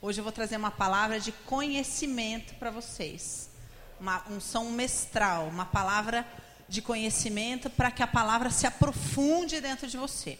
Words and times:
Hoje 0.00 0.20
eu 0.20 0.22
vou 0.22 0.32
trazer 0.32 0.56
uma 0.56 0.70
palavra 0.70 1.18
de 1.18 1.32
conhecimento 1.32 2.54
para 2.54 2.70
vocês. 2.70 3.50
Uma 3.98 4.22
unção 4.30 4.70
mestral, 4.70 5.48
uma 5.48 5.66
palavra 5.66 6.24
de 6.68 6.80
conhecimento 6.80 7.68
para 7.68 7.90
que 7.90 8.00
a 8.00 8.06
palavra 8.06 8.48
se 8.48 8.64
aprofunde 8.64 9.60
dentro 9.60 9.88
de 9.88 9.96
você. 9.96 10.38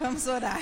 Vamos 0.00 0.26
orar. 0.26 0.60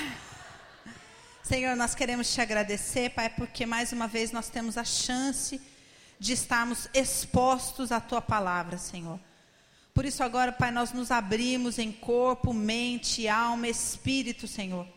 Senhor, 1.41 1.75
nós 1.75 1.95
queremos 1.95 2.31
te 2.31 2.39
agradecer, 2.39 3.09
Pai, 3.09 3.27
porque 3.27 3.65
mais 3.65 3.91
uma 3.91 4.07
vez 4.07 4.31
nós 4.31 4.49
temos 4.49 4.77
a 4.77 4.83
chance 4.83 5.59
de 6.19 6.33
estarmos 6.33 6.87
expostos 6.93 7.91
à 7.91 7.99
tua 7.99 8.21
palavra, 8.21 8.77
Senhor. 8.77 9.19
Por 9.95 10.05
isso, 10.05 10.23
agora, 10.23 10.51
Pai, 10.51 10.69
nós 10.69 10.93
nos 10.93 11.09
abrimos 11.09 11.79
em 11.79 11.91
corpo, 11.91 12.53
mente, 12.53 13.27
alma, 13.27 13.67
espírito, 13.67 14.47
Senhor, 14.47 14.87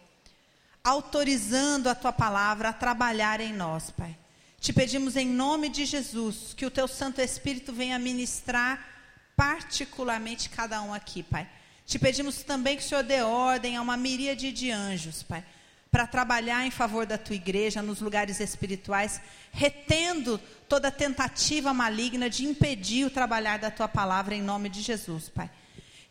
autorizando 0.84 1.88
a 1.88 1.94
tua 1.94 2.12
palavra 2.12 2.68
a 2.68 2.72
trabalhar 2.72 3.40
em 3.40 3.54
nós, 3.54 3.90
Pai. 3.90 4.14
Te 4.60 4.70
pedimos 4.70 5.16
em 5.16 5.26
nome 5.26 5.70
de 5.70 5.86
Jesus 5.86 6.52
que 6.54 6.66
o 6.66 6.70
teu 6.70 6.86
Santo 6.86 7.22
Espírito 7.22 7.72
venha 7.72 7.98
ministrar 7.98 8.86
particularmente 9.34 10.50
cada 10.50 10.82
um 10.82 10.92
aqui, 10.92 11.22
Pai. 11.22 11.48
Te 11.86 11.98
pedimos 11.98 12.42
também 12.42 12.76
que 12.76 12.82
o 12.82 12.86
Senhor 12.86 13.02
dê 13.02 13.22
ordem 13.22 13.76
a 13.76 13.82
uma 13.82 13.96
miríade 13.96 14.52
de 14.52 14.70
anjos, 14.70 15.22
Pai, 15.22 15.42
para 15.90 16.06
trabalhar 16.06 16.66
em 16.66 16.70
favor 16.70 17.06
da 17.06 17.16
tua 17.16 17.36
igreja 17.36 17.80
nos 17.80 18.00
lugares 18.00 18.40
espirituais, 18.40 19.20
retendo 19.52 20.38
toda 20.68 20.90
tentativa 20.90 21.72
maligna 21.72 22.28
de 22.28 22.44
impedir 22.44 23.06
o 23.06 23.10
trabalhar 23.10 23.58
da 23.58 23.70
tua 23.70 23.88
palavra 23.88 24.34
em 24.34 24.42
nome 24.42 24.68
de 24.68 24.82
Jesus, 24.82 25.28
Pai. 25.28 25.50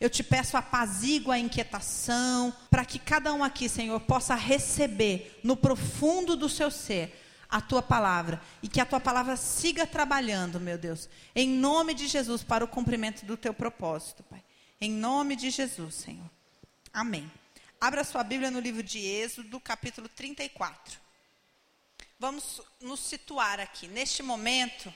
Eu 0.04 0.10
te 0.10 0.22
peço 0.22 0.58
apazigua 0.58 1.36
a 1.36 1.38
inquietação, 1.38 2.54
para 2.68 2.84
que 2.84 2.98
cada 2.98 3.32
um 3.32 3.42
aqui, 3.42 3.70
Senhor, 3.70 3.98
possa 4.00 4.34
receber 4.34 5.40
no 5.42 5.56
profundo 5.56 6.36
do 6.36 6.46
seu 6.46 6.70
ser 6.70 7.18
a 7.48 7.58
tua 7.58 7.80
palavra 7.80 8.38
e 8.62 8.68
que 8.68 8.82
a 8.82 8.84
tua 8.84 9.00
palavra 9.00 9.34
siga 9.34 9.86
trabalhando, 9.86 10.60
meu 10.60 10.76
Deus, 10.76 11.08
em 11.34 11.48
nome 11.48 11.94
de 11.94 12.06
Jesus, 12.06 12.44
para 12.44 12.62
o 12.62 12.68
cumprimento 12.68 13.24
do 13.24 13.34
teu 13.34 13.54
propósito, 13.54 14.22
Pai. 14.24 14.44
Em 14.78 14.90
nome 14.90 15.36
de 15.36 15.48
Jesus, 15.48 15.94
Senhor. 15.94 16.30
Amém. 16.92 17.32
Abra 17.80 18.04
sua 18.04 18.22
Bíblia 18.22 18.50
no 18.50 18.60
livro 18.60 18.82
de 18.82 18.98
Êxodo, 18.98 19.58
capítulo 19.58 20.06
34. 20.10 21.00
Vamos 22.18 22.60
nos 22.78 23.00
situar 23.00 23.58
aqui. 23.58 23.88
Neste 23.88 24.22
momento, 24.22 24.92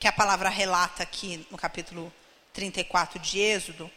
que 0.00 0.08
a 0.08 0.12
palavra 0.12 0.48
relata 0.48 1.04
aqui 1.04 1.46
no 1.52 1.56
capítulo 1.56 2.12
34 2.52 3.20
de 3.20 3.38
Êxodo, 3.38 3.88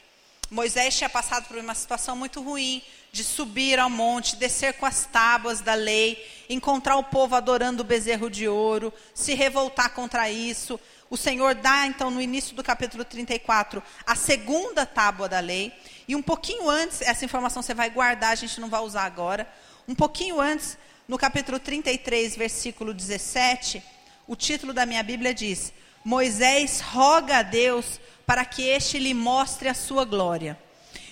Moisés 0.49 0.95
tinha 0.95 1.09
passado 1.09 1.45
por 1.47 1.57
uma 1.57 1.75
situação 1.75 2.15
muito 2.15 2.41
ruim 2.41 2.81
de 3.11 3.23
subir 3.23 3.79
ao 3.79 3.89
monte, 3.89 4.35
descer 4.35 4.73
com 4.75 4.85
as 4.85 5.05
tábuas 5.05 5.59
da 5.59 5.73
lei, 5.73 6.25
encontrar 6.49 6.95
o 6.97 7.03
povo 7.03 7.35
adorando 7.35 7.81
o 7.81 7.85
bezerro 7.85 8.29
de 8.29 8.47
ouro, 8.47 8.93
se 9.13 9.33
revoltar 9.33 9.89
contra 9.91 10.29
isso. 10.29 10.79
O 11.09 11.17
Senhor 11.17 11.55
dá, 11.55 11.85
então, 11.85 12.09
no 12.09 12.21
início 12.21 12.55
do 12.55 12.63
capítulo 12.63 13.03
34, 13.03 13.81
a 14.05 14.15
segunda 14.15 14.85
tábua 14.85 15.27
da 15.27 15.39
lei. 15.39 15.73
E 16.07 16.15
um 16.15 16.21
pouquinho 16.21 16.69
antes, 16.69 17.01
essa 17.01 17.25
informação 17.25 17.61
você 17.61 17.73
vai 17.73 17.89
guardar, 17.89 18.31
a 18.31 18.35
gente 18.35 18.59
não 18.61 18.69
vai 18.69 18.81
usar 18.81 19.03
agora. 19.03 19.47
Um 19.87 19.95
pouquinho 19.95 20.39
antes, 20.39 20.77
no 21.07 21.17
capítulo 21.17 21.59
33, 21.59 22.35
versículo 22.35 22.93
17, 22.93 23.83
o 24.27 24.35
título 24.35 24.73
da 24.73 24.85
minha 24.85 25.03
Bíblia 25.03 25.33
diz: 25.33 25.73
Moisés 26.07 26.79
roga 26.79 27.39
a 27.39 27.43
Deus 27.43 27.99
para 28.25 28.45
que 28.45 28.61
este 28.61 28.97
lhe 28.97 29.13
mostre 29.13 29.67
a 29.67 29.73
sua 29.73 30.05
glória. 30.05 30.57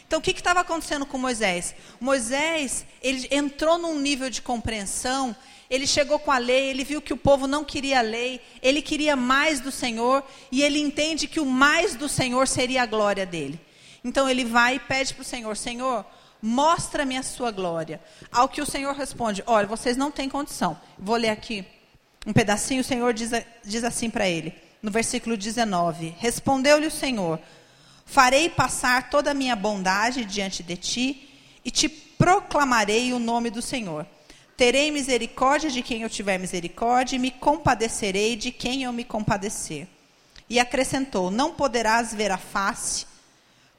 Então, 0.08 0.20
o 0.20 0.22
que 0.22 0.32
estava 0.32 0.62
acontecendo 0.62 1.06
com 1.06 1.18
Moisés? 1.18 1.76
Moisés, 2.00 2.86
ele 3.02 3.28
entrou 3.30 3.78
num 3.78 4.00
nível 4.00 4.30
de 4.30 4.42
compreensão, 4.42 5.36
ele 5.70 5.86
chegou 5.86 6.18
com 6.18 6.32
a 6.32 6.38
lei, 6.38 6.70
ele 6.70 6.86
viu 6.86 7.02
que 7.02 7.12
o 7.12 7.18
povo 7.18 7.46
não 7.46 7.66
queria 7.66 8.00
a 8.00 8.02
lei, 8.02 8.40
ele 8.62 8.82
queria 8.82 9.18
mais 9.18 9.60
do 9.60 9.70
Senhor, 9.70 10.23
e 10.50 10.64
ele 10.64 10.80
entende 10.80 11.28
que 11.28 11.42
o 11.42 11.46
mais 11.46 11.94
do 11.94 12.08
Senhor 12.08 12.48
seria 12.48 12.84
a 12.84 12.86
glória 12.86 13.26
dele. 13.26 13.60
Então, 14.02 14.30
ele 14.30 14.45
vai 14.45 14.76
e 14.76 14.80
pede 14.80 15.14
para 15.14 15.23
o 15.23 15.26
Senhor: 15.26 15.58
Senhor, 15.58 16.05
mostra-me 16.42 17.17
a 17.17 17.23
sua 17.23 17.52
glória. 17.52 18.00
Ao 18.32 18.48
que 18.48 18.61
o 18.61 18.66
Senhor 18.66 18.95
responde: 18.95 19.44
Olha, 19.45 19.67
vocês 19.67 19.98
não 19.98 20.10
têm 20.10 20.30
condição. 20.30 20.80
Vou 20.98 21.17
ler 21.17 21.32
aqui 21.32 21.66
um 22.26 22.32
pedacinho, 22.32 22.80
o 22.80 22.86
Senhor 22.86 23.14
diz, 23.14 23.32
diz 23.61 23.84
assim 23.84 24.10
para 24.10 24.26
ele 24.26 24.64
no 24.86 24.92
versículo 24.92 25.36
19: 25.36 26.14
Respondeu-lhe 26.20 26.86
o 26.86 26.92
Senhor: 26.92 27.40
Farei 28.06 28.50
passar 28.50 29.10
toda 29.10 29.32
a 29.32 29.34
minha 29.34 29.56
bondade 29.56 30.23
diante 30.23 30.62
de 30.62 30.78
ti 30.78 31.28
e 31.66 31.72
te 31.72 31.90
proclamarei 31.90 33.12
o 33.12 33.18
nome 33.18 33.50
do 33.50 33.64
Senhor. 33.64 34.06
Terei 34.56 34.92
misericórdia 34.92 35.72
de 35.72 35.82
quem 35.82 36.04
eu 36.04 36.10
tiver 36.10 36.38
misericórdia 36.38 37.16
e 37.16 37.20
me 37.20 37.32
compadecerei 37.32 38.36
de 38.36 38.52
quem 38.52 38.84
eu 38.84 38.94
me 38.94 39.04
compadecer. 39.04 39.88
E 40.48 40.60
acrescentou: 40.60 41.32
Não 41.32 41.56
poderás 41.56 42.14
ver 42.14 42.30
a 42.30 42.38
face, 42.38 43.08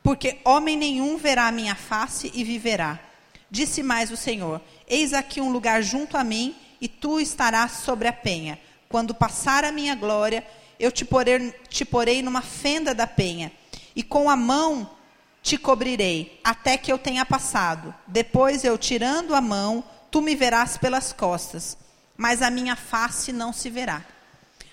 porque 0.03 0.39
homem 0.45 0.77
nenhum 0.77 1.17
verá 1.17 1.47
a 1.47 1.53
minha 1.53 1.77
face 1.77 2.33
e 2.35 2.43
viverá. 2.43 2.99
Disse 3.49 3.81
mais 3.81 4.11
o 4.11 4.17
Senhor: 4.17 4.61
Eis 4.89 5.13
aqui 5.13 5.41
um 5.41 5.53
lugar 5.53 5.85
junto 5.85 6.17
a 6.17 6.25
mim, 6.25 6.57
e 6.81 6.89
tu 6.89 7.21
estarás 7.21 7.85
sobre 7.85 8.09
a 8.09 8.13
penha. 8.13 8.59
Quando 8.89 9.15
passar 9.15 9.65
a 9.65 9.71
minha 9.71 9.95
glória, 9.95 10.45
eu 10.79 10.93
te 10.93 11.05
porei, 11.05 11.55
te 11.69 11.85
porei 11.85 12.23
numa 12.23 12.43
fenda 12.43 12.95
da 12.95 13.07
penha, 13.07 13.53
e 13.95 14.03
com 14.03 14.29
a 14.29 14.37
mão 14.37 14.91
te 15.43 15.57
cobrirei, 15.57 16.41
até 16.43 16.77
que 16.77 16.93
eu 16.93 16.99
tenha 16.99 17.25
passado. 17.25 17.95
Depois 18.07 18.65
eu, 18.65 18.77
tirando 18.77 19.35
a 19.35 19.41
mão, 19.41 19.85
tu 20.11 20.21
me 20.21 20.35
verás 20.35 20.77
pelas 20.77 21.13
costas, 21.13 21.79
mas 22.17 22.43
a 22.43 22.51
minha 22.51 22.75
face 22.75 23.33
não 23.33 23.53
se 23.53 23.71
verá. 23.71 24.05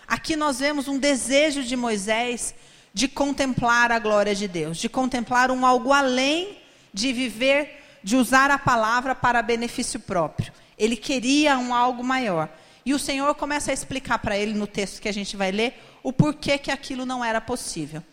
Aqui 0.08 0.36
nós 0.36 0.59
vemos 0.59 0.88
um 0.88 0.97
desejo 0.97 1.64
de 1.64 1.75
Moisés 1.75 2.53
de 2.94 3.08
contemplar 3.08 3.91
a 3.91 4.00
glória 4.00 4.35
de 4.35 4.47
Deus, 4.47 4.78
de 4.78 4.90
contemplar 4.90 5.50
um 5.50 5.66
algo 5.66 5.91
além 5.91 6.58
de 6.94 7.12
viver, 7.12 7.81
de 8.03 8.16
usar 8.16 8.52
a 8.52 8.58
palavra 8.58 9.16
para 9.16 9.41
benefício 9.41 10.00
próprio. 10.00 10.52
Ele 10.78 10.96
queria 10.96 11.58
um 11.58 11.74
algo 11.74 12.03
maior. 12.03 12.50
E 12.85 12.94
o 12.94 13.00
Senhor 13.00 13.34
começa 13.35 13.72
a 13.72 13.74
explicar 13.74 14.20
para 14.20 14.38
ele 14.38 14.53
no 14.53 14.68
texto 14.68 15.02
que 15.02 15.08
a 15.08 15.14
gente 15.14 15.38
vai 15.38 15.52
ler 15.52 15.80
o 16.03 16.12
porquê 16.12 16.58
que 16.58 16.69
aquilo 16.69 17.06
não 17.06 17.24
era 17.24 17.40
possível. 17.41 18.03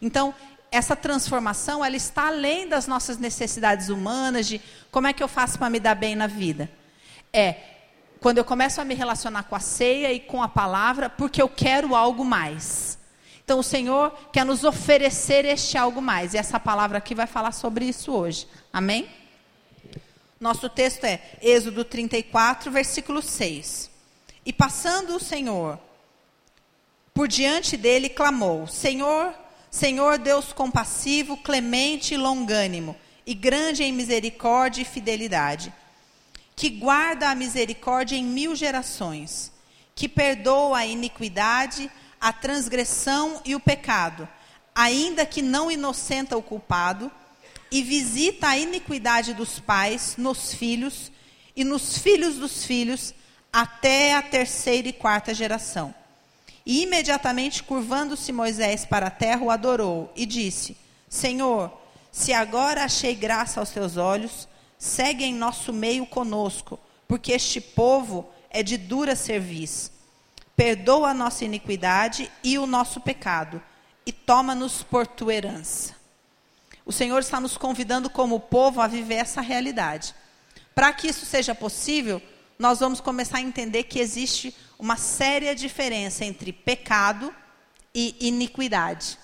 Então, 0.00 0.34
essa 0.70 0.96
transformação, 0.96 1.84
ela 1.84 1.96
está 1.96 2.28
além 2.28 2.66
das 2.66 2.86
nossas 2.86 3.18
necessidades 3.18 3.90
humanas 3.90 4.46
de 4.46 4.60
como 4.90 5.06
é 5.06 5.12
que 5.12 5.22
eu 5.22 5.28
faço 5.28 5.58
para 5.58 5.68
me 5.68 5.78
dar 5.78 5.94
bem 5.94 6.16
na 6.16 6.26
vida. 6.26 6.70
É 7.32 7.56
quando 8.20 8.38
eu 8.38 8.44
começo 8.44 8.80
a 8.80 8.84
me 8.84 8.94
relacionar 8.94 9.42
com 9.42 9.56
a 9.56 9.60
ceia 9.60 10.12
e 10.12 10.20
com 10.20 10.40
a 10.40 10.48
palavra, 10.48 11.10
porque 11.10 11.42
eu 11.42 11.48
quero 11.48 11.96
algo 11.96 12.24
mais. 12.24 12.96
Então, 13.44 13.58
o 13.58 13.64
Senhor 13.64 14.12
quer 14.32 14.46
nos 14.46 14.62
oferecer 14.62 15.44
este 15.44 15.76
algo 15.76 16.00
mais. 16.00 16.32
E 16.32 16.38
essa 16.38 16.60
palavra 16.60 16.98
aqui 16.98 17.14
vai 17.14 17.26
falar 17.26 17.50
sobre 17.50 17.84
isso 17.84 18.12
hoje. 18.12 18.46
Amém? 18.72 19.10
Nosso 20.40 20.68
texto 20.68 21.04
é 21.04 21.20
Êxodo 21.42 21.84
34, 21.84 22.70
versículo 22.70 23.20
6. 23.20 23.90
E 24.46 24.52
passando 24.52 25.16
o 25.16 25.20
Senhor 25.20 25.78
por 27.14 27.28
diante 27.28 27.76
dele, 27.76 28.08
clamou: 28.08 28.66
Senhor, 28.66 29.34
Senhor 29.70 30.18
Deus 30.18 30.52
compassivo, 30.52 31.36
clemente 31.36 32.14
e 32.14 32.16
longânimo, 32.16 32.96
e 33.26 33.34
grande 33.34 33.82
em 33.82 33.92
misericórdia 33.92 34.82
e 34.82 34.86
fidelidade, 34.86 35.72
que 36.56 36.68
guarda 36.68 37.30
a 37.30 37.34
misericórdia 37.34 38.16
em 38.16 38.24
mil 38.24 38.54
gerações, 38.54 39.52
que 39.94 40.08
perdoa 40.08 40.78
a 40.78 40.86
iniquidade, 40.86 41.90
a 42.20 42.32
transgressão 42.32 43.40
e 43.44 43.54
o 43.54 43.60
pecado, 43.60 44.28
ainda 44.74 45.26
que 45.26 45.42
não 45.42 45.70
inocenta 45.70 46.36
o 46.36 46.42
culpado, 46.42 47.10
e 47.70 47.82
visita 47.82 48.48
a 48.48 48.58
iniquidade 48.58 49.32
dos 49.32 49.58
pais 49.58 50.14
nos 50.18 50.52
filhos 50.52 51.10
e 51.56 51.64
nos 51.64 51.96
filhos 51.96 52.36
dos 52.36 52.66
filhos 52.66 53.14
até 53.50 54.14
a 54.14 54.20
terceira 54.20 54.88
e 54.88 54.92
quarta 54.92 55.32
geração. 55.32 55.94
E 56.64 56.82
imediatamente, 56.82 57.62
curvando-se 57.62 58.32
Moisés 58.32 58.84
para 58.84 59.06
a 59.06 59.10
terra, 59.10 59.42
o 59.42 59.50
adorou 59.50 60.12
e 60.14 60.24
disse: 60.24 60.76
Senhor, 61.08 61.72
se 62.10 62.32
agora 62.32 62.84
achei 62.84 63.14
graça 63.14 63.60
aos 63.60 63.70
teus 63.70 63.96
olhos, 63.96 64.48
segue 64.78 65.24
em 65.24 65.34
nosso 65.34 65.72
meio 65.72 66.06
conosco, 66.06 66.78
porque 67.08 67.32
este 67.32 67.60
povo 67.60 68.28
é 68.50 68.62
de 68.62 68.76
dura 68.76 69.16
cerviz. 69.16 69.90
Perdoa 70.54 71.10
a 71.10 71.14
nossa 71.14 71.44
iniquidade 71.44 72.30
e 72.44 72.58
o 72.58 72.66
nosso 72.66 73.00
pecado, 73.00 73.62
e 74.04 74.12
toma-nos 74.12 74.82
por 74.82 75.06
tua 75.06 75.34
herança. 75.34 75.96
O 76.84 76.92
Senhor 76.92 77.18
está 77.20 77.40
nos 77.40 77.56
convidando 77.56 78.10
como 78.10 78.40
povo 78.40 78.80
a 78.80 78.86
viver 78.86 79.14
essa 79.16 79.40
realidade. 79.40 80.14
Para 80.74 80.92
que 80.92 81.08
isso 81.08 81.24
seja 81.24 81.54
possível, 81.54 82.20
nós 82.58 82.80
vamos 82.80 83.00
começar 83.00 83.38
a 83.38 83.42
entender 83.42 83.84
que 83.84 83.98
existe 83.98 84.54
uma 84.78 84.96
séria 84.96 85.54
diferença 85.54 86.24
entre 86.24 86.52
pecado 86.52 87.34
e 87.94 88.16
iniquidade. 88.20 89.18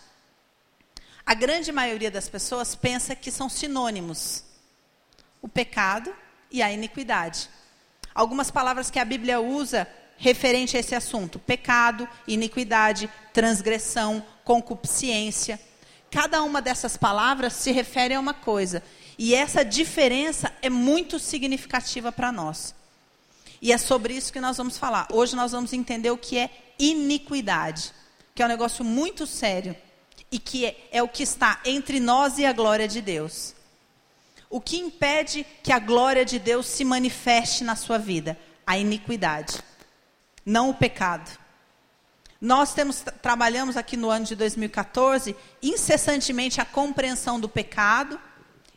A 1.25 1.35
grande 1.35 1.71
maioria 1.71 2.11
das 2.11 2.29
pessoas 2.29 2.75
pensa 2.75 3.15
que 3.15 3.31
são 3.31 3.49
sinônimos: 3.49 4.45
o 5.43 5.49
pecado 5.49 6.15
e 6.51 6.63
a 6.63 6.73
iniquidade. 6.73 7.51
algumas 8.15 8.51
palavras 8.51 8.91
que 8.91 8.99
a 8.99 9.05
Bíblia 9.05 9.41
usa 9.41 9.87
referente 10.17 10.77
a 10.77 10.81
esse 10.81 10.95
assunto: 10.95 11.39
pecado, 11.39 12.09
iniquidade, 12.27 13.11
transgressão, 13.33 14.25
concupiscência. 14.45 15.61
Cada 16.11 16.43
uma 16.43 16.63
dessas 16.63 16.97
palavras 16.97 17.53
se 17.53 17.71
refere 17.71 18.15
a 18.15 18.21
uma 18.21 18.33
coisa. 18.33 18.83
E 19.19 19.35
essa 19.35 19.65
diferença 19.65 20.53
é 20.63 20.71
muito 20.71 21.19
significativa 21.19 22.11
para 22.11 22.33
nós. 22.33 22.75
E 23.61 23.73
é 23.73 23.79
sobre 23.79 24.15
isso 24.15 24.33
que 24.33 24.41
nós 24.41 24.57
vamos 24.57 24.79
falar. 24.79 25.09
Hoje 25.13 25.35
nós 25.35 25.53
vamos 25.53 25.73
entender 25.73 26.11
o 26.11 26.19
que 26.19 26.39
é 26.39 26.51
iniquidade, 26.79 27.93
que 28.35 28.43
é 28.43 28.47
um 28.47 28.49
negócio 28.49 28.85
muito 28.85 29.27
sério 29.27 29.75
e 30.31 30.39
que 30.39 30.67
é, 30.67 30.89
é 30.93 31.03
o 31.03 31.09
que 31.09 31.23
está 31.23 31.61
entre 31.65 31.99
nós 31.99 32.39
e 32.39 32.47
a 32.47 32.53
glória 32.53 32.87
de 32.87 33.01
Deus. 33.01 33.55
O 34.51 34.61
que 34.61 34.79
impede 34.79 35.45
que 35.63 35.73
a 35.73 35.79
glória 35.79 36.25
de 36.25 36.39
Deus 36.39 36.67
se 36.67 36.85
manifeste 36.85 37.65
na 37.65 37.77
sua 37.77 37.99
vida? 37.99 38.39
A 38.67 38.79
iniquidade, 38.79 39.59
não 40.45 40.71
o 40.71 40.75
pecado. 40.75 41.39
Nós 42.41 42.73
temos, 42.73 43.03
trabalhamos 43.21 43.77
aqui 43.77 43.97
no 43.97 44.09
ano 44.09 44.25
de 44.25 44.37
2014 44.37 45.35
incessantemente 45.63 46.61
a 46.61 46.65
compreensão 46.65 47.41
do 47.41 47.49
pecado 47.49 48.19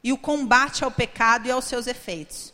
e 0.03 0.11
o 0.11 0.17
combate 0.17 0.83
ao 0.83 0.89
pecado 0.89 1.47
e 1.47 1.51
aos 1.51 1.65
seus 1.65 1.85
efeitos. 1.85 2.51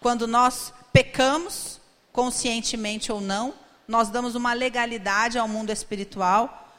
Quando 0.00 0.26
nós 0.26 0.72
pecamos, 0.96 1.78
conscientemente 2.10 3.12
ou 3.12 3.20
não, 3.20 3.52
nós 3.86 4.08
damos 4.08 4.34
uma 4.34 4.54
legalidade 4.54 5.38
ao 5.38 5.46
mundo 5.46 5.70
espiritual. 5.70 6.72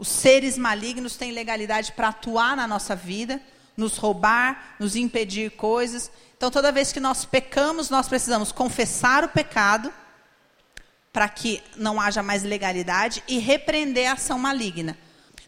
Os 0.00 0.08
seres 0.08 0.58
malignos 0.58 1.14
têm 1.14 1.30
legalidade 1.30 1.92
para 1.92 2.08
atuar 2.08 2.56
na 2.56 2.66
nossa 2.66 2.96
vida, 2.96 3.40
nos 3.76 3.96
roubar, 3.98 4.74
nos 4.80 4.96
impedir 4.96 5.52
coisas. 5.52 6.10
Então, 6.36 6.50
toda 6.50 6.72
vez 6.72 6.90
que 6.90 6.98
nós 6.98 7.24
pecamos, 7.24 7.88
nós 7.88 8.08
precisamos 8.08 8.50
confessar 8.50 9.22
o 9.22 9.28
pecado 9.28 9.94
para 11.12 11.28
que 11.28 11.62
não 11.76 12.00
haja 12.00 12.20
mais 12.20 12.42
legalidade 12.42 13.22
e 13.28 13.38
repreender 13.38 14.10
a 14.10 14.14
ação 14.14 14.40
maligna. 14.40 14.98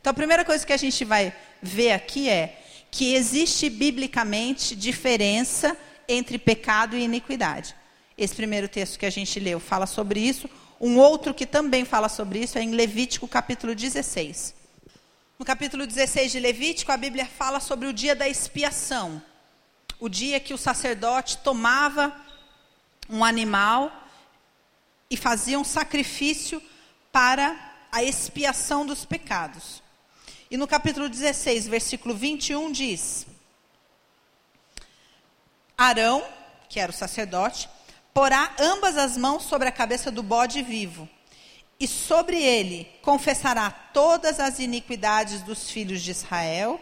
Então, 0.01 0.13
a 0.13 0.15
primeira 0.15 0.45
coisa 0.45 0.65
que 0.65 0.73
a 0.73 0.77
gente 0.77 1.05
vai 1.05 1.35
ver 1.61 1.91
aqui 1.91 2.31
é 2.31 2.63
que 2.93 3.17
existe 3.17 3.69
biblicamente 3.69 4.77
diferença 4.77 5.77
entre 6.07 6.39
pecado 6.39 6.97
e 6.97 7.03
iniquidade. 7.03 7.75
Esse 8.17 8.35
primeiro 8.35 8.69
texto 8.69 8.99
que 8.99 9.07
a 9.07 9.11
gente 9.11 9.41
leu 9.41 9.59
fala 9.59 9.87
sobre 9.87 10.21
isso. 10.21 10.49
Um 10.81 10.99
outro 10.99 11.35
que 11.35 11.47
também 11.47 11.85
fala 11.85 12.09
sobre 12.09 12.41
isso 12.41 12.59
é 12.59 12.63
em 12.63 12.71
Levítico 12.71 13.27
capítulo 13.27 13.75
16. 13.75 14.55
No 15.37 15.45
capítulo 15.45 15.85
16 15.87 16.31
de 16.31 16.39
Levítico, 16.39 16.93
a 16.93 16.97
Bíblia 16.97 17.27
fala 17.27 17.59
sobre 17.59 17.89
o 17.89 17.93
dia 17.93 18.15
da 18.15 18.29
expiação. 18.29 19.21
O 19.99 20.09
dia 20.09 20.39
que 20.39 20.55
o 20.55 20.59
sacerdote 20.59 21.39
tomava 21.39 22.15
um 23.09 23.25
animal 23.25 23.93
e 25.11 25.17
fazia 25.17 25.59
um 25.59 25.65
sacrifício 25.65 26.63
para 27.11 27.75
a 27.91 28.03
expiação 28.03 28.87
dos 28.87 29.05
pecados. 29.05 29.83
E 30.51 30.57
no 30.57 30.69
capítulo 30.69 31.09
16, 31.09 31.67
versículo 31.67 32.15
21 32.15 32.71
diz: 32.71 33.27
Arão, 35.77 36.25
que 36.69 36.79
era 36.79 36.93
o 36.93 36.95
sacerdote, 36.95 37.69
porá 38.15 38.55
ambas 38.61 38.97
as 38.97 39.17
mãos 39.17 39.43
sobre 39.43 39.69
a 39.69 39.73
cabeça 39.73 40.11
do 40.11 40.23
bode 40.23 40.63
vivo, 40.63 41.09
e 41.81 41.89
sobre 41.89 42.41
ele 42.41 42.89
confessará 43.03 43.69
todas 43.69 44.39
as 44.39 44.61
iniquidades 44.61 45.43
dos 45.43 45.69
filhos 45.69 46.01
de 46.01 46.13
Israel, 46.13 46.81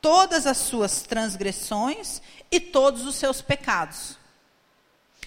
todas 0.00 0.46
as 0.46 0.56
suas 0.56 1.02
transgressões 1.02 2.22
e 2.50 2.58
todos 2.58 3.06
os 3.06 3.14
seus 3.14 3.42
pecados. 3.42 4.16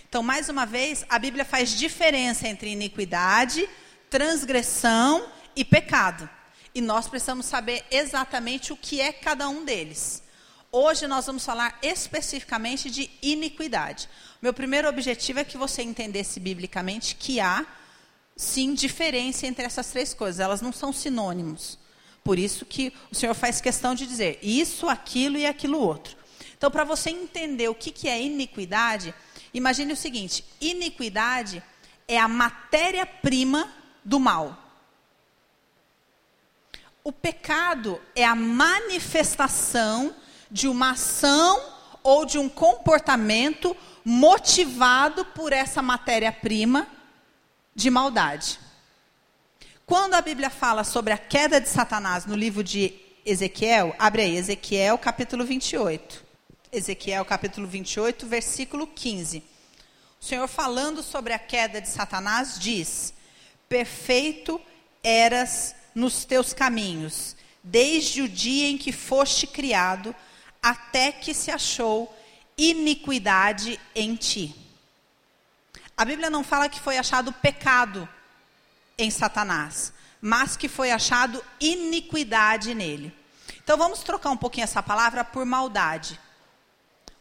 Então, 0.09 0.23
mais 0.23 0.49
uma 0.49 0.65
vez, 0.65 1.05
a 1.07 1.19
Bíblia 1.19 1.45
faz 1.45 1.69
diferença 1.69 2.47
entre 2.47 2.71
iniquidade, 2.71 3.69
transgressão 4.09 5.27
e 5.55 5.63
pecado. 5.63 6.27
E 6.73 6.81
nós 6.81 7.07
precisamos 7.07 7.45
saber 7.45 7.85
exatamente 7.91 8.73
o 8.73 8.77
que 8.77 8.99
é 8.99 9.13
cada 9.13 9.47
um 9.47 9.63
deles. 9.63 10.23
Hoje 10.77 11.07
nós 11.07 11.25
vamos 11.25 11.45
falar 11.45 11.79
especificamente 11.81 12.89
de 12.89 13.09
iniquidade. 13.21 14.09
Meu 14.41 14.53
primeiro 14.53 14.89
objetivo 14.89 15.39
é 15.39 15.45
que 15.45 15.57
você 15.57 15.81
entendesse 15.81 16.39
biblicamente 16.39 17.15
que 17.15 17.39
há, 17.39 17.65
sim, 18.35 18.73
diferença 18.73 19.47
entre 19.47 19.63
essas 19.63 19.87
três 19.87 20.13
coisas. 20.13 20.41
Elas 20.41 20.61
não 20.61 20.73
são 20.73 20.91
sinônimos. 20.91 21.79
Por 22.23 22.37
isso 22.37 22.65
que 22.65 22.91
o 23.09 23.15
Senhor 23.15 23.33
faz 23.33 23.61
questão 23.61 23.95
de 23.95 24.05
dizer 24.05 24.37
isso, 24.41 24.89
aquilo 24.89 25.37
e 25.37 25.45
aquilo 25.45 25.79
outro. 25.79 26.17
Então, 26.57 26.69
para 26.69 26.83
você 26.83 27.09
entender 27.09 27.69
o 27.69 27.75
que, 27.75 27.91
que 27.91 28.09
é 28.09 28.21
iniquidade, 28.21 29.13
Imagine 29.55 29.93
o 29.93 29.95
seguinte: 29.95 30.43
iniquidade 30.59 31.63
é 32.09 32.19
a 32.19 32.27
matéria-prima 32.27 33.71
do 34.03 34.19
mal. 34.19 34.61
O 37.01 37.11
pecado 37.11 38.01
é 38.13 38.25
a 38.25 38.35
manifestação 38.35 40.13
de 40.55 40.69
uma 40.69 40.91
ação 40.91 41.61
ou 42.01 42.25
de 42.25 42.37
um 42.37 42.47
comportamento 42.47 43.75
motivado 44.05 45.25
por 45.25 45.51
essa 45.51 45.81
matéria-prima 45.81 46.87
de 47.75 47.89
maldade. 47.89 48.57
Quando 49.85 50.13
a 50.13 50.21
Bíblia 50.21 50.49
fala 50.49 50.85
sobre 50.85 51.11
a 51.11 51.17
queda 51.17 51.59
de 51.59 51.67
Satanás 51.67 52.25
no 52.25 52.37
livro 52.37 52.63
de 52.63 52.93
Ezequiel, 53.25 53.93
abre 53.99 54.21
aí, 54.21 54.37
Ezequiel 54.37 54.97
capítulo 54.97 55.43
28. 55.43 56.23
Ezequiel 56.71 57.25
capítulo 57.25 57.67
28, 57.67 58.25
versículo 58.25 58.87
15. 58.87 59.43
O 60.21 60.23
Senhor 60.23 60.47
falando 60.47 61.03
sobre 61.03 61.33
a 61.33 61.39
queda 61.39 61.81
de 61.81 61.89
Satanás 61.89 62.57
diz: 62.57 63.13
Perfeito 63.67 64.61
eras 65.03 65.75
nos 65.93 66.23
teus 66.23 66.53
caminhos, 66.53 67.35
desde 67.61 68.21
o 68.21 68.29
dia 68.29 68.69
em 68.69 68.77
que 68.77 68.93
foste 68.93 69.45
criado, 69.45 70.15
até 70.65 71.11
que 71.11 71.31
se 71.31 71.51
achou 71.51 72.11
iniquidade 72.57 73.79
em 73.93 74.15
ti. 74.15 74.55
A 75.95 76.03
Bíblia 76.03 76.27
não 76.27 76.43
fala 76.43 76.67
que 76.67 76.79
foi 76.79 76.97
achado 76.97 77.31
pecado 77.31 78.09
em 78.97 79.11
Satanás, 79.11 79.93
mas 80.19 80.57
que 80.57 80.67
foi 80.67 80.89
achado 80.89 81.43
iniquidade 81.59 82.73
nele. 82.73 83.15
Então 83.63 83.77
vamos 83.77 83.99
trocar 83.99 84.31
um 84.31 84.37
pouquinho 84.37 84.63
essa 84.63 84.81
palavra 84.81 85.23
por 85.23 85.45
maldade. 85.45 86.19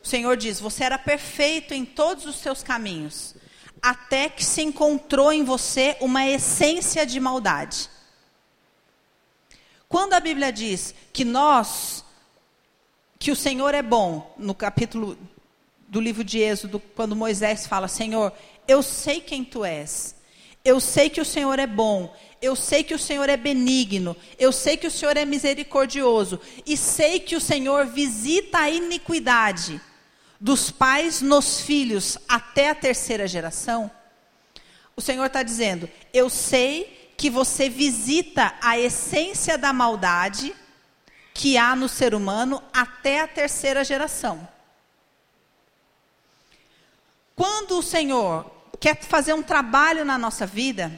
O 0.02 0.08
Senhor 0.08 0.38
diz: 0.38 0.58
Você 0.58 0.82
era 0.82 0.96
perfeito 0.96 1.74
em 1.74 1.84
todos 1.84 2.24
os 2.24 2.36
seus 2.36 2.62
caminhos, 2.62 3.34
até 3.82 4.30
que 4.30 4.42
se 4.42 4.62
encontrou 4.62 5.30
em 5.30 5.44
você 5.44 5.98
uma 6.00 6.26
essência 6.26 7.04
de 7.04 7.20
maldade. 7.20 7.90
Quando 9.86 10.14
a 10.14 10.20
Bíblia 10.20 10.50
diz 10.50 10.94
que 11.12 11.26
nós, 11.26 12.03
que 13.24 13.30
o 13.30 13.36
Senhor 13.36 13.74
é 13.74 13.80
bom, 13.80 14.34
no 14.36 14.54
capítulo 14.54 15.16
do 15.88 15.98
livro 15.98 16.22
de 16.22 16.40
Êxodo, 16.40 16.78
quando 16.78 17.16
Moisés 17.16 17.66
fala: 17.66 17.88
Senhor, 17.88 18.30
eu 18.68 18.82
sei 18.82 19.18
quem 19.18 19.42
tu 19.42 19.64
és, 19.64 20.14
eu 20.62 20.78
sei 20.78 21.08
que 21.08 21.22
o 21.22 21.24
Senhor 21.24 21.58
é 21.58 21.66
bom, 21.66 22.14
eu 22.42 22.54
sei 22.54 22.84
que 22.84 22.92
o 22.92 22.98
Senhor 22.98 23.30
é 23.30 23.36
benigno, 23.38 24.14
eu 24.38 24.52
sei 24.52 24.76
que 24.76 24.86
o 24.86 24.90
Senhor 24.90 25.16
é 25.16 25.24
misericordioso, 25.24 26.38
e 26.66 26.76
sei 26.76 27.18
que 27.18 27.34
o 27.34 27.40
Senhor 27.40 27.86
visita 27.86 28.58
a 28.58 28.68
iniquidade 28.68 29.80
dos 30.38 30.70
pais 30.70 31.22
nos 31.22 31.62
filhos 31.62 32.18
até 32.28 32.68
a 32.68 32.74
terceira 32.74 33.26
geração, 33.26 33.90
o 34.94 35.00
Senhor 35.00 35.24
está 35.24 35.42
dizendo: 35.42 35.88
eu 36.12 36.28
sei 36.28 37.14
que 37.16 37.30
você 37.30 37.70
visita 37.70 38.54
a 38.60 38.78
essência 38.78 39.56
da 39.56 39.72
maldade 39.72 40.54
que 41.34 41.58
há 41.58 41.76
no 41.76 41.88
ser 41.88 42.14
humano 42.14 42.62
até 42.72 43.20
a 43.20 43.28
terceira 43.28 43.84
geração. 43.84 44.48
Quando 47.36 47.78
o 47.78 47.82
Senhor 47.82 48.50
quer 48.80 49.02
fazer 49.02 49.34
um 49.34 49.42
trabalho 49.42 50.04
na 50.04 50.16
nossa 50.16 50.46
vida, 50.46 50.90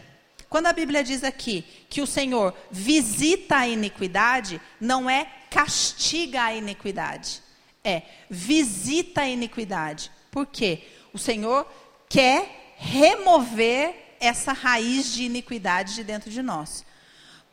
quando 0.48 0.66
a 0.66 0.72
Bíblia 0.72 1.02
diz 1.02 1.24
aqui 1.24 1.62
que 1.88 2.02
o 2.02 2.06
Senhor 2.06 2.54
visita 2.70 3.56
a 3.56 3.66
iniquidade, 3.66 4.60
não 4.80 5.10
é 5.10 5.24
castiga 5.50 6.44
a 6.44 6.54
iniquidade 6.54 7.42
é 7.86 8.02
visita 8.28 9.20
a 9.22 9.28
iniquidade. 9.28 10.10
Por 10.28 10.44
quê? 10.44 10.82
O 11.12 11.18
Senhor 11.18 11.64
quer 12.08 12.74
remover 12.76 14.16
essa 14.18 14.52
raiz 14.52 15.12
de 15.14 15.22
iniquidade 15.22 15.94
de 15.94 16.02
dentro 16.02 16.28
de 16.28 16.42
nós. 16.42 16.84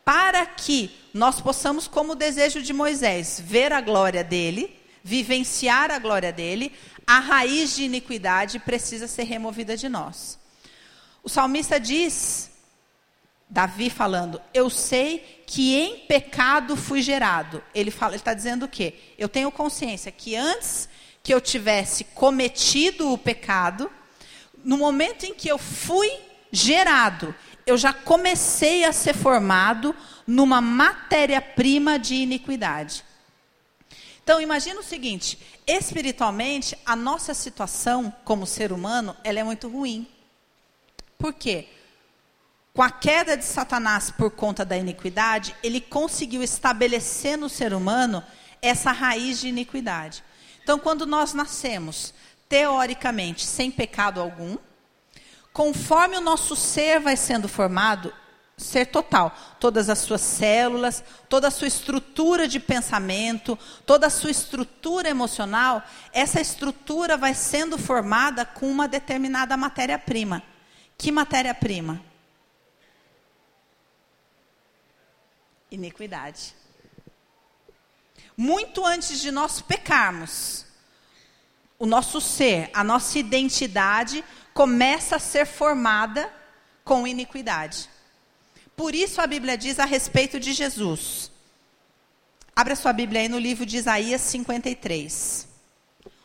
Para 0.03 0.45
que 0.45 0.91
nós 1.13 1.39
possamos, 1.39 1.87
como 1.87 2.13
o 2.13 2.15
desejo 2.15 2.61
de 2.61 2.73
Moisés, 2.73 3.41
ver 3.43 3.71
a 3.71 3.81
glória 3.81 4.23
dele, 4.23 4.79
vivenciar 5.03 5.91
a 5.91 5.99
glória 5.99 6.31
dele, 6.31 6.71
a 7.05 7.19
raiz 7.19 7.75
de 7.75 7.83
iniquidade 7.83 8.59
precisa 8.59 9.07
ser 9.07 9.23
removida 9.23 9.77
de 9.77 9.87
nós. 9.89 10.39
O 11.23 11.29
salmista 11.29 11.79
diz 11.79 12.51
Davi 13.49 13.89
falando, 13.89 14.41
eu 14.53 14.69
sei 14.69 15.43
que 15.45 15.75
em 15.75 15.99
pecado 16.07 16.75
fui 16.75 17.01
gerado. 17.01 17.63
Ele 17.75 17.91
fala, 17.91 18.13
ele 18.13 18.21
está 18.21 18.33
dizendo 18.33 18.65
o 18.65 18.67
quê? 18.67 18.95
Eu 19.17 19.29
tenho 19.29 19.51
consciência 19.51 20.11
que 20.11 20.35
antes 20.35 20.89
que 21.21 21.33
eu 21.33 21.39
tivesse 21.39 22.03
cometido 22.03 23.11
o 23.11 23.17
pecado, 23.17 23.89
no 24.63 24.77
momento 24.77 25.25
em 25.25 25.33
que 25.33 25.47
eu 25.47 25.57
fui 25.57 26.11
gerado, 26.51 27.33
eu 27.65 27.77
já 27.77 27.93
comecei 27.93 28.83
a 28.83 28.91
ser 28.91 29.15
formado 29.15 29.95
numa 30.27 30.61
matéria-prima 30.61 31.97
de 31.97 32.15
iniquidade. 32.15 33.03
Então 34.23 34.39
imagina 34.39 34.79
o 34.79 34.83
seguinte, 34.83 35.37
espiritualmente 35.67 36.77
a 36.85 36.95
nossa 36.95 37.33
situação 37.33 38.13
como 38.23 38.45
ser 38.45 38.71
humano, 38.71 39.15
ela 39.23 39.39
é 39.39 39.43
muito 39.43 39.67
ruim. 39.67 40.07
Por 41.17 41.33
quê? 41.33 41.67
Com 42.73 42.81
a 42.81 42.89
queda 42.89 43.37
de 43.37 43.45
Satanás 43.45 44.09
por 44.09 44.31
conta 44.31 44.65
da 44.65 44.77
iniquidade, 44.77 45.55
ele 45.61 45.79
conseguiu 45.79 46.41
estabelecer 46.41 47.37
no 47.37 47.47
ser 47.47 47.73
humano 47.73 48.23
essa 48.61 48.91
raiz 48.91 49.41
de 49.41 49.49
iniquidade. 49.49 50.23
Então, 50.63 50.79
quando 50.79 51.05
nós 51.05 51.33
nascemos, 51.33 52.13
teoricamente, 52.47 53.45
sem 53.45 53.69
pecado 53.69 54.21
algum, 54.21 54.57
conforme 55.53 56.17
o 56.17 56.21
nosso 56.21 56.55
ser 56.55 56.99
vai 56.99 57.15
sendo 57.15 57.47
formado, 57.47 58.11
ser 58.57 58.87
total, 58.87 59.35
todas 59.59 59.89
as 59.89 59.99
suas 59.99 60.21
células, 60.21 61.03
toda 61.29 61.47
a 61.47 61.51
sua 61.51 61.67
estrutura 61.67 62.47
de 62.47 62.59
pensamento, 62.59 63.57
toda 63.85 64.07
a 64.07 64.09
sua 64.09 64.31
estrutura 64.31 65.09
emocional, 65.09 65.83
essa 66.11 66.41
estrutura 66.41 67.15
vai 67.15 67.35
sendo 67.35 67.77
formada 67.77 68.45
com 68.45 68.69
uma 68.69 68.87
determinada 68.87 69.55
matéria-prima. 69.55 70.41
Que 70.97 71.11
matéria-prima? 71.11 72.01
Iniquidade. 75.69 76.55
Muito 78.35 78.85
antes 78.85 79.19
de 79.19 79.31
nós 79.31 79.61
pecarmos, 79.61 80.65
o 81.77 81.85
nosso 81.85 82.21
ser, 82.21 82.69
a 82.73 82.83
nossa 82.83 83.19
identidade 83.19 84.23
começa 84.53 85.15
a 85.15 85.19
ser 85.19 85.45
formada 85.45 86.31
com 86.83 87.07
iniquidade. 87.07 87.89
Por 88.75 88.93
isso 88.95 89.21
a 89.21 89.27
Bíblia 89.27 89.57
diz 89.57 89.79
a 89.79 89.85
respeito 89.85 90.39
de 90.39 90.53
Jesus. 90.53 91.31
Abra 92.55 92.75
sua 92.75 92.93
Bíblia 92.93 93.21
aí 93.21 93.27
no 93.27 93.39
livro 93.39 93.65
de 93.65 93.77
Isaías 93.77 94.21
53. 94.21 95.47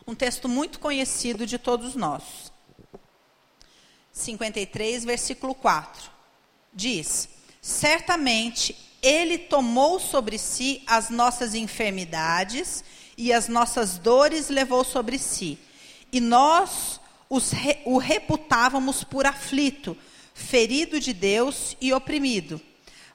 Um 0.07 0.15
texto 0.15 0.49
muito 0.49 0.79
conhecido 0.79 1.47
de 1.47 1.59
todos 1.59 1.95
nós. 1.95 2.53
53, 4.13 5.05
versículo 5.05 5.55
4. 5.55 6.11
Diz: 6.73 7.29
Certamente 7.63 8.77
ele 9.03 9.39
tomou 9.39 10.01
sobre 10.01 10.39
si 10.39 10.83
as 10.87 11.09
nossas 11.09 11.55
enfermidades 11.55 12.83
e 13.17 13.33
as 13.33 13.49
nossas 13.49 13.99
dores 13.99 14.49
levou 14.49 14.85
sobre 14.85 15.19
si. 15.19 15.59
E 16.11 16.21
nós 16.21 17.01
re, 17.37 17.79
o 17.85 17.99
reputávamos 17.99 19.05
por 19.05 19.27
aflito, 19.27 19.97
ferido 20.33 20.99
de 20.99 21.13
Deus 21.13 21.77
e 21.81 21.93
oprimido. 21.93 22.61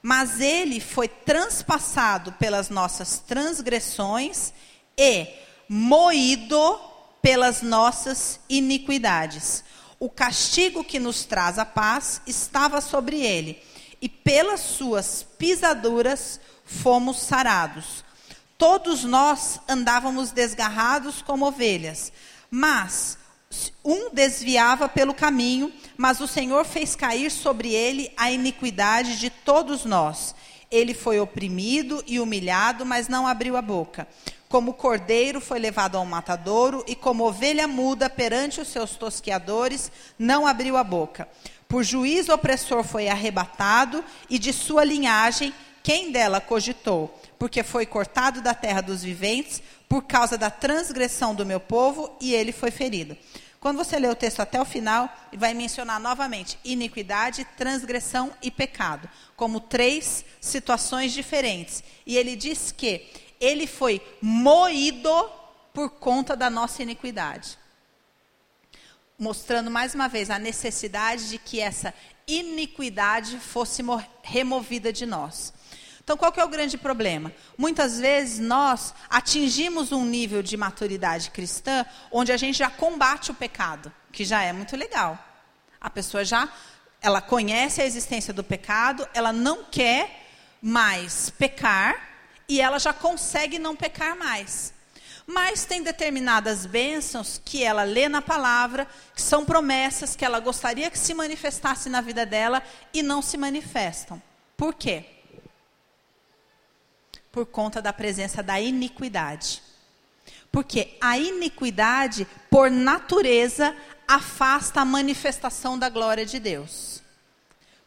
Mas 0.00 0.40
ele 0.40 0.80
foi 0.80 1.08
transpassado 1.08 2.32
pelas 2.32 2.68
nossas 2.68 3.18
transgressões 3.18 4.52
e 4.96 5.26
moído 5.68 6.78
pelas 7.20 7.62
nossas 7.62 8.38
iniquidades. 8.48 9.64
O 9.98 10.10
castigo 10.10 10.84
que 10.84 11.00
nos 11.00 11.24
traz 11.24 11.58
a 11.58 11.64
paz 11.64 12.20
estava 12.26 12.80
sobre 12.80 13.20
ele, 13.20 13.60
e 14.00 14.08
pelas 14.08 14.60
suas 14.60 15.26
pisaduras 15.38 16.38
fomos 16.64 17.20
sarados. 17.20 18.04
Todos 18.58 19.04
nós 19.04 19.58
andávamos 19.66 20.30
desgarrados 20.30 21.22
como 21.22 21.46
ovelhas, 21.46 22.12
mas 22.50 23.18
um 23.84 24.10
desviava 24.10 24.88
pelo 24.88 25.14
caminho, 25.14 25.72
mas 25.96 26.20
o 26.20 26.26
Senhor 26.26 26.64
fez 26.64 26.96
cair 26.96 27.30
sobre 27.30 27.72
ele 27.74 28.10
a 28.16 28.30
iniquidade 28.30 29.18
de 29.18 29.30
todos 29.30 29.84
nós. 29.84 30.34
Ele 30.70 30.94
foi 30.94 31.20
oprimido 31.20 32.02
e 32.06 32.18
humilhado, 32.18 32.84
mas 32.84 33.08
não 33.08 33.26
abriu 33.26 33.56
a 33.56 33.62
boca. 33.62 34.08
Como 34.48 34.74
cordeiro 34.74 35.40
foi 35.40 35.58
levado 35.58 35.96
ao 35.96 36.06
matadouro, 36.06 36.84
e 36.86 36.94
como 36.94 37.24
ovelha 37.24 37.66
muda 37.66 38.08
perante 38.08 38.60
os 38.60 38.68
seus 38.68 38.92
tosqueadores, 38.92 39.90
não 40.18 40.46
abriu 40.46 40.76
a 40.76 40.84
boca. 40.84 41.28
Por 41.68 41.82
juízo 41.82 42.32
opressor 42.32 42.84
foi 42.84 43.08
arrebatado, 43.08 44.04
e 44.30 44.38
de 44.38 44.52
sua 44.52 44.84
linhagem, 44.84 45.52
quem 45.82 46.10
dela 46.10 46.40
cogitou? 46.40 47.12
Porque 47.38 47.62
foi 47.62 47.84
cortado 47.84 48.40
da 48.40 48.54
terra 48.54 48.80
dos 48.80 49.02
viventes, 49.02 49.62
por 49.88 50.04
causa 50.04 50.38
da 50.38 50.50
transgressão 50.50 51.34
do 51.34 51.44
meu 51.44 51.60
povo, 51.60 52.16
e 52.20 52.32
ele 52.32 52.52
foi 52.52 52.70
ferido. 52.70 53.16
Quando 53.64 53.78
você 53.78 53.98
lê 53.98 54.06
o 54.08 54.14
texto 54.14 54.40
até 54.40 54.60
o 54.60 54.64
final, 54.66 55.08
vai 55.32 55.54
mencionar 55.54 55.98
novamente 55.98 56.58
iniquidade, 56.62 57.46
transgressão 57.56 58.30
e 58.42 58.50
pecado, 58.50 59.08
como 59.36 59.58
três 59.58 60.22
situações 60.38 61.14
diferentes. 61.14 61.82
E 62.04 62.14
ele 62.14 62.36
diz 62.36 62.70
que 62.70 63.10
ele 63.40 63.66
foi 63.66 64.02
moído 64.20 65.30
por 65.72 65.88
conta 65.88 66.36
da 66.36 66.50
nossa 66.50 66.82
iniquidade. 66.82 67.58
Mostrando 69.18 69.70
mais 69.70 69.94
uma 69.94 70.08
vez 70.08 70.28
a 70.28 70.38
necessidade 70.38 71.30
de 71.30 71.38
que 71.38 71.58
essa 71.58 71.94
iniquidade 72.28 73.38
fosse 73.40 73.82
removida 74.22 74.92
de 74.92 75.06
nós. 75.06 75.54
Então, 76.04 76.18
qual 76.18 76.30
que 76.30 76.38
é 76.38 76.44
o 76.44 76.48
grande 76.48 76.76
problema? 76.76 77.32
Muitas 77.56 77.98
vezes 77.98 78.38
nós 78.38 78.94
atingimos 79.08 79.90
um 79.90 80.04
nível 80.04 80.42
de 80.42 80.54
maturidade 80.54 81.30
cristã 81.30 81.86
onde 82.12 82.30
a 82.30 82.36
gente 82.36 82.58
já 82.58 82.68
combate 82.68 83.30
o 83.30 83.34
pecado, 83.34 83.90
que 84.12 84.22
já 84.22 84.42
é 84.42 84.52
muito 84.52 84.76
legal. 84.76 85.18
A 85.80 85.88
pessoa 85.88 86.22
já, 86.22 86.46
ela 87.00 87.22
conhece 87.22 87.80
a 87.80 87.86
existência 87.86 88.34
do 88.34 88.44
pecado, 88.44 89.08
ela 89.14 89.32
não 89.32 89.64
quer 89.64 90.26
mais 90.60 91.30
pecar 91.30 91.96
e 92.46 92.60
ela 92.60 92.78
já 92.78 92.92
consegue 92.92 93.58
não 93.58 93.74
pecar 93.74 94.14
mais. 94.14 94.74
Mas 95.26 95.64
tem 95.64 95.82
determinadas 95.82 96.66
bênçãos 96.66 97.40
que 97.42 97.64
ela 97.64 97.82
lê 97.82 98.10
na 98.10 98.20
palavra, 98.20 98.86
que 99.14 99.22
são 99.22 99.42
promessas 99.42 100.14
que 100.14 100.22
ela 100.22 100.38
gostaria 100.38 100.90
que 100.90 100.98
se 100.98 101.14
manifestasse 101.14 101.88
na 101.88 102.02
vida 102.02 102.26
dela 102.26 102.62
e 102.92 103.02
não 103.02 103.22
se 103.22 103.38
manifestam. 103.38 104.22
Por 104.54 104.74
quê? 104.74 105.13
Por 107.34 107.44
conta 107.46 107.82
da 107.82 107.92
presença 107.92 108.44
da 108.44 108.60
iniquidade. 108.60 109.60
Porque 110.52 110.96
a 111.00 111.18
iniquidade, 111.18 112.28
por 112.48 112.70
natureza, 112.70 113.76
afasta 114.06 114.80
a 114.80 114.84
manifestação 114.84 115.76
da 115.76 115.88
glória 115.88 116.24
de 116.24 116.38
Deus. 116.38 117.02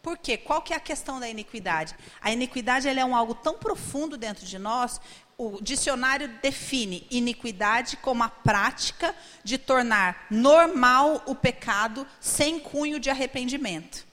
Por 0.01 0.17
quê? 0.17 0.35
Qual 0.35 0.61
que 0.61 0.73
é 0.73 0.75
a 0.75 0.81
questão 0.81 1.17
da 1.17 1.29
iniquidade? 1.29 1.95
A 2.21 2.29
iniquidade 2.29 2.89
é 2.89 3.05
um 3.05 3.15
algo 3.15 3.33
tão 3.33 3.57
profundo 3.57 4.17
dentro 4.17 4.45
de 4.45 4.59
nós. 4.59 4.99
O 5.37 5.61
dicionário 5.61 6.27
define 6.41 7.07
iniquidade 7.09 7.95
como 7.95 8.23
a 8.23 8.29
prática 8.29 9.15
de 9.45 9.57
tornar 9.57 10.27
normal 10.29 11.23
o 11.25 11.33
pecado 11.33 12.05
sem 12.19 12.59
cunho 12.59 12.99
de 12.99 13.09
arrependimento. 13.09 14.06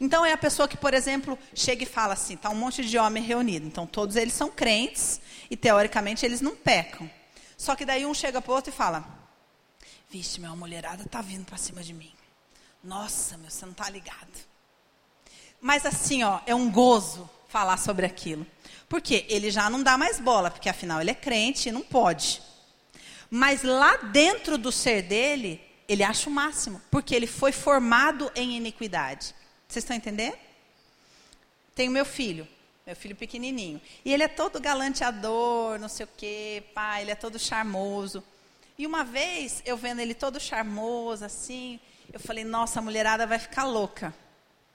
Então 0.00 0.24
é 0.24 0.32
a 0.32 0.38
pessoa 0.38 0.68
que, 0.68 0.76
por 0.76 0.94
exemplo, 0.94 1.38
chega 1.54 1.82
e 1.82 1.86
fala 1.86 2.14
assim, 2.14 2.36
tá 2.36 2.50
um 2.50 2.54
monte 2.54 2.84
de 2.84 2.98
homem 2.98 3.22
reunido. 3.22 3.66
Então 3.66 3.86
todos 3.86 4.16
eles 4.16 4.34
são 4.34 4.50
crentes 4.50 5.20
e 5.50 5.56
teoricamente 5.56 6.24
eles 6.24 6.40
não 6.40 6.54
pecam. 6.54 7.10
Só 7.56 7.74
que 7.74 7.84
daí 7.84 8.06
um 8.06 8.14
chega 8.14 8.40
para 8.40 8.52
o 8.52 8.54
outro 8.54 8.72
e 8.72 8.76
fala: 8.76 9.04
"Vixe, 10.08 10.38
minha 10.38 10.54
mulherada 10.54 11.04
tá 11.04 11.20
vindo 11.20 11.44
para 11.44 11.56
cima 11.56 11.82
de 11.82 11.92
mim. 11.92 12.12
Nossa, 12.82 13.36
meu, 13.36 13.50
você 13.50 13.66
não 13.66 13.72
tá 13.72 13.90
ligado." 13.90 14.48
Mas 15.60 15.84
assim, 15.84 16.22
ó, 16.22 16.40
é 16.46 16.54
um 16.54 16.70
gozo 16.70 17.28
falar 17.48 17.76
sobre 17.78 18.06
aquilo. 18.06 18.46
Porque 18.88 19.26
ele 19.28 19.50
já 19.50 19.68
não 19.68 19.82
dá 19.82 19.98
mais 19.98 20.20
bola, 20.20 20.50
porque 20.50 20.68
afinal 20.68 21.00
ele 21.00 21.10
é 21.10 21.14
crente 21.14 21.68
e 21.68 21.72
não 21.72 21.82
pode. 21.82 22.40
Mas 23.30 23.62
lá 23.62 23.96
dentro 23.96 24.56
do 24.56 24.72
ser 24.72 25.02
dele, 25.02 25.60
ele 25.88 26.02
acha 26.02 26.30
o 26.30 26.32
máximo, 26.32 26.80
porque 26.90 27.14
ele 27.14 27.26
foi 27.26 27.52
formado 27.52 28.30
em 28.34 28.56
iniquidade. 28.56 29.34
Vocês 29.68 29.84
estão 29.84 29.96
entendendo? 29.96 30.38
Tenho 31.74 31.92
meu 31.92 32.06
filho, 32.06 32.48
meu 32.86 32.96
filho 32.96 33.14
pequenininho. 33.14 33.80
E 34.02 34.12
ele 34.12 34.22
é 34.22 34.28
todo 34.28 34.58
galanteador, 34.58 35.78
não 35.78 35.88
sei 35.88 36.04
o 36.04 36.08
quê, 36.16 36.64
pai, 36.74 37.02
ele 37.02 37.10
é 37.10 37.14
todo 37.14 37.38
charmoso. 37.38 38.24
E 38.78 38.86
uma 38.86 39.04
vez, 39.04 39.62
eu 39.66 39.76
vendo 39.76 40.00
ele 40.00 40.14
todo 40.14 40.40
charmoso, 40.40 41.22
assim, 41.22 41.78
eu 42.10 42.18
falei, 42.18 42.44
nossa, 42.44 42.78
a 42.78 42.82
mulherada 42.82 43.26
vai 43.26 43.38
ficar 43.38 43.64
louca 43.64 44.14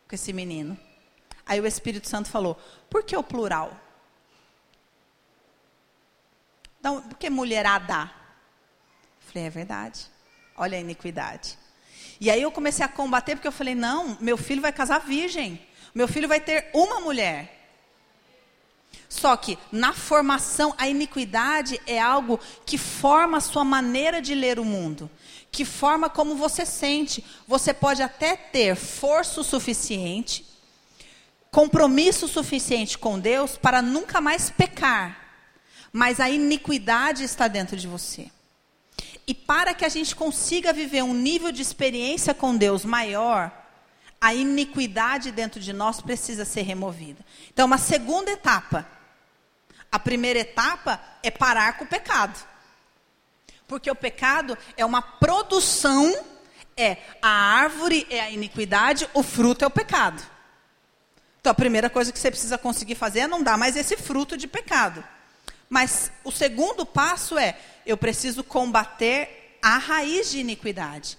com 0.07 0.13
esse 0.13 0.31
menino. 0.31 0.77
Aí 1.43 1.59
o 1.59 1.65
Espírito 1.65 2.07
Santo 2.07 2.29
falou, 2.29 2.55
por 2.87 3.03
que 3.03 3.17
o 3.17 3.23
plural? 3.23 3.75
Então, 6.79 7.01
por 7.01 7.17
que 7.17 7.31
mulherada? 7.31 8.03
Eu 8.03 9.27
falei, 9.27 9.47
é 9.47 9.49
verdade. 9.49 10.05
Olha 10.55 10.77
a 10.77 10.81
iniquidade. 10.81 11.57
E 12.23 12.31
aí 12.31 12.41
eu 12.41 12.53
comecei 12.53 12.85
a 12.85 12.87
combater 12.87 13.35
porque 13.35 13.49
eu 13.49 13.51
falei: 13.51 13.75
não, 13.75 14.17
meu 14.21 14.37
filho 14.37 14.61
vai 14.61 14.71
casar 14.71 14.99
virgem. 14.99 15.59
Meu 15.93 16.07
filho 16.07 16.25
vai 16.25 16.39
ter 16.39 16.69
uma 16.73 17.01
mulher. 17.01 17.67
Só 19.09 19.35
que 19.35 19.59
na 19.69 19.91
formação, 19.91 20.73
a 20.77 20.87
iniquidade 20.87 21.81
é 21.85 21.99
algo 21.99 22.39
que 22.65 22.77
forma 22.77 23.39
a 23.39 23.41
sua 23.41 23.65
maneira 23.65 24.21
de 24.21 24.33
ler 24.33 24.57
o 24.57 24.63
mundo, 24.63 25.11
que 25.51 25.65
forma 25.65 26.09
como 26.09 26.37
você 26.37 26.65
sente. 26.65 27.25
Você 27.45 27.73
pode 27.73 28.01
até 28.01 28.37
ter 28.37 28.77
força 28.77 29.43
suficiente, 29.43 30.45
compromisso 31.51 32.25
suficiente 32.29 32.97
com 32.97 33.19
Deus 33.19 33.57
para 33.57 33.81
nunca 33.81 34.21
mais 34.21 34.49
pecar, 34.49 35.19
mas 35.91 36.21
a 36.21 36.29
iniquidade 36.29 37.25
está 37.25 37.49
dentro 37.49 37.75
de 37.75 37.85
você. 37.85 38.31
E 39.25 39.33
para 39.33 39.73
que 39.73 39.85
a 39.85 39.89
gente 39.89 40.15
consiga 40.15 40.73
viver 40.73 41.03
um 41.03 41.13
nível 41.13 41.51
de 41.51 41.61
experiência 41.61 42.33
com 42.33 42.55
Deus 42.55 42.83
maior, 42.83 43.51
a 44.19 44.33
iniquidade 44.33 45.31
dentro 45.31 45.59
de 45.59 45.71
nós 45.73 46.01
precisa 46.01 46.45
ser 46.45 46.61
removida. 46.61 47.25
Então, 47.51 47.65
uma 47.65 47.77
segunda 47.77 48.31
etapa. 48.31 48.87
A 49.91 49.99
primeira 49.99 50.39
etapa 50.39 50.99
é 51.21 51.29
parar 51.29 51.77
com 51.77 51.85
o 51.85 51.87
pecado. 51.87 52.37
Porque 53.67 53.89
o 53.89 53.95
pecado 53.95 54.57
é 54.75 54.85
uma 54.85 55.01
produção, 55.01 56.13
é 56.75 56.97
a 57.21 57.29
árvore 57.29 58.05
é 58.09 58.19
a 58.19 58.29
iniquidade, 58.29 59.09
o 59.13 59.23
fruto 59.23 59.63
é 59.63 59.67
o 59.67 59.71
pecado. 59.71 60.21
Então 61.39 61.51
a 61.51 61.55
primeira 61.55 61.89
coisa 61.89 62.11
que 62.11 62.19
você 62.19 62.31
precisa 62.31 62.57
conseguir 62.57 62.95
fazer 62.95 63.21
é 63.21 63.27
não 63.27 63.43
dar 63.43 63.57
mais 63.57 63.75
esse 63.75 63.97
fruto 63.97 64.37
de 64.37 64.47
pecado. 64.47 65.03
Mas 65.73 66.11
o 66.23 66.31
segundo 66.31 66.85
passo 66.85 67.35
é 67.35 67.57
eu 67.83 67.97
preciso 67.97 68.43
combater 68.43 69.57
a 69.59 69.79
raiz 69.79 70.29
de 70.29 70.37
iniquidade, 70.37 71.17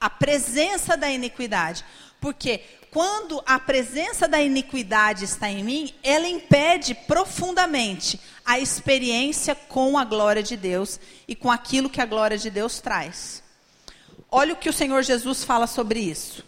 a 0.00 0.10
presença 0.10 0.96
da 0.96 1.08
iniquidade. 1.08 1.84
Porque 2.20 2.62
quando 2.90 3.40
a 3.46 3.60
presença 3.60 4.26
da 4.26 4.42
iniquidade 4.42 5.24
está 5.24 5.48
em 5.48 5.62
mim, 5.62 5.94
ela 6.02 6.26
impede 6.26 6.96
profundamente 6.96 8.18
a 8.44 8.58
experiência 8.58 9.54
com 9.54 9.96
a 9.96 10.04
glória 10.04 10.42
de 10.42 10.56
Deus 10.56 10.98
e 11.28 11.36
com 11.36 11.48
aquilo 11.48 11.88
que 11.88 12.00
a 12.00 12.04
glória 12.04 12.36
de 12.36 12.50
Deus 12.50 12.80
traz. 12.80 13.40
Olha 14.28 14.54
o 14.54 14.56
que 14.56 14.68
o 14.68 14.72
Senhor 14.72 15.00
Jesus 15.04 15.44
fala 15.44 15.68
sobre 15.68 16.00
isso. 16.00 16.44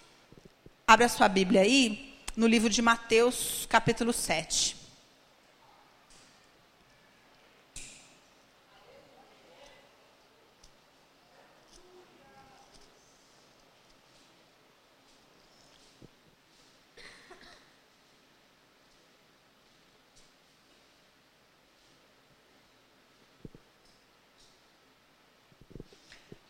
Abra 0.89 1.09
sua 1.09 1.29
Bíblia 1.29 1.61
aí, 1.61 2.19
no 2.35 2.49
livro 2.49 2.69
de 2.69 2.83
Mateus, 2.83 3.65
capítulo 3.71 4.13
7. 4.13 4.83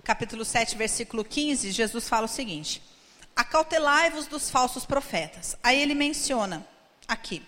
Capítulo 0.04 0.44
7, 0.44 0.76
versículo 0.76 1.24
15, 1.24 1.72
Jesus 1.72 2.08
fala 2.08 2.26
o 2.26 2.28
seguinte: 2.28 2.82
Acautelai-vos 3.34 4.26
dos 4.26 4.50
falsos 4.50 4.84
profetas. 4.84 5.56
Aí 5.62 5.80
ele 5.80 5.94
menciona 5.94 6.64
aqui. 7.08 7.42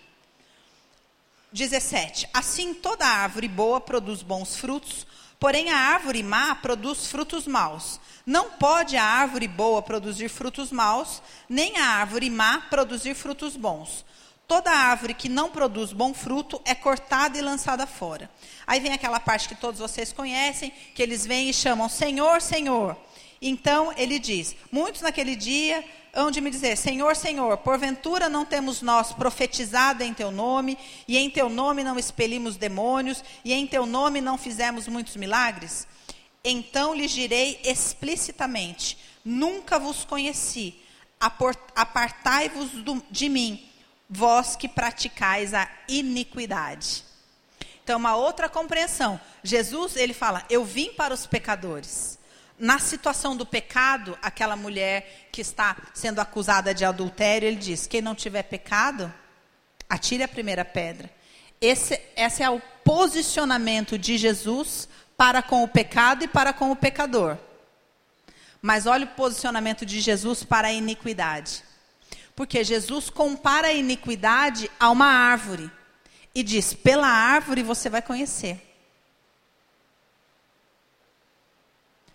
17. 1.53 2.29
Assim 2.35 2.75
toda 2.75 3.07
árvore 3.07 3.47
boa 3.47 3.81
produz 3.81 4.23
bons 4.23 4.57
frutos, 4.57 5.07
porém 5.39 5.71
a 5.71 5.77
árvore 5.77 6.23
má 6.23 6.55
produz 6.57 7.07
frutos 7.07 7.47
maus. 7.47 8.01
Não 8.25 8.51
pode 8.51 8.97
a 8.97 9.05
árvore 9.05 9.47
boa 9.47 9.81
produzir 9.81 10.29
frutos 10.29 10.73
maus, 10.73 11.23
nem 11.49 11.79
a 11.79 11.87
árvore 11.87 12.29
má 12.29 12.63
produzir 12.63 13.15
frutos 13.15 13.57
bons. 13.57 14.05
Toda 14.49 14.71
árvore 14.71 15.13
que 15.13 15.29
não 15.29 15.51
produz 15.51 15.93
bom 15.93 16.15
fruto 16.15 16.61
é 16.65 16.73
cortada 16.73 17.37
e 17.37 17.41
lançada 17.41 17.85
fora. 17.85 18.31
Aí 18.65 18.79
vem 18.79 18.93
aquela 18.93 19.19
parte 19.19 19.49
que 19.49 19.57
todos 19.57 19.81
vocês 19.81 20.13
conhecem, 20.13 20.73
que 20.95 21.03
eles 21.03 21.27
vêm 21.27 21.51
e 21.51 21.55
chamam 21.55 21.89
Senhor, 21.89 22.41
Senhor. 22.41 22.97
Então 23.43 23.93
ele 23.97 24.21
diz: 24.21 24.55
Muitos 24.71 25.03
naquele 25.03 25.35
dia 25.35 25.85
hão 26.15 26.31
de 26.31 26.41
me 26.41 26.49
dizer: 26.49 26.77
Senhor, 26.77 27.17
Senhor, 27.17 27.57
porventura 27.59 28.29
não 28.29 28.45
temos 28.45 28.83
nós 28.83 29.13
profetizado 29.13 30.05
em 30.05 30.15
teu 30.15 30.31
nome, 30.31 30.79
e 31.09 31.19
em 31.19 31.29
teu 31.29 31.49
nome 31.49 31.83
não 31.83 31.99
expelimos 31.99 32.57
demônios, 32.57 33.25
e 33.45 33.53
em 33.53 33.67
teu 33.67 33.85
nome 33.85 34.21
não 34.21 34.39
fizemos 34.39 34.87
muitos 34.87 35.17
milagres? 35.17 35.89
Então 36.45 36.95
lhes 36.95 37.11
direi 37.11 37.61
explicitamente: 37.65 38.97
Nunca 39.25 39.77
vos 39.77 40.05
conheci, 40.05 40.81
apartai-vos 41.19 42.71
de 43.11 43.29
mim 43.29 43.73
vós 44.09 44.57
que 44.57 44.69
praticais 44.69 45.53
a 45.55 45.69
iniquidade. 45.89 47.05
Então, 47.83 47.99
uma 47.99 48.17
outra 48.17 48.49
compreensão. 48.49 49.21
Jesus, 49.43 49.97
ele 49.97 50.13
fala: 50.13 50.45
Eu 50.51 50.65
vim 50.65 50.93
para 50.93 51.15
os 51.15 51.27
pecadores. 51.27 52.19
Na 52.59 52.79
situação 52.79 53.37
do 53.37 53.45
pecado, 53.45 54.19
aquela 54.23 54.57
mulher 54.57 55.29
que 55.31 55.41
está 55.41 55.77
sendo 55.93 56.21
acusada 56.21 56.75
de 56.75 56.85
adultério, 56.85 57.47
ele 57.47 57.57
diz: 57.57 57.87
Quem 57.87 58.01
não 58.01 58.15
tiver 58.15 58.43
pecado, 58.45 59.13
atire 59.89 60.23
a 60.23 60.29
primeira 60.29 60.65
pedra. 60.65 61.11
Esse, 61.61 62.01
esse 62.17 62.43
é 62.43 62.51
o 62.51 62.61
posicionamento 62.85 63.99
de 63.99 64.19
Jesus 64.19 64.89
para 65.17 65.43
com 65.43 65.63
o 65.63 65.69
pecado 65.69 66.25
e 66.25 66.29
para 66.29 66.53
com 66.53 66.71
o 66.71 66.77
pecador. 66.77 67.39
Mas 68.61 68.87
olha 68.87 69.05
o 69.05 69.09
posicionamento 69.11 69.87
de 69.87 70.01
Jesus 70.01 70.43
para 70.43 70.69
a 70.69 70.73
iniquidade. 70.73 71.63
Porque 72.37 72.63
Jesus 72.63 73.09
compara 73.09 73.69
a 73.69 73.73
iniquidade 73.73 74.71
a 74.79 74.91
uma 74.91 75.07
árvore 75.07 75.71
e 76.35 76.43
diz: 76.43 76.75
pela 76.75 77.09
árvore 77.09 77.63
você 77.63 77.89
vai 77.89 78.03
conhecer. 78.03 78.63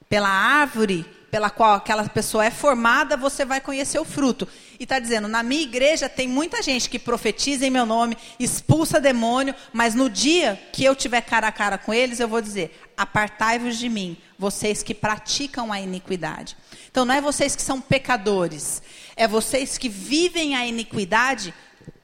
Pela 0.07 0.29
árvore 0.29 1.05
pela 1.31 1.49
qual 1.49 1.75
aquela 1.75 2.07
pessoa 2.09 2.45
é 2.45 2.51
formada, 2.51 3.15
você 3.15 3.45
vai 3.45 3.61
conhecer 3.61 3.97
o 3.97 4.05
fruto. 4.05 4.47
E 4.77 4.83
está 4.83 4.99
dizendo: 4.99 5.27
na 5.29 5.41
minha 5.41 5.61
igreja 5.61 6.09
tem 6.09 6.27
muita 6.27 6.61
gente 6.61 6.89
que 6.89 6.99
profetiza 6.99 7.65
em 7.65 7.69
meu 7.69 7.85
nome, 7.85 8.17
expulsa 8.37 8.99
demônio, 8.99 9.55
mas 9.71 9.95
no 9.95 10.09
dia 10.09 10.61
que 10.73 10.83
eu 10.83 10.93
tiver 10.93 11.21
cara 11.21 11.47
a 11.47 11.51
cara 11.51 11.77
com 11.77 11.93
eles, 11.93 12.19
eu 12.19 12.27
vou 12.27 12.41
dizer: 12.41 12.77
apartai-vos 12.97 13.77
de 13.77 13.87
mim, 13.87 14.17
vocês 14.37 14.83
que 14.83 14.93
praticam 14.93 15.71
a 15.71 15.79
iniquidade. 15.79 16.57
Então 16.91 17.05
não 17.05 17.15
é 17.15 17.21
vocês 17.21 17.55
que 17.55 17.61
são 17.61 17.79
pecadores, 17.79 18.83
é 19.21 19.27
vocês 19.27 19.77
que 19.77 19.87
vivem 19.87 20.55
a 20.55 20.65
iniquidade, 20.65 21.53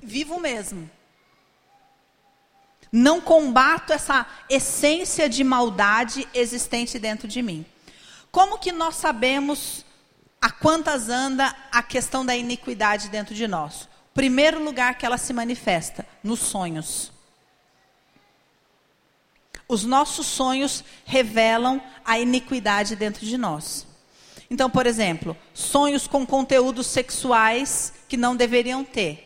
vivo 0.04 0.40
mesmo. 0.40 0.88
Não 2.92 3.20
combato 3.20 3.92
essa 3.92 4.28
essência 4.48 5.28
de 5.28 5.44
maldade 5.44 6.28
existente 6.32 7.00
dentro 7.00 7.28
de 7.28 7.42
mim. 7.42 7.66
Como 8.32 8.60
que 8.60 8.72
nós 8.72 8.98
sabemos 8.98 9.84
a 10.40 10.52
quantas 10.52 11.10
anda 11.10 11.56
a 11.72 11.82
questão 11.82 12.24
da 12.24 12.36
iniquidade 12.36 13.10
dentro 13.10 13.34
de 13.34 13.48
nós? 13.48 13.90
Primeiro 14.14 14.64
lugar 14.64 14.96
que 14.96 15.04
ela 15.04 15.18
se 15.18 15.34
manifesta, 15.34 16.06
nos 16.24 16.42
sonhos. 16.42 17.12
Os 19.68 19.84
nossos 19.84 20.28
sonhos 20.28 20.84
revelam 21.04 21.82
a 22.06 22.20
iniquidade 22.20 22.96
dentro 22.96 23.26
de 23.26 23.40
nós. 23.40 23.87
Então, 24.50 24.70
por 24.70 24.88
exemplo, 24.88 25.36
sonhos 25.54 26.08
com 26.08 26.26
conteúdos 26.26 26.88
sexuais 26.88 27.94
que 28.08 28.16
não 28.16 28.36
deveriam 28.36 28.84
ter. 28.84 29.24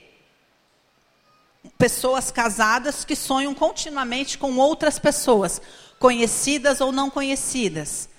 Pessoas 1.78 2.32
casadas 2.32 3.06
que 3.06 3.16
sonham 3.16 3.54
continuamente 3.54 4.38
com 4.38 4.58
outras 4.58 4.98
pessoas, 4.98 5.62
conhecidas 6.00 6.82
ou 6.82 6.92
não 6.92 7.10
conhecidas. 7.10 8.10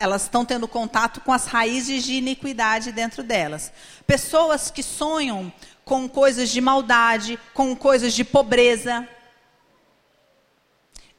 Elas 0.00 0.22
estão 0.22 0.44
tendo 0.44 0.66
contato 0.66 1.20
com 1.20 1.32
as 1.32 1.46
raízes 1.46 2.02
de 2.02 2.14
iniquidade 2.14 2.90
dentro 2.90 3.22
delas. 3.22 3.72
Pessoas 4.04 4.68
que 4.68 4.82
sonham 4.82 5.52
com 5.84 6.08
coisas 6.08 6.50
de 6.50 6.60
maldade, 6.60 7.38
com 7.54 7.76
coisas 7.76 8.12
de 8.12 8.24
pobreza. 8.24 9.08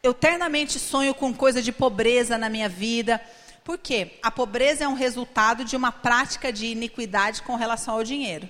Eu 0.02 0.12
eternamente 0.12 0.80
sonho 0.80 1.16
com 1.16 1.34
coisa 1.34 1.62
de 1.62 1.72
pobreza 1.72 2.38
na 2.38 2.50
minha 2.50 2.68
vida 2.68 3.22
por 3.64 3.78
quê? 3.78 4.20
A 4.22 4.30
pobreza 4.30 4.84
é 4.84 4.88
um 4.88 4.94
resultado 4.94 5.64
de 5.64 5.76
uma 5.76 5.92
prática 5.92 6.52
de 6.52 6.66
iniquidade 6.66 7.42
com 7.42 7.56
relação 7.56 7.94
ao 7.94 8.04
dinheiro. 8.04 8.50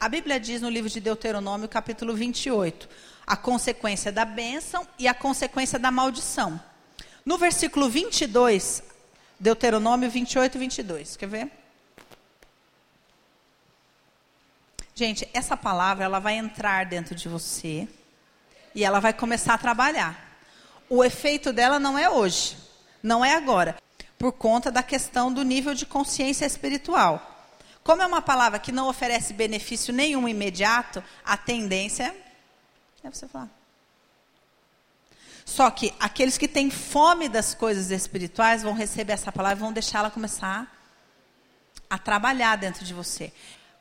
A 0.00 0.08
Bíblia 0.08 0.40
diz 0.40 0.60
no 0.60 0.68
livro 0.68 0.90
de 0.90 0.98
Deuteronômio, 0.98 1.68
capítulo 1.68 2.12
28, 2.12 2.88
a 3.24 3.36
consequência 3.36 4.10
da 4.10 4.24
bênção 4.24 4.86
e 4.98 5.06
a 5.06 5.14
consequência 5.14 5.78
da 5.78 5.92
maldição. 5.92 6.60
No 7.24 7.38
versículo 7.38 7.88
22, 7.88 8.82
Deuteronômio 9.38 10.10
28, 10.10 10.58
22. 10.58 11.16
Quer 11.16 11.28
ver? 11.28 11.50
Gente, 14.96 15.28
essa 15.32 15.56
palavra 15.56 16.04
ela 16.04 16.18
vai 16.18 16.34
entrar 16.34 16.86
dentro 16.86 17.14
de 17.14 17.28
você 17.28 17.86
e 18.74 18.84
ela 18.84 18.98
vai 18.98 19.12
começar 19.12 19.54
a 19.54 19.58
trabalhar. 19.58 20.40
O 20.88 21.04
efeito 21.04 21.52
dela 21.52 21.78
não 21.78 21.96
é 21.96 22.10
hoje, 22.10 22.56
não 23.00 23.24
é 23.24 23.36
agora 23.36 23.76
por 24.22 24.30
conta 24.30 24.70
da 24.70 24.84
questão 24.84 25.32
do 25.32 25.42
nível 25.42 25.74
de 25.74 25.84
consciência 25.84 26.46
espiritual. 26.46 27.50
Como 27.82 28.02
é 28.02 28.06
uma 28.06 28.22
palavra 28.22 28.60
que 28.60 28.70
não 28.70 28.88
oferece 28.88 29.34
benefício 29.34 29.92
nenhum 29.92 30.28
imediato, 30.28 31.02
a 31.24 31.36
tendência 31.36 32.14
é 33.02 33.10
você 33.10 33.26
falar. 33.26 33.50
Só 35.44 35.68
que 35.72 35.92
aqueles 35.98 36.38
que 36.38 36.46
têm 36.46 36.70
fome 36.70 37.28
das 37.28 37.52
coisas 37.52 37.90
espirituais 37.90 38.62
vão 38.62 38.74
receber 38.74 39.14
essa 39.14 39.32
palavra 39.32 39.58
e 39.58 39.60
vão 39.60 39.72
deixá-la 39.72 40.08
começar 40.08 40.72
a 41.90 41.98
trabalhar 41.98 42.54
dentro 42.54 42.84
de 42.84 42.94
você. 42.94 43.32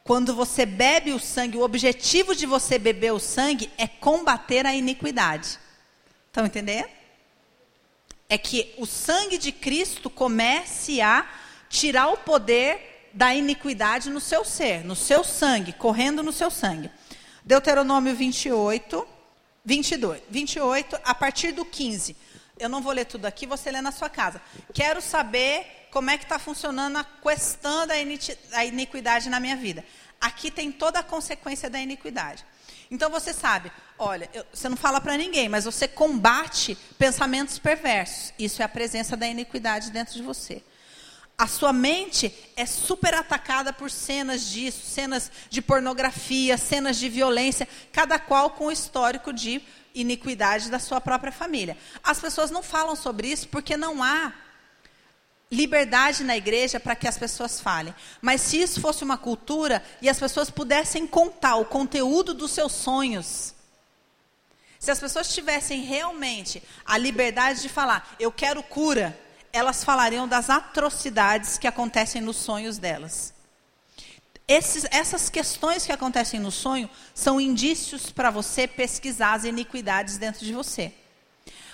Quando 0.03 0.33
você 0.33 0.65
bebe 0.65 1.11
o 1.11 1.19
sangue, 1.19 1.57
o 1.59 1.61
objetivo 1.61 2.35
de 2.35 2.47
você 2.47 2.79
beber 2.79 3.13
o 3.13 3.19
sangue 3.19 3.71
é 3.77 3.87
combater 3.87 4.65
a 4.65 4.73
iniquidade. 4.73 5.59
Estão 6.29 6.47
entendendo? 6.47 6.89
É 8.33 8.37
que 8.37 8.73
o 8.77 8.85
sangue 8.85 9.37
de 9.37 9.51
Cristo 9.51 10.09
comece 10.09 11.01
a 11.01 11.29
tirar 11.69 12.07
o 12.07 12.17
poder 12.17 13.09
da 13.11 13.35
iniquidade 13.35 14.09
no 14.09 14.21
seu 14.21 14.45
ser, 14.45 14.85
no 14.85 14.95
seu 14.95 15.21
sangue, 15.21 15.73
correndo 15.73 16.23
no 16.23 16.31
seu 16.31 16.49
sangue. 16.49 16.89
Deuteronômio 17.43 18.15
28, 18.15 19.05
22, 19.65 20.21
28, 20.29 20.97
a 21.03 21.13
partir 21.13 21.51
do 21.51 21.65
15. 21.65 22.15
Eu 22.57 22.69
não 22.69 22.81
vou 22.81 22.93
ler 22.93 23.03
tudo 23.03 23.25
aqui, 23.25 23.45
você 23.45 23.69
lê 23.69 23.81
na 23.81 23.91
sua 23.91 24.09
casa. 24.09 24.41
Quero 24.73 25.01
saber 25.01 25.89
como 25.91 26.09
é 26.09 26.17
que 26.17 26.23
está 26.23 26.39
funcionando 26.39 26.99
a 26.99 27.03
questão 27.03 27.85
da 27.85 27.97
iniquidade 28.63 29.29
na 29.29 29.41
minha 29.41 29.57
vida. 29.57 29.83
Aqui 30.21 30.49
tem 30.49 30.71
toda 30.71 30.99
a 30.99 31.03
consequência 31.03 31.69
da 31.69 31.81
iniquidade. 31.81 32.45
Então 32.91 33.09
você 33.09 33.31
sabe, 33.31 33.71
olha, 33.97 34.29
eu, 34.33 34.45
você 34.53 34.67
não 34.67 34.75
fala 34.75 34.99
para 34.99 35.15
ninguém, 35.15 35.47
mas 35.47 35.63
você 35.63 35.87
combate 35.87 36.77
pensamentos 36.97 37.57
perversos. 37.57 38.33
Isso 38.37 38.61
é 38.61 38.65
a 38.65 38.69
presença 38.69 39.15
da 39.15 39.25
iniquidade 39.25 39.91
dentro 39.91 40.13
de 40.13 40.21
você. 40.21 40.61
A 41.37 41.47
sua 41.47 41.71
mente 41.71 42.31
é 42.55 42.65
super 42.65 43.13
atacada 43.13 43.71
por 43.71 43.89
cenas 43.89 44.45
disso, 44.45 44.85
cenas 44.85 45.31
de 45.49 45.61
pornografia, 45.61 46.57
cenas 46.57 46.97
de 46.97 47.07
violência, 47.07 47.67
cada 47.93 48.19
qual 48.19 48.49
com 48.51 48.65
o 48.65 48.71
histórico 48.71 49.31
de 49.31 49.61
iniquidade 49.95 50.69
da 50.69 50.77
sua 50.77 50.99
própria 50.99 51.31
família. 51.31 51.77
As 52.03 52.19
pessoas 52.19 52.51
não 52.51 52.61
falam 52.61 52.95
sobre 52.95 53.29
isso 53.31 53.47
porque 53.47 53.77
não 53.77 54.03
há 54.03 54.33
liberdade 55.51 56.23
na 56.23 56.37
igreja 56.37 56.79
para 56.79 56.95
que 56.95 57.07
as 57.07 57.17
pessoas 57.17 57.59
falem. 57.59 57.93
Mas 58.21 58.41
se 58.41 58.61
isso 58.61 58.79
fosse 58.79 59.03
uma 59.03 59.17
cultura 59.17 59.83
e 60.01 60.07
as 60.07 60.17
pessoas 60.17 60.49
pudessem 60.49 61.05
contar 61.05 61.57
o 61.57 61.65
conteúdo 61.65 62.33
dos 62.33 62.51
seus 62.51 62.71
sonhos, 62.71 63.53
se 64.79 64.89
as 64.89 64.99
pessoas 64.99 65.33
tivessem 65.33 65.81
realmente 65.81 66.63
a 66.85 66.97
liberdade 66.97 67.61
de 67.61 67.69
falar, 67.69 68.15
eu 68.19 68.31
quero 68.31 68.63
cura, 68.63 69.19
elas 69.53 69.83
falariam 69.83 70.27
das 70.27 70.49
atrocidades 70.49 71.57
que 71.57 71.67
acontecem 71.67 72.21
nos 72.21 72.37
sonhos 72.37 72.77
delas. 72.77 73.33
Esses, 74.47 74.85
essas 74.89 75.29
questões 75.29 75.85
que 75.85 75.91
acontecem 75.91 76.39
no 76.39 76.51
sonho 76.51 76.89
são 77.13 77.39
indícios 77.39 78.09
para 78.09 78.31
você 78.31 78.67
pesquisar 78.67 79.33
as 79.33 79.43
iniquidades 79.43 80.17
dentro 80.17 80.45
de 80.45 80.53
você. 80.53 80.93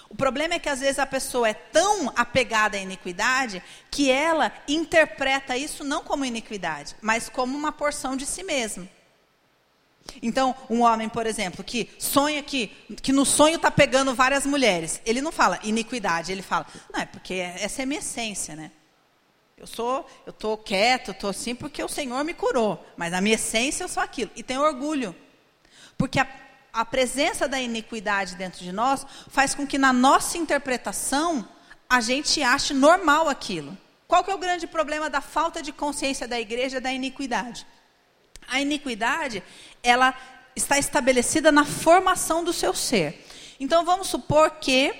O 0.09 0.15
problema 0.15 0.53
é 0.53 0.59
que 0.59 0.69
às 0.69 0.79
vezes 0.79 0.99
a 0.99 1.05
pessoa 1.05 1.49
é 1.49 1.53
tão 1.53 2.11
apegada 2.15 2.77
à 2.77 2.79
iniquidade 2.79 3.61
que 3.91 4.09
ela 4.09 4.51
interpreta 4.67 5.57
isso 5.57 5.83
não 5.83 6.03
como 6.03 6.23
iniquidade, 6.23 6.95
mas 7.01 7.29
como 7.29 7.57
uma 7.57 7.71
porção 7.71 8.15
de 8.15 8.25
si 8.25 8.43
mesma. 8.43 8.87
Então, 10.21 10.55
um 10.69 10.81
homem, 10.81 11.09
por 11.09 11.25
exemplo, 11.25 11.63
que 11.63 11.89
sonha 11.99 12.41
que, 12.41 12.67
que 13.01 13.11
no 13.11 13.25
sonho 13.25 13.57
está 13.57 13.69
pegando 13.69 14.15
várias 14.15 14.45
mulheres, 14.45 15.01
ele 15.05 15.21
não 15.21 15.31
fala 15.31 15.59
iniquidade, 15.63 16.31
ele 16.31 16.41
fala, 16.41 16.65
não, 16.91 17.01
é 17.01 17.05
porque 17.05 17.33
essa 17.33 17.81
é 17.81 17.85
minha 17.85 17.99
essência, 17.99 18.55
né? 18.55 18.71
Eu 19.57 19.65
sou, 19.65 20.07
eu 20.25 20.29
estou 20.29 20.55
quieto, 20.57 21.11
estou 21.11 21.31
assim 21.31 21.55
porque 21.55 21.83
o 21.83 21.87
Senhor 21.89 22.23
me 22.23 22.33
curou, 22.33 22.85
mas 22.95 23.11
na 23.11 23.19
minha 23.19 23.35
essência 23.35 23.83
eu 23.83 23.89
sou 23.89 24.03
aquilo. 24.03 24.29
E 24.35 24.43
tem 24.43 24.57
orgulho. 24.57 25.15
Porque 25.97 26.19
a 26.19 26.27
a 26.77 26.85
presença 26.85 27.47
da 27.47 27.59
iniquidade 27.59 28.35
dentro 28.35 28.63
de 28.63 28.71
nós 28.71 29.03
faz 29.29 29.55
com 29.55 29.65
que 29.65 29.79
na 29.79 29.91
nossa 29.91 30.37
interpretação 30.37 31.43
a 31.89 31.99
gente 31.99 32.43
ache 32.43 32.71
normal 32.71 33.27
aquilo. 33.27 33.75
Qual 34.07 34.23
que 34.23 34.29
é 34.29 34.35
o 34.35 34.37
grande 34.37 34.67
problema 34.67 35.09
da 35.09 35.19
falta 35.19 35.59
de 35.59 35.71
consciência 35.71 36.27
da 36.27 36.39
igreja 36.39 36.79
da 36.79 36.91
iniquidade? 36.93 37.65
A 38.47 38.61
iniquidade, 38.61 39.41
ela 39.81 40.13
está 40.55 40.77
estabelecida 40.77 41.51
na 41.51 41.65
formação 41.65 42.43
do 42.43 42.53
seu 42.53 42.75
ser. 42.75 43.25
Então 43.59 43.83
vamos 43.83 44.05
supor 44.05 44.51
que 44.51 44.93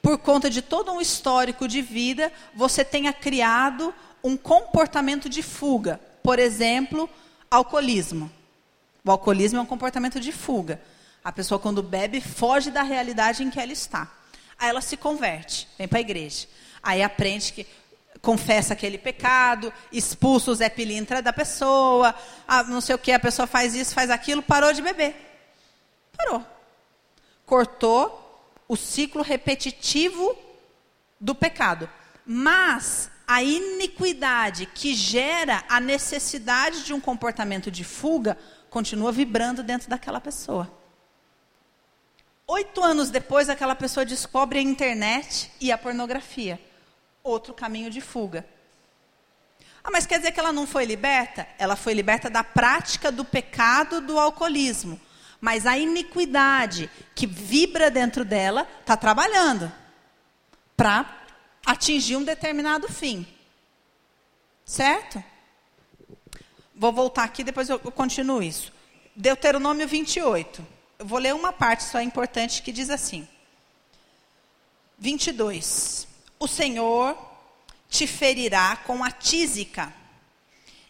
por 0.00 0.18
conta 0.18 0.48
de 0.48 0.62
todo 0.62 0.92
um 0.92 1.00
histórico 1.00 1.66
de 1.66 1.82
vida, 1.82 2.32
você 2.54 2.84
tenha 2.84 3.12
criado 3.12 3.92
um 4.22 4.36
comportamento 4.36 5.28
de 5.28 5.42
fuga. 5.42 6.00
Por 6.22 6.38
exemplo, 6.38 7.10
alcoolismo. 7.50 8.30
O 9.04 9.10
alcoolismo 9.10 9.58
é 9.58 9.62
um 9.62 9.66
comportamento 9.66 10.20
de 10.20 10.30
fuga. 10.30 10.80
A 11.24 11.32
pessoa, 11.32 11.58
quando 11.58 11.82
bebe, 11.82 12.20
foge 12.20 12.70
da 12.70 12.82
realidade 12.82 13.42
em 13.42 13.48
que 13.48 13.58
ela 13.58 13.72
está. 13.72 14.12
Aí 14.58 14.68
ela 14.68 14.82
se 14.82 14.96
converte, 14.96 15.66
vem 15.78 15.88
para 15.88 15.98
a 15.98 16.02
igreja. 16.02 16.46
Aí 16.82 17.02
aprende 17.02 17.52
que 17.52 17.66
confessa 18.20 18.74
aquele 18.74 18.98
pecado, 18.98 19.72
expulsa 19.90 20.50
o 20.50 20.54
Zé 20.54 20.68
Pilintra 20.68 21.22
da 21.22 21.32
pessoa, 21.32 22.14
ah, 22.46 22.62
não 22.64 22.80
sei 22.80 22.94
o 22.94 22.98
que, 22.98 23.12
a 23.12 23.18
pessoa 23.18 23.46
faz 23.46 23.74
isso, 23.74 23.94
faz 23.94 24.10
aquilo, 24.10 24.42
parou 24.42 24.72
de 24.72 24.82
beber. 24.82 25.14
Parou. 26.16 26.44
Cortou 27.46 28.20
o 28.68 28.76
ciclo 28.76 29.22
repetitivo 29.22 30.36
do 31.20 31.34
pecado. 31.34 31.88
Mas 32.24 33.10
a 33.26 33.42
iniquidade 33.42 34.66
que 34.66 34.94
gera 34.94 35.64
a 35.68 35.80
necessidade 35.80 36.84
de 36.84 36.92
um 36.92 37.00
comportamento 37.00 37.70
de 37.70 37.84
fuga 37.84 38.38
continua 38.70 39.12
vibrando 39.12 39.62
dentro 39.62 39.88
daquela 39.88 40.20
pessoa. 40.20 40.83
Oito 42.46 42.82
anos 42.82 43.08
depois, 43.08 43.48
aquela 43.48 43.74
pessoa 43.74 44.04
descobre 44.04 44.58
a 44.58 44.62
internet 44.62 45.50
e 45.60 45.72
a 45.72 45.78
pornografia. 45.78 46.60
Outro 47.22 47.54
caminho 47.54 47.88
de 47.88 48.02
fuga. 48.02 48.46
Ah, 49.82 49.90
mas 49.90 50.06
quer 50.06 50.18
dizer 50.18 50.32
que 50.32 50.40
ela 50.40 50.52
não 50.52 50.66
foi 50.66 50.84
liberta? 50.84 51.48
Ela 51.58 51.74
foi 51.74 51.94
liberta 51.94 52.28
da 52.28 52.44
prática 52.44 53.10
do 53.10 53.24
pecado 53.24 54.00
do 54.02 54.18
alcoolismo. 54.18 55.00
Mas 55.40 55.66
a 55.66 55.78
iniquidade 55.78 56.90
que 57.14 57.26
vibra 57.26 57.90
dentro 57.90 58.24
dela 58.24 58.68
está 58.80 58.96
trabalhando 58.96 59.72
para 60.76 61.24
atingir 61.64 62.16
um 62.16 62.24
determinado 62.24 62.88
fim. 62.88 63.26
Certo? 64.66 65.22
Vou 66.74 66.92
voltar 66.92 67.24
aqui, 67.24 67.42
depois 67.42 67.70
eu 67.70 67.78
continuo 67.78 68.42
isso. 68.42 68.72
Deuteronômio 69.16 69.88
28 69.88 70.60
eu 70.60 70.73
vou 70.98 71.18
ler 71.18 71.34
uma 71.34 71.52
parte 71.52 71.84
só 71.84 72.00
importante 72.00 72.62
que 72.62 72.72
diz 72.72 72.90
assim: 72.90 73.26
22. 74.98 76.06
O 76.38 76.48
Senhor 76.48 77.16
te 77.88 78.06
ferirá 78.06 78.76
com 78.76 79.04
a 79.04 79.10
tísica, 79.10 79.92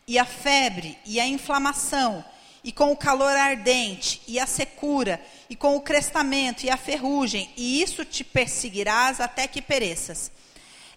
e 0.07 0.19
a 0.19 0.25
febre, 0.25 0.99
e 1.05 1.21
a 1.21 1.27
inflamação, 1.27 2.25
e 2.63 2.73
com 2.73 2.91
o 2.91 2.97
calor 2.97 3.37
ardente, 3.37 4.23
e 4.27 4.39
a 4.39 4.47
secura, 4.47 5.21
e 5.49 5.55
com 5.55 5.77
o 5.77 5.81
crestamento, 5.81 6.65
e 6.65 6.71
a 6.71 6.77
ferrugem, 6.77 7.53
e 7.57 7.83
isso 7.83 8.05
te 8.05 8.25
perseguirás 8.25 9.21
até 9.21 9.47
que 9.47 9.61
pereças. 9.61 10.31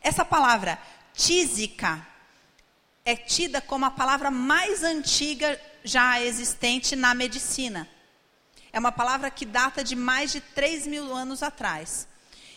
Essa 0.02 0.24
palavra 0.24 0.80
tísica 1.14 2.06
é 3.04 3.16
tida 3.16 3.60
como 3.60 3.86
a 3.86 3.92
palavra 3.92 4.32
mais 4.32 4.84
antiga 4.84 5.60
já 5.84 6.22
existente 6.22 6.96
na 6.96 7.14
medicina. 7.14 7.88
É 8.72 8.80
uma 8.80 8.92
palavra 8.92 9.32
que 9.32 9.46
data 9.46 9.84
de 9.84 9.96
mais 9.96 10.32
de 10.32 10.42
3 10.42 10.88
mil 10.88 11.14
anos 11.14 11.42
atrás. 11.42 12.08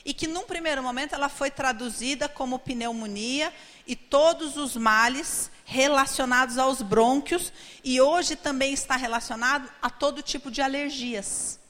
E 0.05 0.15
que, 0.15 0.27
num 0.27 0.45
primeiro 0.45 0.83
momento, 0.83 1.15
ela 1.15 1.29
foi 1.29 1.51
traduzida 1.51 2.29
como 2.29 2.59
pneumonia 2.59 3.53
e 3.87 3.95
todos 3.95 4.57
os 4.57 4.77
males 4.77 5.51
relacionados 5.65 6.59
aos 6.59 6.83
brônquios, 6.83 7.53
e 7.85 8.01
hoje 8.01 8.35
também 8.35 8.73
está 8.73 8.97
relacionado 8.97 9.71
a 9.81 9.89
todo 9.89 10.21
tipo 10.21 10.51
de 10.51 10.61
alergias. 10.61 11.61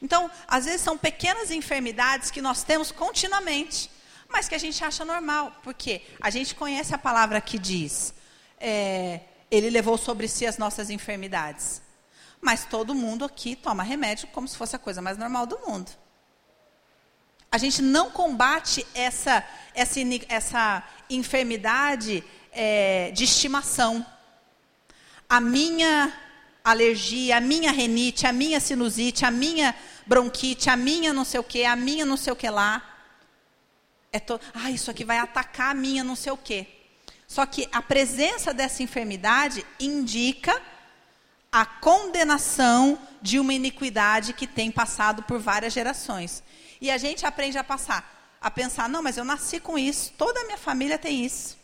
Então, 0.00 0.30
às 0.48 0.64
vezes 0.64 0.80
são 0.80 0.96
pequenas 0.96 1.50
enfermidades 1.50 2.30
que 2.30 2.40
nós 2.40 2.62
temos 2.62 2.90
continuamente, 2.90 3.90
mas 4.28 4.48
que 4.48 4.54
a 4.54 4.58
gente 4.58 4.82
acha 4.82 5.04
normal, 5.04 5.52
porque 5.62 6.00
a 6.20 6.30
gente 6.30 6.54
conhece 6.54 6.94
a 6.94 6.98
palavra 6.98 7.40
que 7.40 7.58
diz: 7.58 8.14
é, 8.58 9.20
Ele 9.50 9.68
levou 9.68 9.98
sobre 9.98 10.26
si 10.26 10.46
as 10.46 10.56
nossas 10.56 10.88
enfermidades. 10.88 11.82
Mas 12.40 12.64
todo 12.64 12.94
mundo 12.94 13.24
aqui 13.24 13.54
toma 13.54 13.82
remédio 13.82 14.28
como 14.28 14.48
se 14.48 14.56
fosse 14.56 14.74
a 14.74 14.78
coisa 14.78 15.02
mais 15.02 15.18
normal 15.18 15.46
do 15.46 15.58
mundo. 15.66 15.90
A 17.52 17.58
gente 17.58 17.82
não 17.82 18.10
combate 18.10 18.86
essa, 18.94 19.44
essa, 19.74 19.98
essa 20.28 20.84
enfermidade 21.10 22.24
é, 22.52 23.10
de 23.10 23.24
estimação. 23.24 24.06
A 25.28 25.40
minha 25.40 26.12
alergia, 26.62 27.38
a 27.38 27.40
minha 27.40 27.72
renite, 27.72 28.26
a 28.26 28.32
minha 28.32 28.60
sinusite, 28.60 29.24
a 29.24 29.30
minha 29.30 29.74
bronquite, 30.06 30.70
a 30.70 30.76
minha 30.76 31.12
não 31.12 31.24
sei 31.24 31.40
o 31.40 31.44
que, 31.44 31.64
a 31.64 31.74
minha 31.74 32.06
não 32.06 32.16
sei 32.16 32.32
o 32.32 32.36
que 32.36 32.48
lá. 32.48 32.82
É 34.12 34.18
to... 34.18 34.40
Ah, 34.54 34.70
isso 34.70 34.90
aqui 34.90 35.04
vai 35.04 35.18
atacar 35.18 35.72
a 35.72 35.74
minha 35.74 36.04
não 36.04 36.16
sei 36.16 36.32
o 36.32 36.36
que. 36.36 36.66
Só 37.26 37.46
que 37.46 37.68
a 37.72 37.80
presença 37.80 38.52
dessa 38.52 38.82
enfermidade 38.82 39.64
indica 39.78 40.60
a 41.52 41.66
condenação 41.66 42.98
de 43.20 43.38
uma 43.38 43.52
iniquidade 43.52 44.32
que 44.32 44.46
tem 44.46 44.70
passado 44.70 45.22
por 45.24 45.38
várias 45.38 45.72
gerações. 45.72 46.42
E 46.80 46.90
a 46.90 46.96
gente 46.96 47.26
aprende 47.26 47.58
a 47.58 47.64
passar, 47.64 48.38
a 48.40 48.50
pensar, 48.50 48.88
não, 48.88 49.02
mas 49.02 49.16
eu 49.16 49.24
nasci 49.24 49.60
com 49.60 49.78
isso, 49.78 50.12
toda 50.16 50.40
a 50.40 50.44
minha 50.44 50.58
família 50.58 50.98
tem 50.98 51.24
isso. 51.24 51.58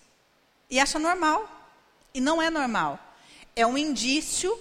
E 0.68 0.80
acha 0.80 0.98
normal. 0.98 1.48
E 2.12 2.20
não 2.20 2.42
é 2.42 2.50
normal. 2.50 2.98
É 3.54 3.66
um 3.66 3.78
indício 3.78 4.58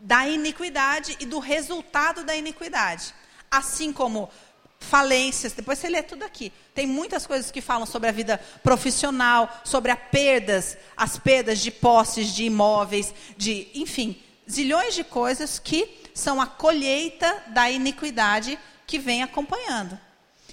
da 0.00 0.26
iniquidade 0.26 1.16
e 1.20 1.26
do 1.26 1.38
resultado 1.38 2.24
da 2.24 2.34
iniquidade. 2.34 3.14
Assim 3.50 3.92
como 3.92 4.30
falências, 4.78 5.52
depois 5.52 5.78
você 5.78 5.88
lê 5.88 6.02
tudo 6.02 6.24
aqui. 6.24 6.50
Tem 6.74 6.86
muitas 6.86 7.26
coisas 7.26 7.50
que 7.50 7.60
falam 7.60 7.84
sobre 7.84 8.08
a 8.08 8.12
vida 8.12 8.40
profissional, 8.62 9.60
sobre 9.62 9.92
as 9.92 9.98
perdas, 10.10 10.78
as 10.96 11.18
perdas 11.18 11.60
de 11.60 11.70
posses, 11.70 12.28
de 12.28 12.44
imóveis, 12.44 13.12
de, 13.36 13.68
enfim, 13.74 14.20
zilhões 14.50 14.94
de 14.94 15.04
coisas 15.04 15.58
que 15.58 16.10
são 16.14 16.40
a 16.40 16.46
colheita 16.46 17.44
da 17.48 17.70
iniquidade 17.70 18.58
que 18.86 18.98
vem 18.98 19.22
acompanhando. 19.22 19.98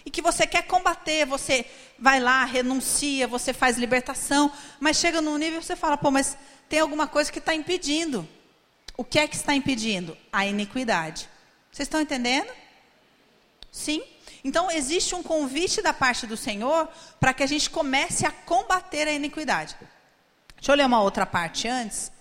E 0.05 0.09
que 0.09 0.21
você 0.21 0.47
quer 0.47 0.63
combater, 0.63 1.25
você 1.25 1.65
vai 1.99 2.19
lá, 2.19 2.45
renuncia, 2.45 3.27
você 3.27 3.53
faz 3.53 3.77
libertação, 3.77 4.51
mas 4.79 4.97
chega 4.97 5.21
num 5.21 5.37
nível 5.37 5.59
e 5.59 5.63
você 5.63 5.75
fala, 5.75 5.97
pô, 5.97 6.11
mas 6.11 6.37
tem 6.69 6.79
alguma 6.79 7.07
coisa 7.07 7.31
que 7.31 7.39
está 7.39 7.53
impedindo. 7.53 8.27
O 8.95 9.03
que 9.03 9.19
é 9.19 9.27
que 9.27 9.35
está 9.35 9.53
impedindo? 9.53 10.17
A 10.31 10.45
iniquidade. 10.45 11.29
Vocês 11.71 11.87
estão 11.87 11.99
entendendo? 11.99 12.51
Sim? 13.71 14.01
Então, 14.43 14.71
existe 14.71 15.13
um 15.13 15.21
convite 15.21 15.81
da 15.81 15.93
parte 15.93 16.25
do 16.25 16.37
Senhor 16.37 16.87
para 17.19 17.33
que 17.33 17.43
a 17.43 17.47
gente 17.47 17.69
comece 17.69 18.25
a 18.25 18.31
combater 18.31 19.07
a 19.07 19.11
iniquidade. 19.11 19.75
Deixa 20.55 20.71
eu 20.71 20.75
ler 20.75 20.85
uma 20.85 21.01
outra 21.01 21.25
parte 21.25 21.67
antes. 21.67 22.11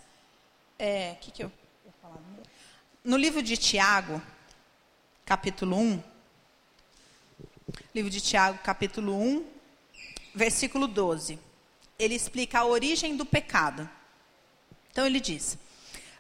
É, 0.79 1.15
que 1.21 1.31
que 1.31 1.45
eu, 1.45 1.53
no 3.07 3.17
livro 3.17 3.41
de 3.41 3.57
Tiago, 3.57 4.21
capítulo 5.25 5.77
1, 5.77 6.03
livro 7.95 8.11
de 8.11 8.21
Tiago, 8.21 8.59
capítulo 8.65 9.17
1, 9.17 9.47
versículo 10.35 10.89
12, 10.89 11.39
ele 12.01 12.17
explica 12.17 12.59
a 12.59 12.65
origem 12.65 13.17
do 13.17 13.25
pecado. 13.25 13.89
Então 14.91 15.07
ele 15.07 15.21
diz: 15.21 15.57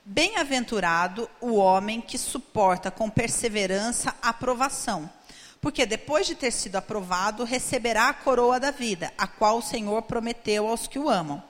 Bem-aventurado 0.04 1.28
o 1.40 1.56
homem 1.56 2.00
que 2.00 2.16
suporta 2.16 2.88
com 2.88 3.10
perseverança 3.10 4.14
a 4.22 4.32
provação, 4.32 5.10
porque 5.60 5.84
depois 5.86 6.24
de 6.24 6.36
ter 6.36 6.52
sido 6.52 6.76
aprovado, 6.76 7.42
receberá 7.42 8.10
a 8.10 8.14
coroa 8.14 8.60
da 8.60 8.70
vida, 8.70 9.12
a 9.18 9.26
qual 9.26 9.58
o 9.58 9.62
Senhor 9.62 10.02
prometeu 10.02 10.68
aos 10.68 10.86
que 10.86 11.00
o 11.00 11.10
amam. 11.10 11.42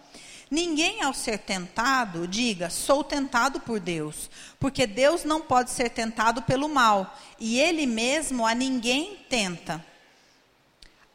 Ninguém, 0.50 1.02
ao 1.02 1.12
ser 1.12 1.38
tentado, 1.38 2.28
diga: 2.28 2.70
sou 2.70 3.02
tentado 3.02 3.60
por 3.60 3.80
Deus, 3.80 4.30
porque 4.60 4.86
Deus 4.86 5.24
não 5.24 5.40
pode 5.40 5.70
ser 5.70 5.90
tentado 5.90 6.42
pelo 6.42 6.68
mal, 6.68 7.16
e 7.38 7.58
Ele 7.58 7.86
mesmo 7.86 8.46
a 8.46 8.54
ninguém 8.54 9.16
tenta. 9.28 9.84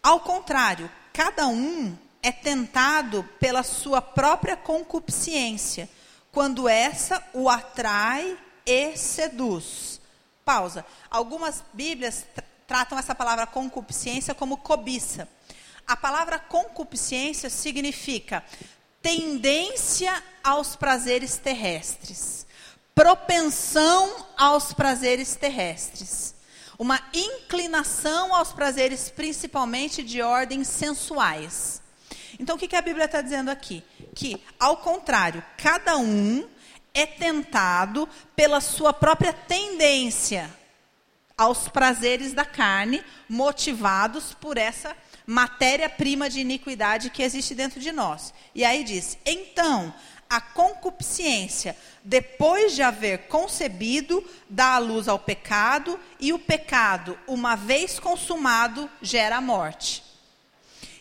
Ao 0.04 0.20
contrário, 0.20 0.92
cada 1.14 1.48
um 1.48 1.96
é 2.22 2.32
tentado 2.32 3.24
pela 3.40 3.64
sua 3.64 4.02
própria 4.02 4.58
concupiscência 4.58 5.90
quando 6.32 6.68
essa 6.68 7.24
o 7.34 7.50
atrai 7.50 8.38
e 8.66 8.96
seduz. 8.98 10.00
Pausa. 10.44 10.86
Algumas 11.10 11.64
Bíblias 11.74 12.26
tratam 12.68 12.98
essa 12.98 13.14
palavra 13.14 13.46
concupiscência 13.46 14.34
como 14.34 14.58
cobiça. 14.58 15.28
A 15.88 15.96
palavra 15.96 16.40
concupiscência 16.40 17.50
significa 17.50 18.44
tendência 19.02 20.12
aos 20.44 20.76
prazeres 20.76 21.38
terrestres, 21.38 22.46
propensão 22.94 24.28
aos 24.38 24.74
prazeres 24.74 25.36
terrestres, 25.36 26.36
uma 26.78 27.00
inclinação 27.14 28.34
aos 28.34 28.52
prazeres 28.52 29.10
principalmente 29.10 30.04
de 30.04 30.22
ordem 30.22 30.64
sensuais. 30.64 31.82
Então, 32.40 32.56
o 32.56 32.60
que, 32.60 32.68
que 32.68 32.76
a 32.76 32.82
Bíblia 32.82 33.06
está 33.06 33.22
dizendo 33.22 33.50
aqui? 33.50 33.84
Que, 34.16 34.42
ao 34.60 34.78
contrário, 34.78 35.44
cada 35.58 35.98
um 35.98 36.48
é 36.94 37.06
tentado 37.06 38.08
pela 38.36 38.60
sua 38.60 38.92
própria 38.92 39.32
tendência 39.32 40.50
aos 41.38 41.68
prazeres 41.68 42.34
da 42.34 42.46
carne, 42.46 43.04
motivados 43.28 44.34
por 44.34 44.58
essa 44.58 44.96
matéria-prima 45.32 46.30
de 46.30 46.42
iniquidade 46.42 47.10
que 47.10 47.24
existe 47.24 47.56
dentro 47.56 47.80
de 47.80 47.92
nós. 47.94 48.34
E 48.54 48.66
aí 48.66 48.84
diz: 48.84 49.18
então, 49.26 49.94
a 50.30 50.42
concupiscência, 50.42 51.76
depois 52.04 52.76
de 52.76 52.82
haver 52.82 53.28
concebido, 53.28 54.24
dá 54.50 54.76
a 54.76 54.78
luz 54.78 55.08
ao 55.08 55.18
pecado, 55.18 55.98
e 56.20 56.34
o 56.34 56.40
pecado, 56.40 57.18
uma 57.26 57.56
vez 57.56 57.98
consumado, 57.98 58.90
gera 59.02 59.38
a 59.38 59.42
morte. 59.42 60.04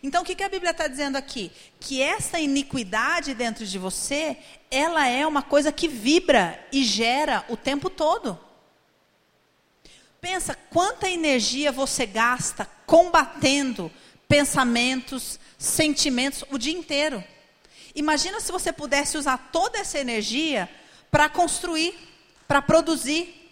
Então, 0.03 0.23
o 0.23 0.25
que, 0.25 0.37
que 0.37 0.45
a 0.45 0.49
Bíblia 0.49 0.71
está 0.71 0.87
dizendo 0.87 1.17
aqui? 1.17 1.51
Que 1.81 2.01
essa 2.01 2.39
iniquidade 2.39 3.35
dentro 3.35 3.67
de 3.67 3.79
você, 3.79 4.37
ela 4.71 5.07
é 5.09 5.27
uma 5.27 5.43
coisa 5.43 5.73
que 5.73 5.89
vibra 5.89 6.59
e 6.73 6.85
gera 6.85 7.45
o 7.49 7.57
tempo 7.57 7.91
todo. 7.91 8.39
Pensa 10.21 10.57
quanta 10.71 11.09
energia 11.09 11.73
você 11.73 12.07
gasta 12.07 12.67
combatendo 12.87 13.91
pensamentos, 14.31 15.41
sentimentos 15.59 16.45
o 16.53 16.57
dia 16.57 16.73
inteiro. 16.73 17.23
Imagina 17.97 18.39
se 18.41 18.53
você 18.53 18.73
pudesse 18.73 19.19
usar 19.19 19.51
toda 19.51 19.77
essa 19.77 19.99
energia 19.99 20.71
para 21.11 21.29
construir, 21.29 21.93
para 22.47 22.63
produzir. 22.63 23.51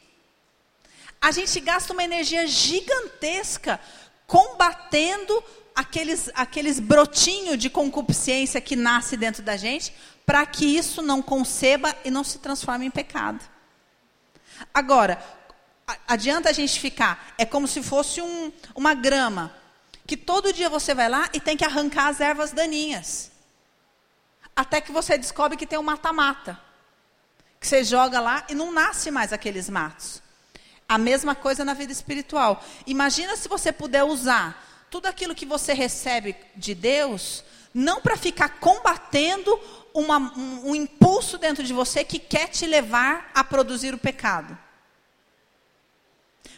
A 1.21 1.33
gente 1.33 1.59
gasta 1.59 1.93
uma 1.93 2.05
energia 2.05 2.47
gigantesca 2.47 3.81
combatendo 4.25 5.43
aqueles, 5.75 6.31
aqueles 6.33 6.79
brotinhos 6.79 7.59
de 7.59 7.69
concupiscência 7.69 8.61
que 8.61 8.77
nasce 8.77 9.17
dentro 9.17 9.43
da 9.43 9.57
gente, 9.57 9.93
para 10.25 10.47
que 10.47 10.65
isso 10.65 11.03
não 11.03 11.21
conceba 11.21 11.93
e 12.05 12.11
não 12.11 12.23
se 12.23 12.39
transforme 12.39 12.87
em 12.87 12.91
pecado. 12.91 13.45
Agora, 14.73 15.21
adianta 16.07 16.51
a 16.51 16.53
gente 16.53 16.79
ficar, 16.79 17.35
é 17.37 17.45
como 17.45 17.67
se 17.67 17.83
fosse 17.83 18.23
um, 18.23 18.53
uma 18.77 18.95
grama, 18.95 19.53
que 20.09 20.17
todo 20.17 20.55
dia 20.55 20.71
você 20.71 20.95
vai 20.95 21.07
lá 21.07 21.29
e 21.35 21.39
tem 21.39 21.55
que 21.55 21.67
arrancar 21.67 22.09
as 22.09 22.19
ervas 22.19 22.51
daninhas. 22.51 23.31
Até 24.57 24.81
que 24.81 24.91
você 24.91 25.19
descobre 25.19 25.59
que 25.59 25.67
tem 25.67 25.79
um 25.79 25.83
mata-mata. 25.83 26.59
Que 27.61 27.67
você 27.67 27.85
joga 27.85 28.19
lá 28.19 28.43
e 28.49 28.55
não 28.55 28.73
nasce 28.73 29.11
mais 29.11 29.35
aqueles 29.35 29.69
matos. 29.69 30.23
A 30.89 30.97
mesma 30.97 31.35
coisa 31.35 31.63
na 31.63 31.75
vida 31.75 31.93
espiritual. 31.93 32.65
Imagina 32.87 33.37
se 33.37 33.51
você 33.51 33.71
puder 33.71 34.03
usar 34.03 34.87
tudo 34.91 35.05
aquilo 35.05 35.35
que 35.35 35.45
você 35.45 35.75
recebe 35.75 36.35
de 36.57 36.75
Deus, 36.75 37.45
não 37.75 38.01
para 38.01 38.17
ficar 38.17 38.49
combatendo 38.61 39.61
uma, 39.93 40.17
um, 40.17 40.71
um 40.71 40.75
impulso 40.75 41.37
dentro 41.37 41.63
de 41.63 41.75
você 41.75 42.03
que 42.03 42.19
quer 42.19 42.49
te 42.49 42.65
levar 42.65 43.31
a 43.35 43.45
produzir 43.45 43.93
o 43.93 43.99
pecado. 43.99 44.57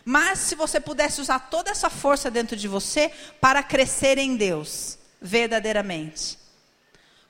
Mas 0.05 0.39
se 0.39 0.55
você 0.55 0.81
pudesse 0.81 1.21
usar 1.21 1.39
toda 1.51 1.71
essa 1.71 1.91
força 1.91 2.31
dentro 2.31 2.57
de 2.57 2.67
você 2.69 3.13
para 3.41 3.63
crescer 3.63 4.19
em 4.19 4.37
Deus, 4.37 4.99
verdadeiramente. 5.21 6.39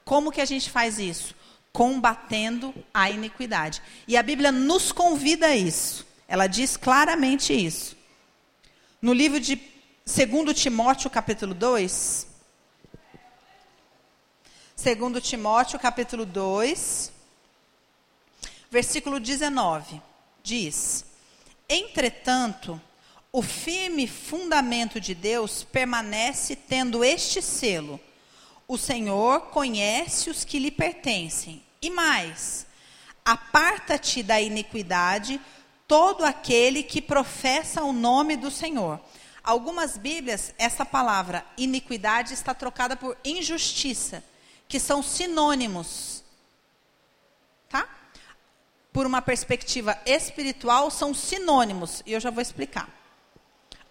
Como 0.04 0.32
que 0.32 0.40
a 0.40 0.44
gente 0.44 0.70
faz 0.70 0.98
isso? 0.98 1.34
Combatendo 1.72 2.74
a 2.92 3.10
iniquidade. 3.10 3.82
E 4.06 4.16
a 4.16 4.22
Bíblia 4.22 4.50
nos 4.50 4.92
convida 4.92 5.46
a 5.46 5.56
isso. 5.56 6.06
Ela 6.26 6.46
diz 6.46 6.76
claramente 6.76 7.52
isso. 7.52 7.96
No 9.00 9.12
livro 9.12 9.40
de 9.40 9.60
Segundo 10.04 10.52
Timóteo, 10.52 11.08
capítulo 11.08 11.54
2. 11.54 12.26
Segundo 14.74 15.20
Timóteo, 15.20 15.78
capítulo 15.78 16.24
2, 16.24 17.12
versículo 18.70 19.20
19, 19.20 20.00
diz: 20.42 21.04
Entretanto, 21.72 22.80
o 23.32 23.42
firme 23.42 24.08
fundamento 24.08 25.00
de 25.00 25.14
Deus 25.14 25.62
permanece 25.62 26.56
tendo 26.56 27.04
este 27.04 27.40
selo: 27.40 28.00
o 28.66 28.76
Senhor 28.76 29.42
conhece 29.50 30.28
os 30.28 30.44
que 30.44 30.58
lhe 30.58 30.72
pertencem. 30.72 31.64
E 31.80 31.88
mais, 31.88 32.66
aparta-te 33.24 34.20
da 34.20 34.40
iniquidade 34.40 35.40
todo 35.86 36.24
aquele 36.24 36.82
que 36.82 37.00
professa 37.00 37.84
o 37.84 37.92
nome 37.92 38.36
do 38.36 38.50
Senhor. 38.50 39.00
Algumas 39.42 39.96
Bíblias, 39.96 40.52
essa 40.58 40.84
palavra 40.84 41.46
iniquidade 41.56 42.34
está 42.34 42.52
trocada 42.52 42.96
por 42.96 43.16
injustiça, 43.24 44.24
que 44.66 44.80
são 44.80 45.04
sinônimos. 45.04 46.24
Tá? 47.68 47.88
Por 48.92 49.06
uma 49.06 49.22
perspectiva 49.22 49.98
espiritual, 50.04 50.90
são 50.90 51.14
sinônimos, 51.14 52.02
e 52.04 52.12
eu 52.12 52.20
já 52.20 52.30
vou 52.30 52.42
explicar. 52.42 52.88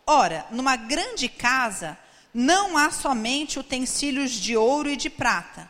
Ora, 0.06 0.46
numa 0.52 0.76
grande 0.76 1.30
casa, 1.30 1.98
não 2.34 2.78
há 2.78 2.92
somente 2.92 3.60
utensílios 3.60 4.32
de 4.32 4.58
ouro 4.58 4.90
e 4.90 4.98
de 4.98 5.10
prata, 5.10 5.70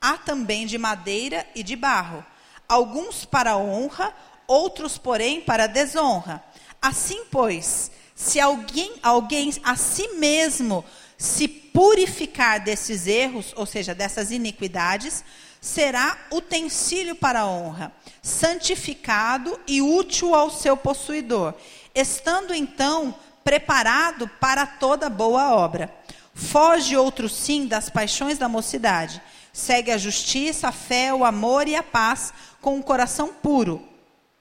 há 0.00 0.16
também 0.16 0.66
de 0.66 0.78
madeira 0.78 1.46
e 1.54 1.62
de 1.62 1.76
barro, 1.76 2.24
alguns 2.68 3.24
para 3.24 3.56
honra, 3.56 4.14
outros, 4.46 4.96
porém, 4.96 5.40
para 5.40 5.66
desonra. 5.66 6.42
Assim, 6.80 7.24
pois, 7.30 7.90
se 8.14 8.40
alguém, 8.40 8.94
alguém 9.02 9.52
a 9.62 9.76
si 9.76 10.08
mesmo 10.14 10.84
se 11.18 11.46
purificar 11.46 12.60
desses 12.60 13.06
erros, 13.06 13.52
ou 13.56 13.66
seja, 13.66 13.94
dessas 13.94 14.30
iniquidades, 14.30 15.24
será 15.60 16.16
utensílio 16.30 17.14
para 17.14 17.46
honra, 17.46 17.92
santificado 18.22 19.58
e 19.66 19.80
útil 19.80 20.34
ao 20.34 20.50
seu 20.50 20.76
possuidor, 20.76 21.54
estando 21.94 22.54
então 22.54 23.14
preparado 23.42 24.28
para 24.40 24.66
toda 24.66 25.08
boa 25.08 25.54
obra. 25.54 25.92
Foge 26.34 26.96
outro 26.96 27.28
sim 27.28 27.66
das 27.66 27.90
paixões 27.90 28.38
da 28.38 28.48
mocidade. 28.48 29.20
Segue 29.52 29.90
a 29.90 29.98
justiça, 29.98 30.68
a 30.68 30.72
fé, 30.72 31.12
o 31.12 31.24
amor 31.24 31.66
e 31.66 31.74
a 31.74 31.82
paz 31.82 32.32
com 32.60 32.78
o 32.78 32.82
coração 32.82 33.28
puro 33.28 33.86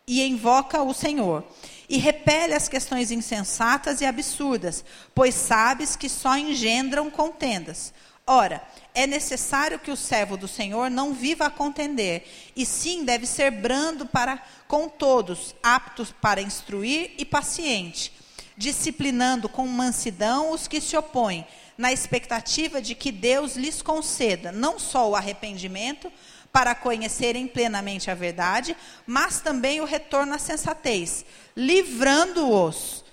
e 0.08 0.26
invoca 0.26 0.82
o 0.82 0.94
Senhor. 0.94 1.44
E 1.88 1.98
repele 1.98 2.54
as 2.54 2.68
questões 2.68 3.12
insensatas 3.12 4.02
e 4.02 4.06
absurdas, 4.06 4.84
pois 5.13 5.34
sabes 5.34 5.96
que 5.96 6.08
só 6.08 6.38
engendram 6.38 7.10
contendas. 7.10 7.94
Ora, 8.32 8.62
é 8.94 9.08
necessário 9.08 9.80
que 9.80 9.89
o 9.89 9.98
servo 9.98 10.38
do 10.38 10.48
Senhor 10.48 10.88
não 10.92 11.15
viva 11.15 11.48
a 11.48 11.50
contender, 11.50 12.28
e 12.56 12.63
sim 12.63 13.04
deve 13.04 13.26
ser 13.26 13.50
brando 13.50 14.06
para 14.06 14.39
com 14.68 14.88
todos, 14.88 15.56
apto 15.63 16.06
para 16.22 16.39
instruir 16.39 17.13
e 17.18 17.26
paciente, 17.26 18.13
disciplinando 18.56 19.50
com 19.50 19.65
mansidão 19.65 20.52
os 20.52 20.68
que 20.68 20.80
se 20.80 20.96
opõem, 20.96 21.44
na 21.76 21.92
expectativa 21.92 22.80
de 22.80 22.94
que 22.94 23.12
Deus 23.12 23.56
lhes 23.56 23.82
conceda 23.82 24.52
não 24.52 24.78
só 24.78 25.10
o 25.10 25.15
arrependimento, 25.15 26.13
para 26.54 26.76
conhecerem 26.76 27.48
plenamente 27.48 28.12
a 28.12 28.13
verdade, 28.13 28.78
mas 29.08 29.42
também 29.42 29.82
o 29.82 29.86
retorno 29.86 30.36
à 30.36 30.38
sensatez, 30.38 31.26
livrando-os, 31.58 33.04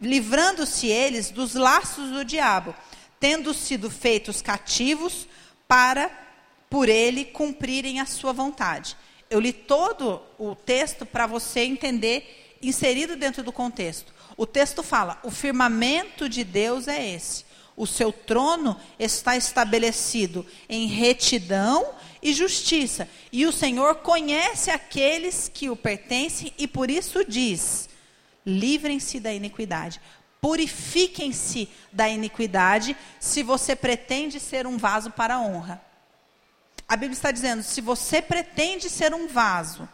livrando-se 0.00 0.86
eles 0.86 1.30
dos 1.30 1.54
laços 1.54 2.08
do 2.08 2.24
diabo, 2.24 2.74
tendo 3.22 3.54
sido 3.54 3.88
feitos 3.88 4.42
cativos 4.42 5.28
para 5.68 6.10
por 6.68 6.88
ele 6.88 7.24
cumprirem 7.24 8.00
a 8.00 8.04
sua 8.04 8.32
vontade. 8.32 8.96
Eu 9.30 9.38
li 9.38 9.52
todo 9.52 10.20
o 10.36 10.56
texto 10.56 11.06
para 11.06 11.24
você 11.24 11.60
entender 11.60 12.58
inserido 12.60 13.14
dentro 13.14 13.44
do 13.44 13.52
contexto. 13.52 14.12
O 14.36 14.44
texto 14.44 14.82
fala: 14.82 15.20
"O 15.22 15.30
firmamento 15.30 16.28
de 16.28 16.42
Deus 16.42 16.88
é 16.88 17.14
esse 17.14 17.44
o 17.76 17.86
seu 17.86 18.12
trono 18.12 18.78
está 18.98 19.36
estabelecido 19.36 20.46
em 20.68 20.86
retidão 20.86 21.94
e 22.22 22.32
justiça. 22.32 23.08
E 23.32 23.46
o 23.46 23.52
Senhor 23.52 23.96
conhece 23.96 24.70
aqueles 24.70 25.50
que 25.52 25.70
o 25.70 25.76
pertencem 25.76 26.52
e 26.58 26.66
por 26.66 26.90
isso 26.90 27.24
diz: 27.24 27.88
livrem-se 28.44 29.18
da 29.18 29.32
iniquidade. 29.32 30.00
Purifiquem-se 30.42 31.68
da 31.92 32.08
iniquidade 32.08 32.96
se 33.20 33.44
você 33.44 33.76
pretende 33.76 34.40
ser 34.40 34.66
um 34.66 34.76
vaso 34.76 35.12
para 35.12 35.36
a 35.36 35.40
honra. 35.40 35.80
A 36.88 36.96
Bíblia 36.96 37.12
está 37.12 37.30
dizendo: 37.30 37.62
se 37.62 37.80
você 37.80 38.20
pretende 38.20 38.90
ser 38.90 39.14
um 39.14 39.28
vaso, 39.28 39.88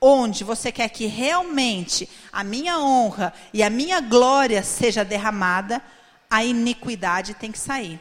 onde 0.00 0.44
você 0.44 0.70
quer 0.70 0.88
que 0.88 1.06
realmente 1.06 2.08
a 2.32 2.44
minha 2.44 2.78
honra 2.78 3.34
e 3.52 3.60
a 3.60 3.68
minha 3.68 4.00
glória 4.00 4.62
seja 4.62 5.04
derramada, 5.04 5.82
a 6.30 6.44
iniquidade 6.44 7.34
tem 7.34 7.50
que 7.50 7.58
sair. 7.58 7.98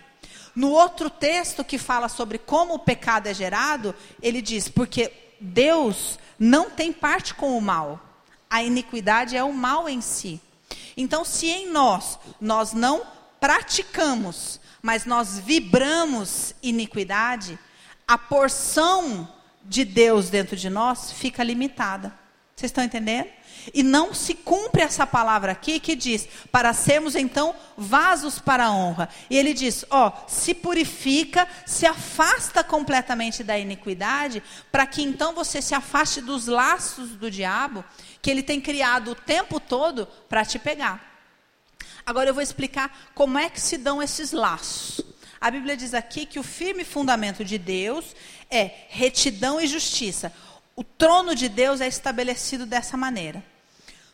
No 0.55 0.69
outro 0.69 1.09
texto 1.09 1.63
que 1.63 1.79
fala 1.79 2.09
sobre 2.09 2.37
como 2.37 2.75
o 2.75 2.79
pecado 2.79 3.25
é 3.25 3.33
gerado, 3.33 3.95
ele 4.21 4.39
diz: 4.39 4.69
porque 4.69 5.11
Deus 5.39 6.19
não 6.37 6.69
tem 6.69 6.93
parte 6.93 7.33
com 7.33 7.57
o 7.57 7.61
mal. 7.61 7.99
A 8.47 8.61
iniquidade 8.61 9.35
é 9.35 9.43
o 9.43 9.51
mal 9.51 9.89
em 9.89 9.99
si. 9.99 10.39
Então, 10.95 11.23
se 11.25 11.47
em 11.47 11.69
nós 11.71 12.19
nós 12.39 12.73
não 12.73 13.05
praticamos, 13.39 14.59
mas 14.81 15.05
nós 15.05 15.39
vibramos 15.39 16.53
iniquidade, 16.61 17.57
a 18.07 18.17
porção 18.17 19.27
de 19.63 19.85
Deus 19.85 20.29
dentro 20.29 20.55
de 20.55 20.69
nós 20.69 21.11
fica 21.11 21.43
limitada. 21.43 22.20
Vocês 22.55 22.69
estão 22.69 22.83
entendendo? 22.83 23.27
E 23.73 23.83
não 23.83 24.13
se 24.13 24.33
cumpre 24.33 24.81
essa 24.81 25.05
palavra 25.05 25.51
aqui 25.51 25.79
que 25.79 25.95
diz, 25.95 26.27
para 26.51 26.73
sermos 26.73 27.15
então 27.15 27.55
vasos 27.77 28.39
para 28.39 28.65
a 28.65 28.71
honra. 28.71 29.09
E 29.29 29.37
ele 29.37 29.53
diz, 29.53 29.85
ó, 29.89 30.11
se 30.27 30.53
purifica, 30.53 31.47
se 31.65 31.85
afasta 31.85 32.63
completamente 32.63 33.43
da 33.43 33.57
iniquidade, 33.57 34.41
para 34.71 34.85
que 34.87 35.01
então 35.01 35.33
você 35.33 35.61
se 35.61 35.75
afaste 35.75 36.21
dos 36.21 36.47
laços 36.47 37.11
do 37.11 37.29
diabo, 37.29 37.83
que 38.21 38.31
ele 38.31 38.43
tem 38.43 38.59
criado 38.59 39.11
o 39.11 39.15
tempo 39.15 39.59
todo 39.59 40.07
para 40.27 40.45
te 40.45 40.57
pegar. 40.57 41.11
Agora 42.05 42.29
eu 42.29 42.33
vou 42.33 42.43
explicar 42.43 43.11
como 43.13 43.37
é 43.37 43.49
que 43.49 43.61
se 43.61 43.77
dão 43.77 44.01
esses 44.01 44.31
laços. 44.31 45.01
A 45.39 45.49
Bíblia 45.49 45.75
diz 45.75 45.93
aqui 45.93 46.25
que 46.25 46.39
o 46.39 46.43
firme 46.43 46.83
fundamento 46.83 47.43
de 47.43 47.57
Deus 47.57 48.15
é 48.49 48.69
retidão 48.89 49.59
e 49.59 49.67
justiça. 49.67 50.31
O 50.75 50.83
trono 50.83 51.35
de 51.35 51.49
Deus 51.49 51.81
é 51.81 51.87
estabelecido 51.87 52.65
dessa 52.65 52.95
maneira. 52.95 53.43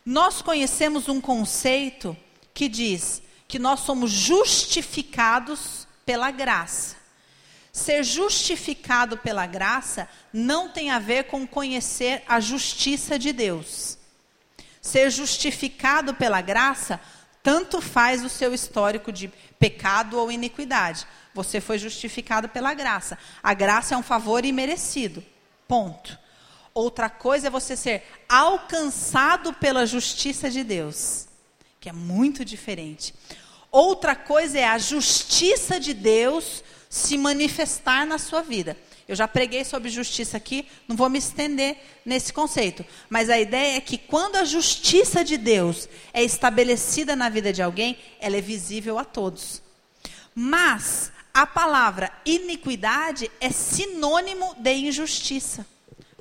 Nós 0.04 0.42
conhecemos 0.42 1.08
um 1.08 1.20
conceito 1.20 2.16
que 2.52 2.68
diz 2.68 3.22
que 3.46 3.58
nós 3.58 3.80
somos 3.80 4.10
justificados 4.10 5.86
pela 6.04 6.30
graça. 6.30 6.96
Ser 7.72 8.02
justificado 8.02 9.16
pela 9.18 9.46
graça 9.46 10.08
não 10.32 10.68
tem 10.68 10.90
a 10.90 10.98
ver 10.98 11.24
com 11.24 11.46
conhecer 11.46 12.22
a 12.26 12.40
justiça 12.40 13.18
de 13.18 13.32
Deus. 13.32 13.96
Ser 14.80 15.10
justificado 15.10 16.14
pela 16.14 16.40
graça 16.40 17.00
tanto 17.42 17.80
faz 17.80 18.24
o 18.24 18.28
seu 18.28 18.52
histórico 18.52 19.12
de 19.12 19.28
pecado 19.58 20.18
ou 20.18 20.30
iniquidade. 20.30 21.06
Você 21.34 21.60
foi 21.60 21.78
justificado 21.78 22.48
pela 22.48 22.74
graça. 22.74 23.16
A 23.42 23.54
graça 23.54 23.94
é 23.94 23.98
um 23.98 24.02
favor 24.02 24.44
imerecido. 24.44 25.24
Ponto. 25.66 26.18
Outra 26.78 27.10
coisa 27.10 27.48
é 27.48 27.50
você 27.50 27.76
ser 27.76 28.04
alcançado 28.28 29.52
pela 29.52 29.84
justiça 29.84 30.48
de 30.48 30.62
Deus, 30.62 31.26
que 31.80 31.88
é 31.88 31.92
muito 31.92 32.44
diferente. 32.44 33.12
Outra 33.68 34.14
coisa 34.14 34.60
é 34.60 34.64
a 34.64 34.78
justiça 34.78 35.80
de 35.80 35.92
Deus 35.92 36.62
se 36.88 37.18
manifestar 37.18 38.06
na 38.06 38.16
sua 38.16 38.42
vida. 38.42 38.76
Eu 39.08 39.16
já 39.16 39.26
preguei 39.26 39.64
sobre 39.64 39.90
justiça 39.90 40.36
aqui, 40.36 40.68
não 40.86 40.94
vou 40.94 41.10
me 41.10 41.18
estender 41.18 41.78
nesse 42.04 42.32
conceito. 42.32 42.86
Mas 43.10 43.28
a 43.28 43.40
ideia 43.40 43.76
é 43.76 43.80
que 43.80 43.98
quando 43.98 44.36
a 44.36 44.44
justiça 44.44 45.24
de 45.24 45.36
Deus 45.36 45.88
é 46.12 46.22
estabelecida 46.22 47.16
na 47.16 47.28
vida 47.28 47.52
de 47.52 47.60
alguém, 47.60 47.98
ela 48.20 48.36
é 48.36 48.40
visível 48.40 49.00
a 49.00 49.04
todos. 49.04 49.60
Mas 50.32 51.10
a 51.34 51.44
palavra 51.44 52.12
iniquidade 52.24 53.28
é 53.40 53.50
sinônimo 53.50 54.54
de 54.60 54.74
injustiça. 54.74 55.66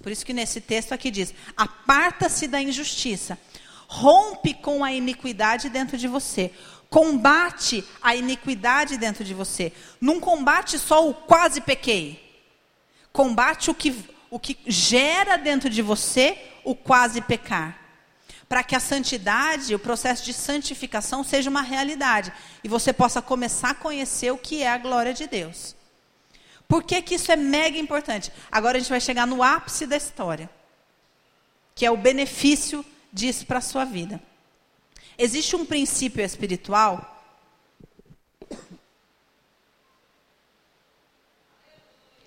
Por 0.07 0.11
isso 0.13 0.25
que 0.25 0.31
nesse 0.31 0.61
texto 0.61 0.93
aqui 0.93 1.11
diz: 1.11 1.33
aparta-se 1.57 2.47
da 2.47 2.61
injustiça, 2.61 3.37
rompe 3.89 4.53
com 4.53 4.81
a 4.81 4.93
iniquidade 4.93 5.67
dentro 5.69 5.97
de 5.97 6.07
você, 6.07 6.49
combate 6.89 7.83
a 8.01 8.15
iniquidade 8.15 8.95
dentro 8.97 9.25
de 9.25 9.33
você. 9.33 9.73
Não 9.99 10.21
combate 10.21 10.79
só 10.79 11.09
o 11.09 11.13
quase 11.13 11.59
pequei, 11.59 12.41
combate 13.11 13.69
o 13.69 13.73
que, 13.73 13.93
o 14.29 14.39
que 14.39 14.57
gera 14.65 15.35
dentro 15.35 15.69
de 15.69 15.81
você 15.81 16.37
o 16.63 16.73
quase 16.73 17.19
pecar. 17.19 17.77
Para 18.47 18.63
que 18.63 18.77
a 18.77 18.79
santidade, 18.79 19.75
o 19.75 19.79
processo 19.79 20.23
de 20.23 20.31
santificação 20.31 21.21
seja 21.21 21.49
uma 21.49 21.61
realidade 21.61 22.31
e 22.63 22.69
você 22.69 22.93
possa 22.93 23.21
começar 23.21 23.71
a 23.71 23.75
conhecer 23.75 24.31
o 24.31 24.37
que 24.37 24.63
é 24.63 24.69
a 24.69 24.77
glória 24.77 25.13
de 25.13 25.27
Deus. 25.27 25.75
Por 26.67 26.83
que, 26.83 27.01
que 27.01 27.15
isso 27.15 27.31
é 27.31 27.35
mega 27.35 27.77
importante? 27.77 28.31
Agora 28.51 28.77
a 28.77 28.79
gente 28.79 28.89
vai 28.89 28.99
chegar 28.99 29.25
no 29.25 29.41
ápice 29.41 29.85
da 29.85 29.95
história, 29.95 30.49
que 31.73 31.85
é 31.85 31.91
o 31.91 31.97
benefício 31.97 32.85
disso 33.11 33.45
para 33.45 33.59
a 33.59 33.61
sua 33.61 33.85
vida. 33.85 34.21
Existe 35.17 35.55
um 35.55 35.65
princípio 35.65 36.23
espiritual 36.23 37.15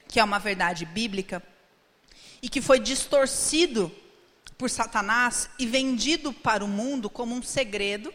que 0.09 0.19
é 0.19 0.25
uma 0.25 0.41
verdade 0.41 0.85
bíblica 0.85 1.41
e 2.43 2.49
que 2.49 2.61
foi 2.61 2.81
distorcido 2.81 3.95
por 4.59 4.69
Satanás 4.69 5.49
e 5.57 5.67
vendido 5.67 6.33
para 6.33 6.65
o 6.65 6.69
mundo 6.69 7.09
como 7.09 7.35
um 7.35 7.43
segredo 7.43 8.13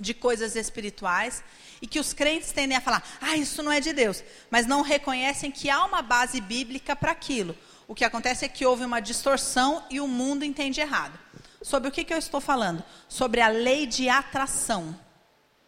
de 0.00 0.12
coisas 0.12 0.56
espirituais 0.56 1.44
e 1.80 1.86
que 1.86 2.00
os 2.00 2.12
crentes 2.12 2.52
tendem 2.52 2.76
a 2.76 2.80
falar: 2.80 3.02
ah, 3.20 3.36
isso 3.36 3.62
não 3.62 3.72
é 3.72 3.80
de 3.80 3.92
Deus, 3.92 4.22
mas 4.50 4.66
não 4.66 4.82
reconhecem 4.82 5.50
que 5.50 5.70
há 5.70 5.84
uma 5.84 6.02
base 6.02 6.40
bíblica 6.40 6.94
para 6.94 7.12
aquilo. 7.12 7.56
O 7.88 7.94
que 7.94 8.04
acontece 8.04 8.44
é 8.44 8.48
que 8.48 8.66
houve 8.66 8.84
uma 8.84 9.00
distorção 9.00 9.84
e 9.88 10.00
o 10.00 10.08
mundo 10.08 10.44
entende 10.44 10.80
errado. 10.80 11.18
Sobre 11.62 11.88
o 11.88 11.92
que, 11.92 12.04
que 12.04 12.12
eu 12.12 12.18
estou 12.18 12.40
falando? 12.40 12.82
Sobre 13.08 13.40
a 13.40 13.48
lei 13.48 13.86
de 13.86 14.08
atração. 14.08 14.98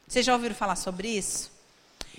Vocês 0.06 0.24
já 0.24 0.32
ouviram 0.32 0.54
falar 0.54 0.76
sobre 0.76 1.08
isso? 1.08 1.50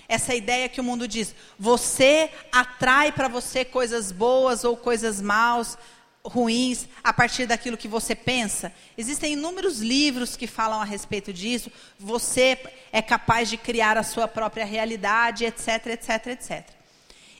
Essa 0.08 0.34
ideia 0.34 0.68
que 0.68 0.80
o 0.80 0.84
mundo 0.84 1.06
diz: 1.06 1.34
você 1.58 2.30
atrai 2.50 3.12
para 3.12 3.28
você 3.28 3.64
coisas 3.64 4.10
boas 4.10 4.64
ou 4.64 4.76
coisas 4.76 5.20
maus. 5.20 5.76
Ruins 6.24 6.86
a 7.02 7.12
partir 7.12 7.46
daquilo 7.46 7.76
que 7.76 7.88
você 7.88 8.14
pensa. 8.14 8.72
Existem 8.96 9.32
inúmeros 9.32 9.80
livros 9.80 10.36
que 10.36 10.46
falam 10.46 10.80
a 10.80 10.84
respeito 10.84 11.32
disso. 11.32 11.70
Você 11.98 12.58
é 12.92 13.00
capaz 13.00 13.48
de 13.48 13.56
criar 13.56 13.96
a 13.96 14.02
sua 14.02 14.28
própria 14.28 14.64
realidade, 14.64 15.44
etc, 15.44 15.86
etc, 15.86 16.26
etc. 16.28 16.68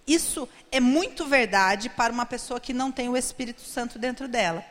Isso 0.06 0.48
é 0.72 0.80
muito 0.80 1.26
verdade 1.26 1.88
para 1.88 2.12
uma 2.12 2.26
pessoa 2.26 2.58
que 2.58 2.72
não 2.72 2.90
tem 2.90 3.08
o 3.08 3.16
Espírito 3.16 3.60
Santo 3.60 3.98
dentro 3.98 4.26
dela. 4.26 4.64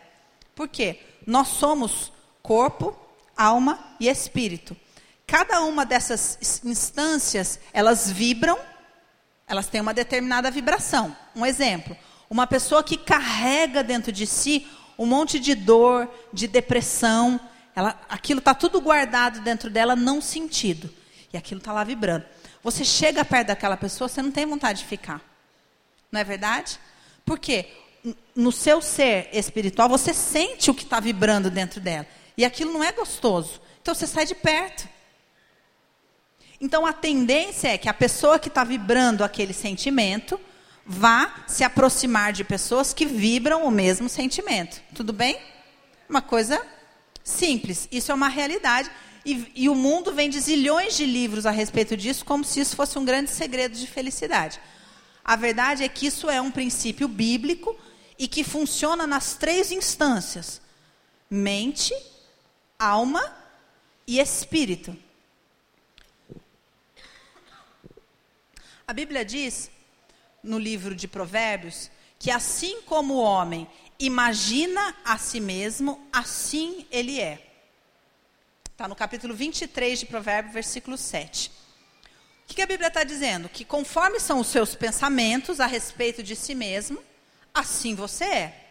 Por 0.55 0.67
quê? 0.67 0.99
Nós 1.25 1.47
somos 1.47 2.11
corpo, 2.41 2.95
alma 3.37 3.95
e 3.99 4.09
espírito. 4.09 4.75
Cada 5.25 5.61
uma 5.61 5.85
dessas 5.85 6.61
instâncias, 6.65 7.59
elas 7.71 8.11
vibram, 8.11 8.57
elas 9.47 9.67
têm 9.67 9.79
uma 9.79 9.93
determinada 9.93 10.49
vibração. 10.51 11.15
Um 11.35 11.45
exemplo, 11.45 11.95
uma 12.29 12.45
pessoa 12.45 12.83
que 12.83 12.95
carrega 12.95 13.83
dentro 13.83 14.11
de 14.11 14.27
si 14.27 14.67
um 14.97 15.05
monte 15.05 15.39
de 15.39 15.55
dor, 15.55 16.09
de 16.33 16.45
depressão, 16.45 17.39
ela, 17.73 17.97
aquilo 18.09 18.39
está 18.39 18.53
tudo 18.53 18.81
guardado 18.81 19.39
dentro 19.39 19.69
dela, 19.69 19.95
não 19.95 20.21
sentido. 20.21 20.93
E 21.31 21.37
aquilo 21.37 21.59
está 21.59 21.71
lá 21.71 21.85
vibrando. 21.85 22.25
Você 22.61 22.83
chega 22.83 23.23
perto 23.23 23.47
daquela 23.47 23.77
pessoa, 23.77 24.09
você 24.09 24.21
não 24.21 24.31
tem 24.31 24.45
vontade 24.45 24.79
de 24.79 24.85
ficar. 24.85 25.21
Não 26.11 26.19
é 26.19 26.23
verdade? 26.25 26.77
Por 27.25 27.39
quê? 27.39 27.67
No 28.35 28.51
seu 28.51 28.81
ser 28.81 29.29
espiritual, 29.31 29.87
você 29.87 30.13
sente 30.13 30.69
o 30.69 30.73
que 30.73 30.83
está 30.83 30.99
vibrando 30.99 31.49
dentro 31.49 31.79
dela. 31.79 32.05
E 32.35 32.43
aquilo 32.43 32.73
não 32.73 32.83
é 32.83 32.91
gostoso. 32.91 33.61
Então 33.81 33.95
você 33.95 34.05
sai 34.05 34.25
de 34.25 34.35
perto. 34.35 34.89
Então 36.59 36.85
a 36.85 36.91
tendência 36.91 37.69
é 37.69 37.77
que 37.77 37.87
a 37.87 37.93
pessoa 37.93 38.37
que 38.37 38.49
está 38.49 38.65
vibrando 38.65 39.23
aquele 39.23 39.53
sentimento, 39.53 40.39
vá 40.85 41.43
se 41.47 41.63
aproximar 41.63 42.33
de 42.33 42.43
pessoas 42.43 42.93
que 42.93 43.05
vibram 43.05 43.65
o 43.65 43.71
mesmo 43.71 44.09
sentimento. 44.09 44.81
Tudo 44.93 45.13
bem? 45.13 45.39
Uma 46.07 46.21
coisa 46.21 46.65
simples. 47.23 47.87
Isso 47.91 48.11
é 48.11 48.15
uma 48.15 48.27
realidade. 48.27 48.89
E, 49.25 49.51
e, 49.53 49.69
o 49.69 49.75
mundo 49.75 50.13
vende 50.13 50.39
zilhões 50.39 50.95
de 50.95 51.05
livros 51.05 51.45
a 51.45 51.51
respeito 51.51 51.95
disso, 51.95 52.25
como 52.25 52.43
se 52.43 52.61
isso 52.61 52.75
fosse 52.75 52.97
um 52.97 53.05
grande 53.05 53.29
segredo 53.29 53.77
de 53.77 53.85
felicidade. 53.85 54.59
A 55.23 55.35
verdade 55.35 55.83
é 55.83 55.89
que 55.89 56.07
isso 56.07 56.29
é 56.29 56.41
um 56.41 56.49
princípio 56.49 57.07
bíblico 57.07 57.77
e 58.17 58.27
que 58.27 58.43
funciona 58.43 59.05
nas 59.05 59.35
três 59.35 59.71
instâncias: 59.71 60.61
mente, 61.29 61.93
alma 62.79 63.21
e 64.07 64.19
espírito. 64.19 64.97
A 68.87 68.93
Bíblia 68.93 69.23
diz 69.23 69.69
no 70.43 70.57
livro 70.57 70.95
de 70.95 71.07
Provérbios 71.07 71.89
que 72.19 72.29
assim 72.29 72.81
como 72.81 73.15
o 73.15 73.21
homem 73.21 73.65
imagina 73.97 74.93
a 75.05 75.17
si 75.17 75.39
mesmo, 75.39 76.05
assim 76.11 76.85
ele 76.91 77.19
é. 77.19 77.47
Está 78.71 78.87
no 78.89 78.95
capítulo 78.95 79.33
23 79.33 80.01
de 80.01 80.05
Provérbios, 80.05 80.53
versículo 80.53 80.97
7. 80.97 81.49
O 82.49 82.53
que 82.53 82.61
a 82.61 82.67
Bíblia 82.67 82.89
está 82.89 83.05
dizendo? 83.05 83.47
Que 83.47 83.63
conforme 83.63 84.19
são 84.19 84.39
os 84.39 84.47
seus 84.47 84.75
pensamentos 84.75 85.61
a 85.61 85.65
respeito 85.65 86.21
de 86.21 86.35
si 86.35 86.53
mesmo, 86.53 87.01
assim 87.53 87.95
você 87.95 88.25
é. 88.25 88.65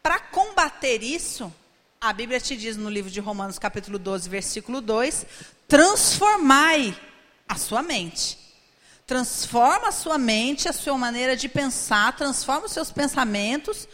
Para 0.00 0.20
combater 0.20 1.02
isso, 1.02 1.52
a 2.00 2.12
Bíblia 2.12 2.40
te 2.40 2.56
diz 2.56 2.76
no 2.76 2.88
livro 2.88 3.10
de 3.10 3.18
Romanos, 3.18 3.58
capítulo 3.58 3.98
12, 3.98 4.28
versículo 4.28 4.80
2: 4.80 5.26
transformai 5.66 6.96
a 7.48 7.56
sua 7.56 7.82
mente. 7.82 8.47
Transforma 9.08 9.88
a 9.88 9.90
sua 9.90 10.18
mente, 10.18 10.68
a 10.68 10.72
sua 10.74 10.98
maneira 10.98 11.34
de 11.34 11.48
pensar, 11.48 12.14
transforma 12.14 12.66
os 12.66 12.72
seus 12.72 12.92
pensamentos. 12.92 13.88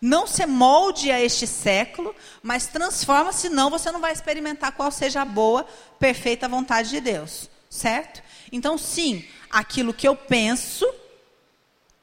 Não 0.00 0.28
se 0.28 0.46
molde 0.46 1.10
a 1.10 1.20
este 1.20 1.44
século, 1.44 2.14
mas 2.40 2.68
transforma, 2.68 3.32
senão 3.32 3.68
você 3.68 3.90
não 3.90 4.00
vai 4.00 4.12
experimentar 4.12 4.70
qual 4.70 4.92
seja 4.92 5.22
a 5.22 5.24
boa, 5.24 5.66
perfeita 5.98 6.48
vontade 6.48 6.90
de 6.90 7.00
Deus. 7.00 7.50
Certo? 7.68 8.22
Então, 8.52 8.78
sim, 8.78 9.24
aquilo 9.50 9.92
que 9.92 10.06
eu 10.06 10.14
penso 10.14 10.86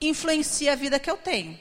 influencia 0.02 0.74
a 0.74 0.76
vida 0.76 1.00
que 1.00 1.10
eu 1.10 1.16
tenho. 1.16 1.58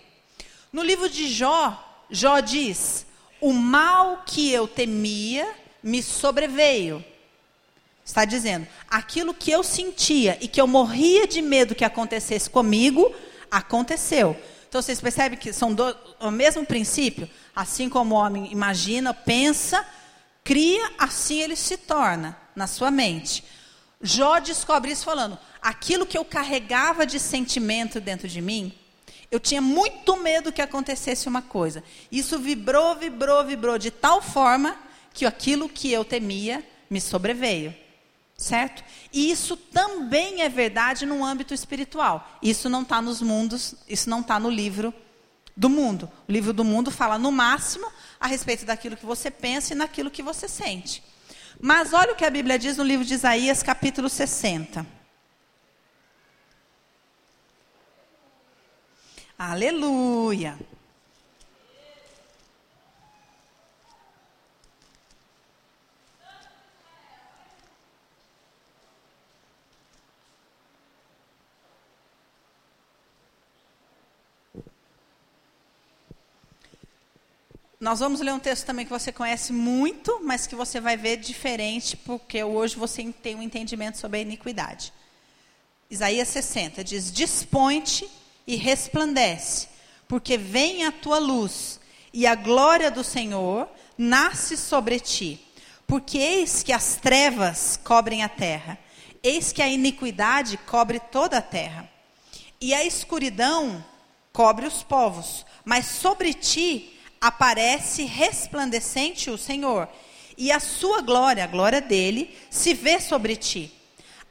No 0.72 0.82
livro 0.82 1.08
de 1.08 1.28
Jó, 1.28 2.04
Jó 2.10 2.40
diz: 2.40 3.06
O 3.40 3.52
mal 3.52 4.24
que 4.26 4.50
eu 4.50 4.66
temia 4.66 5.48
me 5.80 6.02
sobreveio 6.02 7.04
Está 8.06 8.24
dizendo, 8.24 8.68
aquilo 8.88 9.34
que 9.34 9.50
eu 9.50 9.64
sentia 9.64 10.38
e 10.40 10.46
que 10.46 10.60
eu 10.60 10.66
morria 10.68 11.26
de 11.26 11.42
medo 11.42 11.74
que 11.74 11.84
acontecesse 11.84 12.48
comigo, 12.48 13.12
aconteceu. 13.50 14.40
Então 14.68 14.80
vocês 14.80 15.00
percebem 15.00 15.36
que 15.36 15.52
são 15.52 15.74
do, 15.74 15.84
o 16.20 16.30
mesmo 16.30 16.64
princípio? 16.64 17.28
Assim 17.54 17.88
como 17.88 18.14
o 18.14 18.18
homem 18.18 18.50
imagina, 18.52 19.12
pensa, 19.12 19.84
cria, 20.44 20.88
assim 20.96 21.42
ele 21.42 21.56
se 21.56 21.76
torna 21.76 22.38
na 22.54 22.68
sua 22.68 22.92
mente. 22.92 23.42
Jó 24.00 24.38
descobre 24.38 24.92
isso 24.92 25.04
falando: 25.04 25.36
aquilo 25.60 26.06
que 26.06 26.16
eu 26.16 26.24
carregava 26.24 27.04
de 27.04 27.18
sentimento 27.18 28.00
dentro 28.00 28.28
de 28.28 28.40
mim, 28.40 28.72
eu 29.32 29.40
tinha 29.40 29.60
muito 29.60 30.16
medo 30.16 30.52
que 30.52 30.62
acontecesse 30.62 31.26
uma 31.26 31.42
coisa. 31.42 31.82
Isso 32.10 32.38
vibrou, 32.38 32.94
vibrou, 32.94 33.44
vibrou 33.44 33.78
de 33.78 33.90
tal 33.90 34.22
forma 34.22 34.78
que 35.12 35.26
aquilo 35.26 35.68
que 35.68 35.92
eu 35.92 36.04
temia 36.04 36.64
me 36.88 37.00
sobreveio. 37.00 37.74
Certo? 38.36 38.84
E 39.12 39.30
isso 39.30 39.56
também 39.56 40.42
é 40.42 40.48
verdade 40.48 41.06
no 41.06 41.24
âmbito 41.24 41.54
espiritual. 41.54 42.38
Isso 42.42 42.68
não 42.68 42.82
está 42.82 43.00
nos 43.00 43.22
mundos, 43.22 43.74
isso 43.88 44.10
não 44.10 44.20
está 44.20 44.38
no 44.38 44.50
livro 44.50 44.92
do 45.56 45.70
mundo. 45.70 46.10
O 46.28 46.32
livro 46.32 46.52
do 46.52 46.62
mundo 46.62 46.90
fala 46.90 47.18
no 47.18 47.32
máximo 47.32 47.90
a 48.20 48.26
respeito 48.26 48.66
daquilo 48.66 48.96
que 48.96 49.06
você 49.06 49.30
pensa 49.30 49.72
e 49.72 49.76
naquilo 49.76 50.10
que 50.10 50.22
você 50.22 50.46
sente. 50.46 51.02
Mas 51.58 51.94
olha 51.94 52.12
o 52.12 52.16
que 52.16 52.24
a 52.24 52.30
Bíblia 52.30 52.58
diz 52.58 52.76
no 52.76 52.84
livro 52.84 53.06
de 53.06 53.14
Isaías, 53.14 53.62
capítulo 53.62 54.10
60. 54.10 54.86
Aleluia. 59.38 60.58
Nós 77.78 78.00
vamos 78.00 78.22
ler 78.22 78.32
um 78.32 78.38
texto 78.38 78.64
também 78.64 78.86
que 78.86 78.90
você 78.92 79.12
conhece 79.12 79.52
muito, 79.52 80.20
mas 80.24 80.46
que 80.46 80.54
você 80.54 80.80
vai 80.80 80.96
ver 80.96 81.18
diferente, 81.18 81.94
porque 81.94 82.42
hoje 82.42 82.74
você 82.74 83.04
tem 83.12 83.36
um 83.36 83.42
entendimento 83.42 83.98
sobre 83.98 84.18
a 84.18 84.22
iniquidade. 84.22 84.94
Isaías 85.90 86.28
60 86.28 86.82
diz: 86.82 87.12
Dispõe-te 87.12 88.08
e 88.46 88.56
resplandece, 88.56 89.68
porque 90.08 90.38
vem 90.38 90.86
a 90.86 90.92
tua 90.92 91.18
luz, 91.18 91.78
e 92.14 92.26
a 92.26 92.34
glória 92.34 92.90
do 92.90 93.04
Senhor 93.04 93.68
nasce 93.98 94.56
sobre 94.56 94.98
ti. 94.98 95.38
Porque 95.86 96.16
eis 96.16 96.62
que 96.62 96.72
as 96.72 96.96
trevas 96.96 97.78
cobrem 97.84 98.24
a 98.24 98.28
terra, 98.28 98.78
eis 99.22 99.52
que 99.52 99.60
a 99.60 99.68
iniquidade 99.68 100.56
cobre 100.56 100.98
toda 100.98 101.36
a 101.36 101.42
terra, 101.42 101.86
e 102.58 102.72
a 102.72 102.82
escuridão 102.86 103.84
cobre 104.32 104.66
os 104.66 104.82
povos, 104.82 105.44
mas 105.62 105.84
sobre 105.84 106.32
ti 106.32 106.95
aparece 107.20 108.04
resplandecente 108.04 109.30
o 109.30 109.38
Senhor, 109.38 109.88
e 110.36 110.52
a 110.52 110.60
sua 110.60 111.00
glória, 111.00 111.44
a 111.44 111.46
glória 111.46 111.80
dele, 111.80 112.36
se 112.50 112.74
vê 112.74 113.00
sobre 113.00 113.36
ti. 113.36 113.72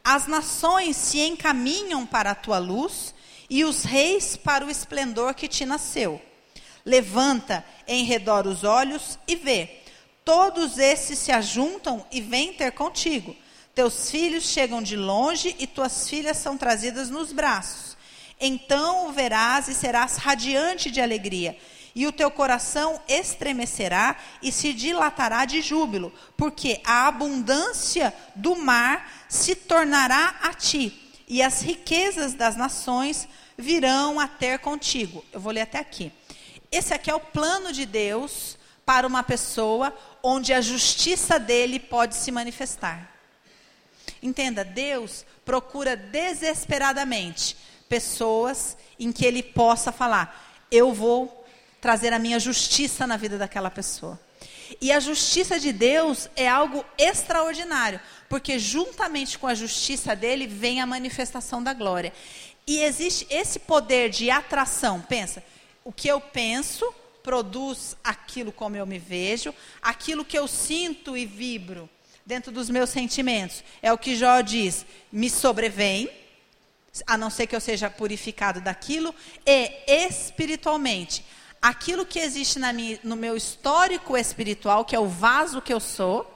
As 0.03 0.27
nações 0.27 0.95
se 0.95 1.19
encaminham 1.19 2.05
para 2.05 2.31
a 2.31 2.35
tua 2.35 2.59
luz, 2.59 3.13
e 3.49 3.63
os 3.63 3.83
reis 3.83 4.35
para 4.35 4.65
o 4.65 4.69
esplendor 4.69 5.33
que 5.33 5.47
te 5.47 5.65
nasceu. 5.65 6.21
Levanta 6.85 7.65
em 7.87 8.03
redor 8.03 8.47
os 8.47 8.63
olhos 8.63 9.17
e 9.27 9.35
vê. 9.35 9.81
Todos 10.23 10.77
esses 10.77 11.19
se 11.19 11.31
ajuntam 11.31 12.05
e 12.11 12.21
vêm 12.21 12.53
ter 12.53 12.71
contigo. 12.71 13.35
Teus 13.73 14.09
filhos 14.09 14.45
chegam 14.45 14.81
de 14.81 14.95
longe 14.95 15.55
e 15.59 15.67
tuas 15.67 16.09
filhas 16.09 16.37
são 16.37 16.57
trazidas 16.57 17.09
nos 17.09 17.31
braços. 17.31 17.95
Então 18.39 19.07
o 19.07 19.11
verás 19.11 19.67
e 19.67 19.73
serás 19.73 20.17
radiante 20.17 20.89
de 20.91 21.01
alegria 21.01 21.57
e 21.95 22.05
o 22.05 22.11
teu 22.11 22.29
coração 22.29 23.01
estremecerá 23.07 24.17
e 24.41 24.51
se 24.51 24.73
dilatará 24.73 25.45
de 25.45 25.61
júbilo, 25.61 26.11
porque 26.35 26.81
a 26.83 27.07
abundância 27.07 28.13
do 28.35 28.55
mar 28.57 29.25
se 29.29 29.55
tornará 29.55 30.35
a 30.41 30.53
ti, 30.53 31.01
e 31.27 31.41
as 31.41 31.61
riquezas 31.61 32.33
das 32.33 32.57
nações 32.57 33.27
virão 33.57 34.19
a 34.19 34.27
ter 34.27 34.59
contigo. 34.59 35.23
Eu 35.31 35.39
vou 35.39 35.53
ler 35.53 35.61
até 35.61 35.79
aqui. 35.79 36.11
Esse 36.69 36.93
aqui 36.93 37.09
é 37.09 37.15
o 37.15 37.19
plano 37.19 37.71
de 37.71 37.85
Deus 37.85 38.57
para 38.85 39.07
uma 39.07 39.23
pessoa 39.23 39.95
onde 40.21 40.53
a 40.53 40.59
justiça 40.59 41.39
dele 41.39 41.79
pode 41.79 42.15
se 42.15 42.31
manifestar. 42.31 43.09
Entenda, 44.21 44.65
Deus 44.65 45.25
procura 45.45 45.95
desesperadamente 45.95 47.55
pessoas 47.87 48.77
em 48.99 49.11
que 49.11 49.25
ele 49.25 49.41
possa 49.41 49.91
falar: 49.91 50.65
eu 50.69 50.93
vou 50.93 51.44
trazer 51.85 52.11
a 52.13 52.17
minha 52.17 52.39
justiça 52.39 53.05
na 53.05 53.15
vida 53.15 53.37
daquela 53.37 53.69
pessoa. 53.69 54.19
E 54.81 54.91
a 54.91 54.99
justiça 54.99 55.59
de 55.59 55.71
Deus 55.71 56.27
é 56.35 56.47
algo 56.47 56.83
extraordinário, 56.97 57.99
porque 58.27 58.57
juntamente 58.57 59.37
com 59.37 59.45
a 59.45 59.53
justiça 59.53 60.15
dele 60.15 60.47
vem 60.47 60.81
a 60.81 60.87
manifestação 60.87 61.61
da 61.61 61.75
glória. 61.75 62.11
E 62.65 62.79
existe 62.81 63.27
esse 63.29 63.59
poder 63.59 64.09
de 64.09 64.31
atração. 64.31 64.99
Pensa, 64.99 65.43
o 65.83 65.91
que 65.91 66.07
eu 66.07 66.19
penso 66.19 66.91
produz 67.21 67.95
aquilo 68.03 68.51
como 68.51 68.75
eu 68.75 68.87
me 68.87 68.97
vejo, 68.97 69.53
aquilo 69.79 70.25
que 70.25 70.39
eu 70.39 70.47
sinto 70.47 71.15
e 71.15 71.23
vibro 71.23 71.87
dentro 72.25 72.51
dos 72.51 72.67
meus 72.67 72.89
sentimentos. 72.89 73.63
É 73.79 73.93
o 73.93 73.97
que 73.97 74.15
Jó 74.15 74.41
diz: 74.41 74.87
me 75.11 75.29
sobrevém, 75.29 76.09
a 77.05 77.15
não 77.15 77.29
ser 77.29 77.45
que 77.45 77.55
eu 77.55 77.61
seja 77.61 77.91
purificado 77.91 78.59
daquilo, 78.59 79.13
e 79.45 79.71
espiritualmente 80.07 81.23
aquilo 81.65 82.05
que 82.05 82.19
existe 82.19 82.59
minha, 82.59 82.99
no 83.03 83.15
meu 83.15 83.35
histórico 83.35 84.15
espiritual, 84.15 84.85
que 84.85 84.95
é 84.95 84.99
o 84.99 85.07
vaso 85.07 85.59
que 85.59 85.73
eu 85.73 85.79
sou, 85.79 86.31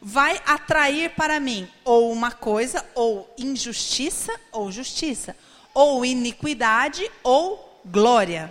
vai 0.00 0.40
atrair 0.46 1.10
para 1.10 1.38
mim 1.38 1.70
ou 1.84 2.10
uma 2.10 2.32
coisa, 2.32 2.82
ou 2.94 3.30
injustiça, 3.36 4.32
ou 4.50 4.72
justiça, 4.72 5.36
ou 5.74 6.02
iniquidade, 6.02 7.10
ou 7.22 7.82
glória. 7.84 8.50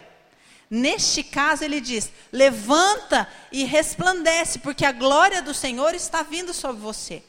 Neste 0.69 1.23
caso, 1.23 1.63
ele 1.63 1.81
diz: 1.81 2.11
levanta 2.31 3.27
e 3.51 3.63
resplandece, 3.63 4.59
porque 4.59 4.85
a 4.85 4.91
glória 4.91 5.41
do 5.41 5.53
Senhor 5.53 5.95
está 5.95 6.21
vindo 6.21 6.53
sobre 6.53 6.79
você. 6.79 7.23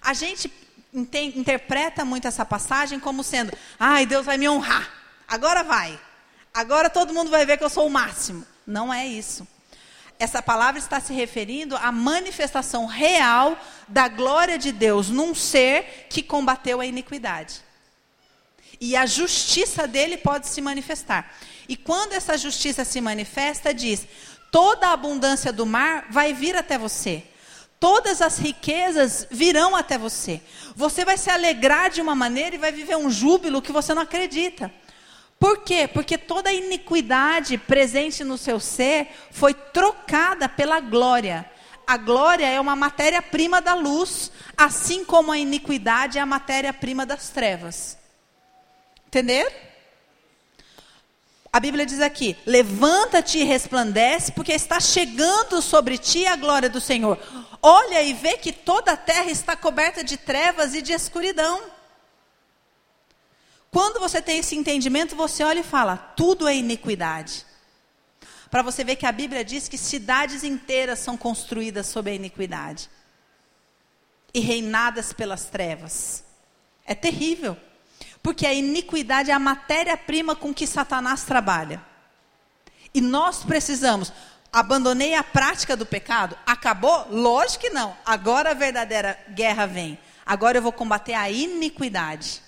A 0.00 0.14
gente 0.14 0.52
interpreta 0.92 2.04
muito 2.04 2.26
essa 2.26 2.44
passagem 2.44 2.98
como 2.98 3.22
sendo: 3.22 3.56
ai, 3.78 4.04
Deus 4.04 4.26
vai 4.26 4.36
me 4.36 4.48
honrar, 4.48 4.90
agora 5.28 5.62
vai. 5.62 6.09
Agora 6.52 6.90
todo 6.90 7.14
mundo 7.14 7.30
vai 7.30 7.46
ver 7.46 7.56
que 7.56 7.64
eu 7.64 7.70
sou 7.70 7.86
o 7.86 7.90
máximo. 7.90 8.46
Não 8.66 8.92
é 8.92 9.06
isso. 9.06 9.46
Essa 10.18 10.42
palavra 10.42 10.78
está 10.78 11.00
se 11.00 11.14
referindo 11.14 11.76
à 11.76 11.90
manifestação 11.90 12.84
real 12.84 13.58
da 13.88 14.06
glória 14.06 14.58
de 14.58 14.70
Deus 14.70 15.08
num 15.08 15.34
ser 15.34 16.06
que 16.10 16.22
combateu 16.22 16.80
a 16.80 16.86
iniquidade. 16.86 17.62
E 18.80 18.94
a 18.94 19.06
justiça 19.06 19.86
dele 19.86 20.16
pode 20.16 20.46
se 20.46 20.60
manifestar. 20.60 21.34
E 21.68 21.76
quando 21.76 22.12
essa 22.12 22.36
justiça 22.36 22.84
se 22.84 23.00
manifesta, 23.00 23.72
diz: 23.72 24.06
toda 24.50 24.88
a 24.88 24.92
abundância 24.92 25.52
do 25.52 25.64
mar 25.64 26.06
vai 26.10 26.34
vir 26.34 26.56
até 26.56 26.76
você. 26.76 27.22
Todas 27.78 28.20
as 28.20 28.38
riquezas 28.38 29.26
virão 29.30 29.74
até 29.74 29.96
você. 29.96 30.42
Você 30.76 31.02
vai 31.02 31.16
se 31.16 31.30
alegrar 31.30 31.88
de 31.88 32.02
uma 32.02 32.14
maneira 32.14 32.54
e 32.54 32.58
vai 32.58 32.70
viver 32.70 32.96
um 32.96 33.10
júbilo 33.10 33.62
que 33.62 33.72
você 33.72 33.94
não 33.94 34.02
acredita. 34.02 34.70
Por 35.40 35.60
quê? 35.60 35.88
Porque 35.88 36.18
toda 36.18 36.50
a 36.50 36.52
iniquidade 36.52 37.56
presente 37.56 38.22
no 38.22 38.36
seu 38.36 38.60
ser 38.60 39.08
foi 39.30 39.54
trocada 39.54 40.46
pela 40.50 40.80
glória. 40.80 41.50
A 41.86 41.96
glória 41.96 42.46
é 42.46 42.60
uma 42.60 42.76
matéria-prima 42.76 43.58
da 43.62 43.72
luz, 43.72 44.30
assim 44.54 45.02
como 45.02 45.32
a 45.32 45.38
iniquidade 45.38 46.18
é 46.18 46.20
a 46.20 46.26
matéria-prima 46.26 47.06
das 47.06 47.30
trevas. 47.30 47.96
Entender? 49.06 49.50
A 51.50 51.58
Bíblia 51.58 51.86
diz 51.86 52.02
aqui: 52.02 52.36
levanta-te 52.44 53.38
e 53.38 53.44
resplandece, 53.44 54.32
porque 54.32 54.52
está 54.52 54.78
chegando 54.78 55.62
sobre 55.62 55.96
ti 55.96 56.26
a 56.26 56.36
glória 56.36 56.68
do 56.68 56.82
Senhor. 56.82 57.18
Olha 57.62 58.02
e 58.02 58.12
vê 58.12 58.36
que 58.36 58.52
toda 58.52 58.92
a 58.92 58.96
terra 58.96 59.30
está 59.30 59.56
coberta 59.56 60.04
de 60.04 60.18
trevas 60.18 60.74
e 60.74 60.82
de 60.82 60.92
escuridão. 60.92 61.79
Quando 63.70 64.00
você 64.00 64.20
tem 64.20 64.38
esse 64.38 64.56
entendimento, 64.56 65.14
você 65.14 65.44
olha 65.44 65.60
e 65.60 65.64
fala: 65.64 65.96
tudo 65.96 66.48
é 66.48 66.56
iniquidade. 66.56 67.46
Para 68.50 68.62
você 68.62 68.82
ver 68.82 68.96
que 68.96 69.06
a 69.06 69.12
Bíblia 69.12 69.44
diz 69.44 69.68
que 69.68 69.78
cidades 69.78 70.42
inteiras 70.42 70.98
são 70.98 71.16
construídas 71.16 71.86
sob 71.86 72.10
a 72.10 72.14
iniquidade 72.14 72.90
e 74.34 74.40
reinadas 74.40 75.12
pelas 75.12 75.44
trevas. 75.44 76.24
É 76.84 76.94
terrível, 76.96 77.56
porque 78.20 78.44
a 78.44 78.52
iniquidade 78.52 79.30
é 79.30 79.34
a 79.34 79.38
matéria-prima 79.38 80.34
com 80.34 80.52
que 80.52 80.66
Satanás 80.66 81.22
trabalha. 81.22 81.80
E 82.92 83.00
nós 83.00 83.44
precisamos. 83.44 84.12
Abandonei 84.52 85.14
a 85.14 85.22
prática 85.22 85.76
do 85.76 85.86
pecado? 85.86 86.36
Acabou? 86.44 87.06
Lógico 87.08 87.60
que 87.60 87.70
não. 87.70 87.96
Agora 88.04 88.50
a 88.50 88.54
verdadeira 88.54 89.16
guerra 89.28 89.64
vem. 89.64 89.96
Agora 90.26 90.58
eu 90.58 90.62
vou 90.62 90.72
combater 90.72 91.14
a 91.14 91.30
iniquidade 91.30 92.42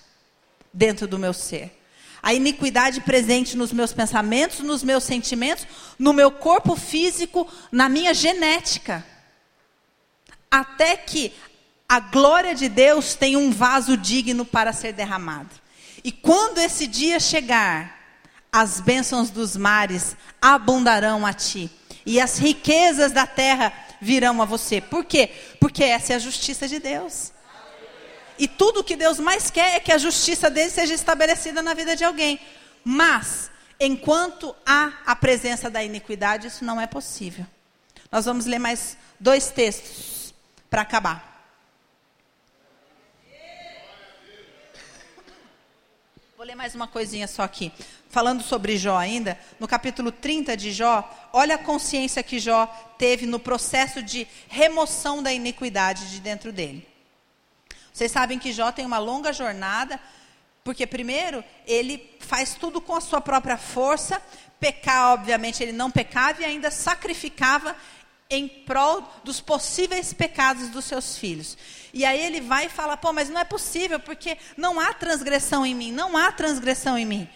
dentro 0.73 1.07
do 1.07 1.19
meu 1.19 1.33
ser. 1.33 1.79
A 2.23 2.33
iniquidade 2.33 3.01
presente 3.01 3.57
nos 3.57 3.73
meus 3.73 3.93
pensamentos, 3.93 4.61
nos 4.61 4.83
meus 4.83 5.03
sentimentos, 5.03 5.67
no 5.99 6.13
meu 6.13 6.31
corpo 6.31 6.77
físico, 6.77 7.51
na 7.71 7.89
minha 7.89 8.15
genética. 8.15 9.05
Até 10.51 10.97
que 10.97 11.33
a 11.89 11.99
glória 11.99 12.55
de 12.55 12.69
Deus 12.69 13.15
tenha 13.15 13.39
um 13.39 13.51
vaso 13.51 13.97
digno 13.97 14.45
para 14.45 14.73
ser 14.73 14.93
derramado. 14.93 15.51
E 16.05 16.13
quando 16.13 16.59
esse 16.59 16.87
dia 16.87 17.19
chegar, 17.19 17.99
as 18.51 18.81
bênçãos 18.81 19.31
dos 19.31 19.57
mares 19.57 20.17
abundarão 20.41 21.27
a 21.27 21.33
ti, 21.33 21.71
e 22.05 22.21
as 22.21 22.39
riquezas 22.39 23.13
da 23.13 23.27
terra 23.27 23.73
virão 24.01 24.43
a 24.43 24.45
você. 24.45 24.81
Por 24.81 25.05
quê? 25.05 25.31
Porque 25.61 25.85
essa 25.85 26.13
é 26.13 26.17
a 26.17 26.19
justiça 26.19 26.69
de 26.69 26.79
Deus. 26.79 27.33
E 28.43 28.49
tudo 28.49 28.81
o 28.81 28.85
que 28.85 28.97
Deus 28.97 29.21
mais 29.21 29.53
quer 29.53 29.77
é 29.77 29.79
que 29.79 29.93
a 29.93 29.99
justiça 29.99 30.51
dele 30.51 30.69
seja 30.69 30.93
estabelecida 30.93 31.63
na 31.63 31.75
vida 31.75 31.95
de 31.95 32.03
alguém. 32.03 32.41
Mas, 32.83 33.53
enquanto 33.79 34.53
há 34.67 34.95
a 35.07 35.15
presença 35.15 35.71
da 35.71 35.81
iniquidade, 35.81 36.49
isso 36.49 36.65
não 36.65 36.81
é 36.81 36.89
possível. 36.89 37.47
Nós 38.11 38.25
vamos 38.25 38.45
ler 38.45 38.59
mais 38.59 38.97
dois 39.21 39.49
textos 39.51 40.35
para 40.69 40.83
acabar. 40.83 41.47
Vou 46.37 46.45
ler 46.45 46.57
mais 46.57 46.75
uma 46.75 46.89
coisinha 46.89 47.29
só 47.29 47.45
aqui. 47.45 47.73
Falando 48.11 48.43
sobre 48.43 48.77
Jó 48.77 48.99
ainda, 48.99 49.39
no 49.61 49.69
capítulo 49.69 50.11
30 50.11 50.57
de 50.57 50.73
Jó, 50.73 51.09
olha 51.33 51.55
a 51.55 51.59
consciência 51.59 52.25
que 52.25 52.41
Jó 52.41 52.67
teve 52.99 53.25
no 53.25 53.39
processo 53.39 54.03
de 54.03 54.27
remoção 54.49 55.23
da 55.23 55.33
iniquidade 55.33 56.11
de 56.11 56.21
dentro 56.21 56.53
dele. 56.53 56.91
Vocês 57.93 58.11
sabem 58.11 58.39
que 58.39 58.53
Jó 58.53 58.73
tem 58.73 58.87
uma 58.87 58.99
longa 58.99 59.33
jornada, 59.33 60.01
porque 60.65 60.87
primeiro 60.87 61.45
ele 61.67 62.17
faz 62.21 62.55
tudo 62.55 62.81
com 62.81 62.95
a 62.95 63.01
sua 63.01 63.21
própria 63.21 63.59
força, 63.59 64.23
pecar, 64.59 65.13
obviamente, 65.13 65.63
ele 65.63 65.73
não 65.73 65.91
pecava 65.91 66.43
e 66.43 66.45
ainda 66.45 66.71
sacrificava 66.71 67.77
em 68.31 68.49
prol 68.49 69.07
dos 69.23 69.41
possíveis 69.41 70.15
pecados 70.15 70.69
dos 70.69 70.87
seus 70.87 71.19
filhos. 71.19 71.59
E 71.93 72.05
aí 72.05 72.21
ele 72.25 72.41
vai 72.41 72.67
e 72.67 72.71
fala: 72.71 72.97
pô, 72.97 73.13
mas 73.13 73.29
não 73.29 73.41
é 73.41 73.45
possível, 73.45 74.01
porque 74.01 74.39
não 74.57 74.81
há 74.81 74.95
transgressão 74.95 75.67
em 75.67 75.75
mim, 75.75 75.93
não 75.93 76.17
há 76.17 76.33
transgressão 76.33 76.97
em 76.97 77.05
mim. 77.05 77.29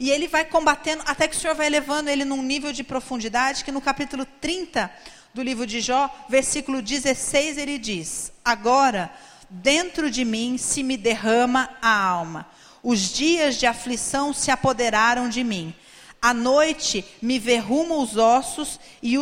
E 0.00 0.10
ele 0.10 0.28
vai 0.28 0.44
combatendo, 0.44 1.02
até 1.06 1.26
que 1.26 1.36
o 1.36 1.38
Senhor 1.38 1.54
vai 1.54 1.68
levando 1.68 2.08
ele 2.08 2.24
num 2.24 2.40
nível 2.40 2.72
de 2.72 2.84
profundidade, 2.84 3.64
que 3.64 3.72
no 3.72 3.80
capítulo 3.80 4.24
30 4.40 4.90
do 5.34 5.42
livro 5.42 5.66
de 5.66 5.80
Jó, 5.80 6.08
versículo 6.28 6.80
16, 6.80 7.58
ele 7.58 7.76
diz: 7.76 8.32
Agora 8.44 9.12
dentro 9.50 10.10
de 10.10 10.24
mim 10.24 10.56
se 10.58 10.82
me 10.82 10.96
derrama 10.96 11.70
a 11.80 11.96
alma. 11.96 12.46
Os 12.82 13.12
dias 13.12 13.56
de 13.56 13.66
aflição 13.66 14.32
se 14.32 14.50
apoderaram 14.50 15.28
de 15.28 15.42
mim. 15.42 15.74
À 16.20 16.34
noite 16.34 17.04
me 17.22 17.38
verruma 17.38 17.96
os 17.96 18.16
ossos 18.16 18.78
e, 19.02 19.14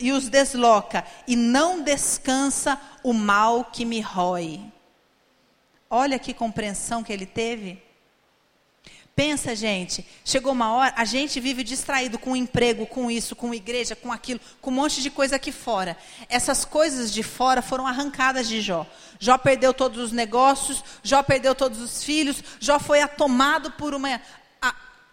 e 0.00 0.12
os 0.12 0.28
desloca, 0.28 1.04
e 1.26 1.36
não 1.36 1.82
descansa 1.82 2.78
o 3.02 3.12
mal 3.12 3.64
que 3.64 3.84
me 3.84 4.00
rói. 4.00 4.60
Olha 5.88 6.18
que 6.18 6.34
compreensão 6.34 7.02
que 7.02 7.12
ele 7.12 7.26
teve. 7.26 7.83
Pensa, 9.16 9.54
gente, 9.54 10.04
chegou 10.24 10.52
uma 10.52 10.72
hora, 10.72 10.92
a 10.96 11.04
gente 11.04 11.38
vive 11.38 11.62
distraído 11.62 12.18
com 12.18 12.32
o 12.32 12.36
emprego, 12.36 12.84
com 12.84 13.08
isso, 13.08 13.36
com 13.36 13.54
igreja, 13.54 13.94
com 13.94 14.10
aquilo, 14.10 14.40
com 14.60 14.72
um 14.72 14.74
monte 14.74 15.00
de 15.00 15.08
coisa 15.08 15.36
aqui 15.36 15.52
fora. 15.52 15.96
Essas 16.28 16.64
coisas 16.64 17.12
de 17.12 17.22
fora 17.22 17.62
foram 17.62 17.86
arrancadas 17.86 18.48
de 18.48 18.60
Jó. 18.60 18.84
Jó 19.20 19.38
perdeu 19.38 19.72
todos 19.72 20.02
os 20.02 20.10
negócios, 20.10 20.82
Jó 21.00 21.22
perdeu 21.22 21.54
todos 21.54 21.80
os 21.80 22.02
filhos, 22.02 22.42
Jó 22.58 22.80
foi 22.80 23.02
atomado 23.02 23.70
por 23.72 23.94
uma 23.94 24.20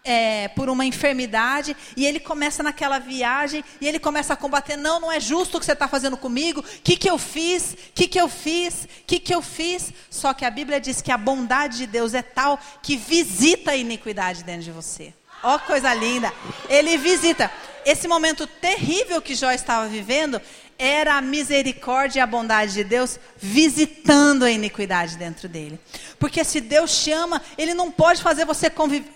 é, 0.04 0.48
por 0.48 0.68
uma 0.68 0.84
enfermidade, 0.84 1.76
e 1.96 2.04
ele 2.06 2.18
começa 2.18 2.62
naquela 2.62 2.98
viagem, 2.98 3.64
e 3.80 3.86
ele 3.86 3.98
começa 3.98 4.32
a 4.32 4.36
combater, 4.36 4.76
não, 4.76 5.00
não 5.00 5.12
é 5.12 5.20
justo 5.20 5.56
o 5.56 5.60
que 5.60 5.66
você 5.66 5.72
está 5.72 5.88
fazendo 5.88 6.16
comigo, 6.16 6.60
o 6.60 6.64
que, 6.82 6.96
que 6.96 7.08
eu 7.08 7.18
fiz, 7.18 7.72
o 7.72 7.76
que, 7.94 8.08
que 8.08 8.20
eu 8.20 8.28
fiz, 8.28 8.84
o 8.84 8.88
que, 9.06 9.18
que 9.18 9.34
eu 9.34 9.42
fiz, 9.42 9.92
só 10.10 10.34
que 10.34 10.44
a 10.44 10.50
Bíblia 10.50 10.80
diz 10.80 11.00
que 11.00 11.12
a 11.12 11.18
bondade 11.18 11.78
de 11.78 11.86
Deus 11.86 12.14
é 12.14 12.22
tal, 12.22 12.58
que 12.82 12.96
visita 12.96 13.72
a 13.72 13.76
iniquidade 13.76 14.42
dentro 14.42 14.62
de 14.62 14.72
você, 14.72 15.14
ó 15.42 15.58
coisa 15.58 15.92
linda, 15.94 16.32
ele 16.68 16.96
visita, 16.96 17.50
esse 17.84 18.06
momento 18.06 18.46
terrível 18.46 19.20
que 19.20 19.34
Jó 19.34 19.50
estava 19.50 19.86
vivendo 19.88 20.40
era 20.82 21.14
a 21.14 21.20
misericórdia 21.22 22.18
e 22.18 22.22
a 22.22 22.26
bondade 22.26 22.72
de 22.72 22.82
Deus 22.82 23.16
visitando 23.36 24.44
a 24.44 24.50
iniquidade 24.50 25.16
dentro 25.16 25.48
dele. 25.48 25.78
Porque 26.18 26.42
se 26.42 26.60
Deus 26.60 26.90
chama, 26.90 27.40
Ele 27.56 27.72
não 27.72 27.88
pode 27.88 28.20
fazer 28.20 28.44
você 28.44 28.68
conviver. 28.68 29.08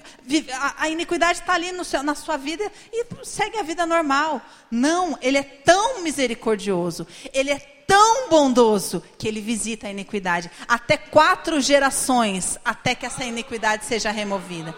A, 0.79 0.89
iniquidade 0.89 1.41
está 1.41 1.55
ali 1.55 1.73
seu, 1.85 2.05
na 2.05 2.15
sua 2.15 2.37
vida 2.37 2.71
e 2.93 3.05
segue 3.25 3.59
a 3.59 3.65
vida 3.65 3.85
normal. 3.85 4.41
Não, 4.71 5.19
Ele 5.21 5.39
é 5.39 5.43
tão 5.43 6.03
misericordioso, 6.03 7.05
Ele 7.33 7.51
é 7.51 7.59
tão 7.59 8.29
bondoso 8.29 9.03
que 9.19 9.27
Ele 9.27 9.41
visita 9.41 9.89
a 9.89 9.91
iniquidade. 9.91 10.49
Até 10.69 10.97
quatro 10.97 11.61
gerações, 11.61 12.59
até 12.65 12.95
que 12.95 13.07
essa 13.07 13.25
iniquidade 13.25 13.85
seja 13.85 14.13
removida. 14.13 14.73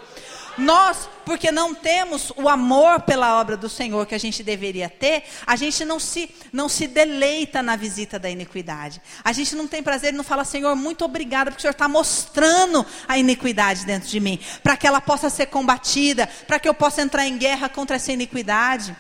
Nós, 0.59 1.09
porque 1.25 1.53
não 1.53 1.73
temos 1.73 2.33
o 2.37 2.49
amor 2.49 3.01
pela 3.03 3.41
obra 3.41 3.57
do 3.57 3.69
Senhor 3.69 4.05
que 4.07 4.15
a 4.15 4.19
gente 4.19 4.43
deveria 4.43 4.89
ter, 4.89 5.23
a 5.47 5.55
gente 5.55 5.85
não 5.85 6.01
se, 6.01 6.29
não 6.53 6.69
se 6.69 6.89
deleita 6.89 7.63
na 7.63 7.77
visita 7.77 8.19
da 8.19 8.29
iniquidade. 8.29 9.01
A 9.23 9.33
gente 9.33 9.55
não 9.55 9.69
tem 9.69 9.83
prazer 9.83 10.13
e 10.13 10.17
não 10.17 10.25
fala, 10.25 10.45
Senhor, 10.45 10.75
muito 10.75 11.05
obrigada, 11.05 11.51
porque 11.51 11.61
o 11.61 11.63
Senhor 11.63 11.73
está 11.73 11.89
mostrando 11.89 12.85
a 13.07 13.17
iniquidade 13.17 13.87
dentro 13.87 14.09
de 14.09 14.19
mim, 14.19 14.41
para 14.63 14.77
que 14.77 14.87
ela 14.87 15.01
possa 15.01 15.31
ser 15.31 15.47
combatida, 15.47 16.27
para 16.47 16.59
que 16.59 16.69
eu 16.69 16.75
possa 16.75 17.03
entrar 17.03 17.25
em 17.25 17.39
guerra 17.39 17.69
contra 17.69 17.97
essa 17.97 18.13
iniquidade. 18.13 18.97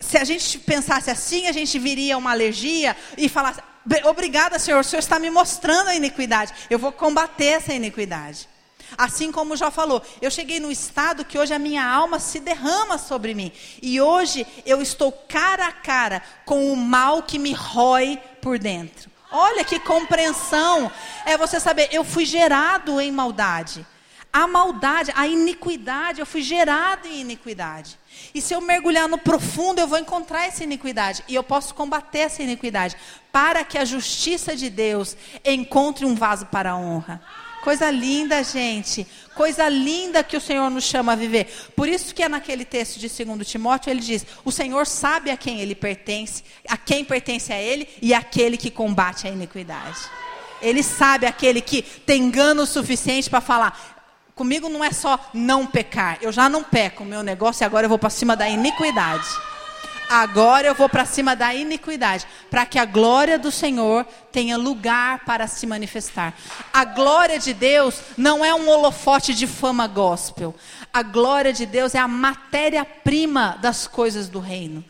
Se 0.00 0.16
a 0.16 0.24
gente 0.24 0.58
pensasse 0.58 1.10
assim, 1.10 1.46
a 1.48 1.52
gente 1.52 1.78
viria 1.78 2.16
uma 2.16 2.30
alergia 2.30 2.96
e 3.18 3.28
falasse, 3.28 3.60
obrigada, 4.04 4.58
Senhor, 4.58 4.80
o 4.80 4.84
Senhor 4.84 5.00
está 5.00 5.18
me 5.18 5.30
mostrando 5.30 5.88
a 5.88 5.94
iniquidade, 5.94 6.52
eu 6.70 6.78
vou 6.78 6.92
combater 6.92 7.46
essa 7.46 7.74
iniquidade. 7.74 8.48
Assim 8.96 9.32
como 9.32 9.56
já 9.56 9.70
falou, 9.70 10.02
eu 10.20 10.30
cheguei 10.30 10.60
no 10.60 10.70
estado 10.70 11.24
que 11.24 11.38
hoje 11.38 11.52
a 11.52 11.58
minha 11.58 11.84
alma 11.84 12.18
se 12.18 12.40
derrama 12.40 12.98
sobre 12.98 13.34
mim. 13.34 13.52
E 13.82 14.00
hoje 14.00 14.46
eu 14.64 14.80
estou 14.80 15.10
cara 15.12 15.66
a 15.66 15.72
cara 15.72 16.22
com 16.44 16.72
o 16.72 16.76
mal 16.76 17.22
que 17.22 17.38
me 17.38 17.52
rói 17.52 18.18
por 18.40 18.58
dentro. 18.58 19.10
Olha 19.30 19.64
que 19.64 19.78
compreensão. 19.80 20.90
É 21.24 21.36
você 21.36 21.58
saber, 21.58 21.88
eu 21.92 22.04
fui 22.04 22.24
gerado 22.24 23.00
em 23.00 23.10
maldade. 23.10 23.86
A 24.32 24.46
maldade, 24.46 25.10
a 25.16 25.26
iniquidade, 25.26 26.20
eu 26.20 26.26
fui 26.26 26.42
gerado 26.42 27.08
em 27.08 27.20
iniquidade. 27.20 27.98
E 28.34 28.40
se 28.40 28.54
eu 28.54 28.60
mergulhar 28.60 29.08
no 29.08 29.16
profundo, 29.16 29.80
eu 29.80 29.86
vou 29.86 29.98
encontrar 29.98 30.46
essa 30.46 30.62
iniquidade. 30.62 31.24
E 31.26 31.34
eu 31.34 31.42
posso 31.42 31.74
combater 31.74 32.18
essa 32.18 32.42
iniquidade. 32.42 32.96
Para 33.32 33.64
que 33.64 33.78
a 33.78 33.84
justiça 33.84 34.54
de 34.54 34.68
Deus 34.68 35.16
encontre 35.44 36.04
um 36.04 36.14
vaso 36.14 36.46
para 36.46 36.72
a 36.72 36.76
honra. 36.76 37.22
Coisa 37.66 37.90
linda, 37.90 38.44
gente. 38.44 39.04
Coisa 39.34 39.68
linda 39.68 40.22
que 40.22 40.36
o 40.36 40.40
Senhor 40.40 40.70
nos 40.70 40.84
chama 40.84 41.14
a 41.14 41.16
viver. 41.16 41.52
Por 41.74 41.88
isso 41.88 42.14
que 42.14 42.22
é 42.22 42.28
naquele 42.28 42.64
texto 42.64 43.00
de 43.00 43.08
2 43.08 43.44
Timóteo, 43.44 43.90
ele 43.90 43.98
diz: 43.98 44.24
"O 44.44 44.52
Senhor 44.52 44.86
sabe 44.86 45.32
a 45.32 45.36
quem 45.36 45.58
ele 45.60 45.74
pertence, 45.74 46.44
a 46.68 46.76
quem 46.76 47.04
pertence 47.04 47.52
a 47.52 47.60
ele 47.60 47.88
e 48.00 48.14
aquele 48.14 48.56
que 48.56 48.70
combate 48.70 49.26
a 49.26 49.30
iniquidade." 49.30 49.98
Ele 50.62 50.80
sabe 50.80 51.26
aquele 51.26 51.60
que 51.60 51.82
tem 51.82 52.22
engano 52.22 52.64
suficiente 52.66 53.28
para 53.28 53.40
falar: 53.40 53.76
"Comigo 54.36 54.68
não 54.68 54.84
é 54.84 54.92
só 54.92 55.18
não 55.34 55.66
pecar. 55.66 56.18
Eu 56.22 56.30
já 56.30 56.48
não 56.48 56.62
peco, 56.62 57.02
o 57.02 57.06
meu 57.06 57.24
negócio 57.24 57.64
e 57.64 57.66
agora 57.66 57.86
eu 57.86 57.90
vou 57.90 57.98
para 57.98 58.10
cima 58.10 58.36
da 58.36 58.48
iniquidade." 58.48 59.26
Agora 60.08 60.68
eu 60.68 60.74
vou 60.74 60.88
para 60.88 61.04
cima 61.04 61.34
da 61.34 61.52
iniquidade, 61.52 62.26
para 62.48 62.64
que 62.64 62.78
a 62.78 62.84
glória 62.84 63.38
do 63.38 63.50
Senhor 63.50 64.04
tenha 64.30 64.56
lugar 64.56 65.24
para 65.24 65.48
se 65.48 65.66
manifestar. 65.66 66.34
A 66.72 66.84
glória 66.84 67.38
de 67.38 67.52
Deus 67.52 68.00
não 68.16 68.44
é 68.44 68.54
um 68.54 68.68
holofote 68.68 69.34
de 69.34 69.46
fama 69.46 69.86
gospel. 69.86 70.54
A 70.92 71.02
glória 71.02 71.52
de 71.52 71.66
Deus 71.66 71.94
é 71.94 71.98
a 71.98 72.06
matéria-prima 72.06 73.58
das 73.60 73.86
coisas 73.86 74.28
do 74.28 74.38
reino. 74.38 74.84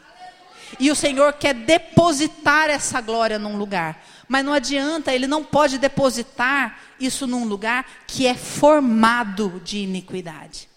E 0.79 0.91
o 0.91 0.97
Senhor 0.97 1.33
quer 1.33 1.55
depositar 1.55 2.69
essa 2.69 3.01
glória 3.01 3.39
num 3.39 3.57
lugar. 3.57 4.03
Mas 4.29 4.45
não 4.45 4.53
adianta, 4.53 5.15
Ele 5.15 5.27
não 5.27 5.43
pode 5.43 5.79
depositar 5.79 6.79
isso 7.01 7.27
num 7.27 7.45
lugar 7.45 7.87
que 8.07 8.27
é 8.27 8.35
formado 8.35 9.61
de 9.65 9.79
iniquidade. 9.79 10.69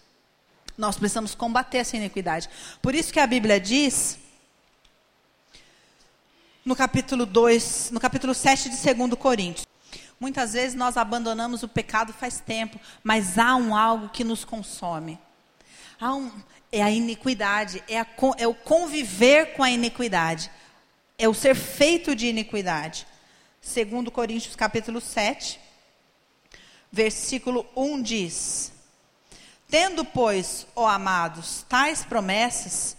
Nós 0.77 0.95
precisamos 0.95 1.35
combater 1.35 1.79
essa 1.79 1.97
iniquidade. 1.97 2.49
Por 2.81 2.95
isso 2.95 3.11
que 3.11 3.19
a 3.19 3.27
Bíblia 3.27 3.59
diz 3.59 4.17
no 6.69 6.75
capítulo 6.75 7.25
2, 7.25 7.89
no 7.89 7.99
capítulo 7.99 8.31
7 8.31 8.69
de 8.69 8.93
2 8.93 9.15
Coríntios. 9.15 9.65
Muitas 10.19 10.53
vezes 10.53 10.75
nós 10.75 10.97
abandonamos 10.97 11.63
o 11.63 11.67
pecado 11.67 12.13
faz 12.13 12.39
tempo, 12.39 12.79
mas 13.03 13.39
há 13.39 13.55
um 13.55 13.75
algo 13.75 14.09
que 14.09 14.23
nos 14.23 14.45
consome. 14.45 15.17
Há 15.99 16.13
um, 16.13 16.31
é 16.71 16.83
a 16.83 16.91
iniquidade, 16.91 17.83
é, 17.87 17.99
a, 17.99 18.05
é 18.37 18.47
o 18.47 18.53
conviver 18.53 19.53
com 19.53 19.63
a 19.63 19.71
iniquidade. 19.71 20.51
É 21.17 21.27
o 21.27 21.33
ser 21.33 21.55
feito 21.55 22.15
de 22.15 22.27
iniquidade. 22.27 23.07
2 23.63 24.07
Coríntios 24.13 24.55
capítulo 24.55 25.01
7, 25.01 25.59
versículo 26.91 27.65
1 27.75 27.99
diz: 28.03 28.71
Tendo, 29.67 30.05
pois, 30.05 30.67
ó 30.75 30.87
amados, 30.87 31.65
tais 31.67 32.05
promessas, 32.05 32.95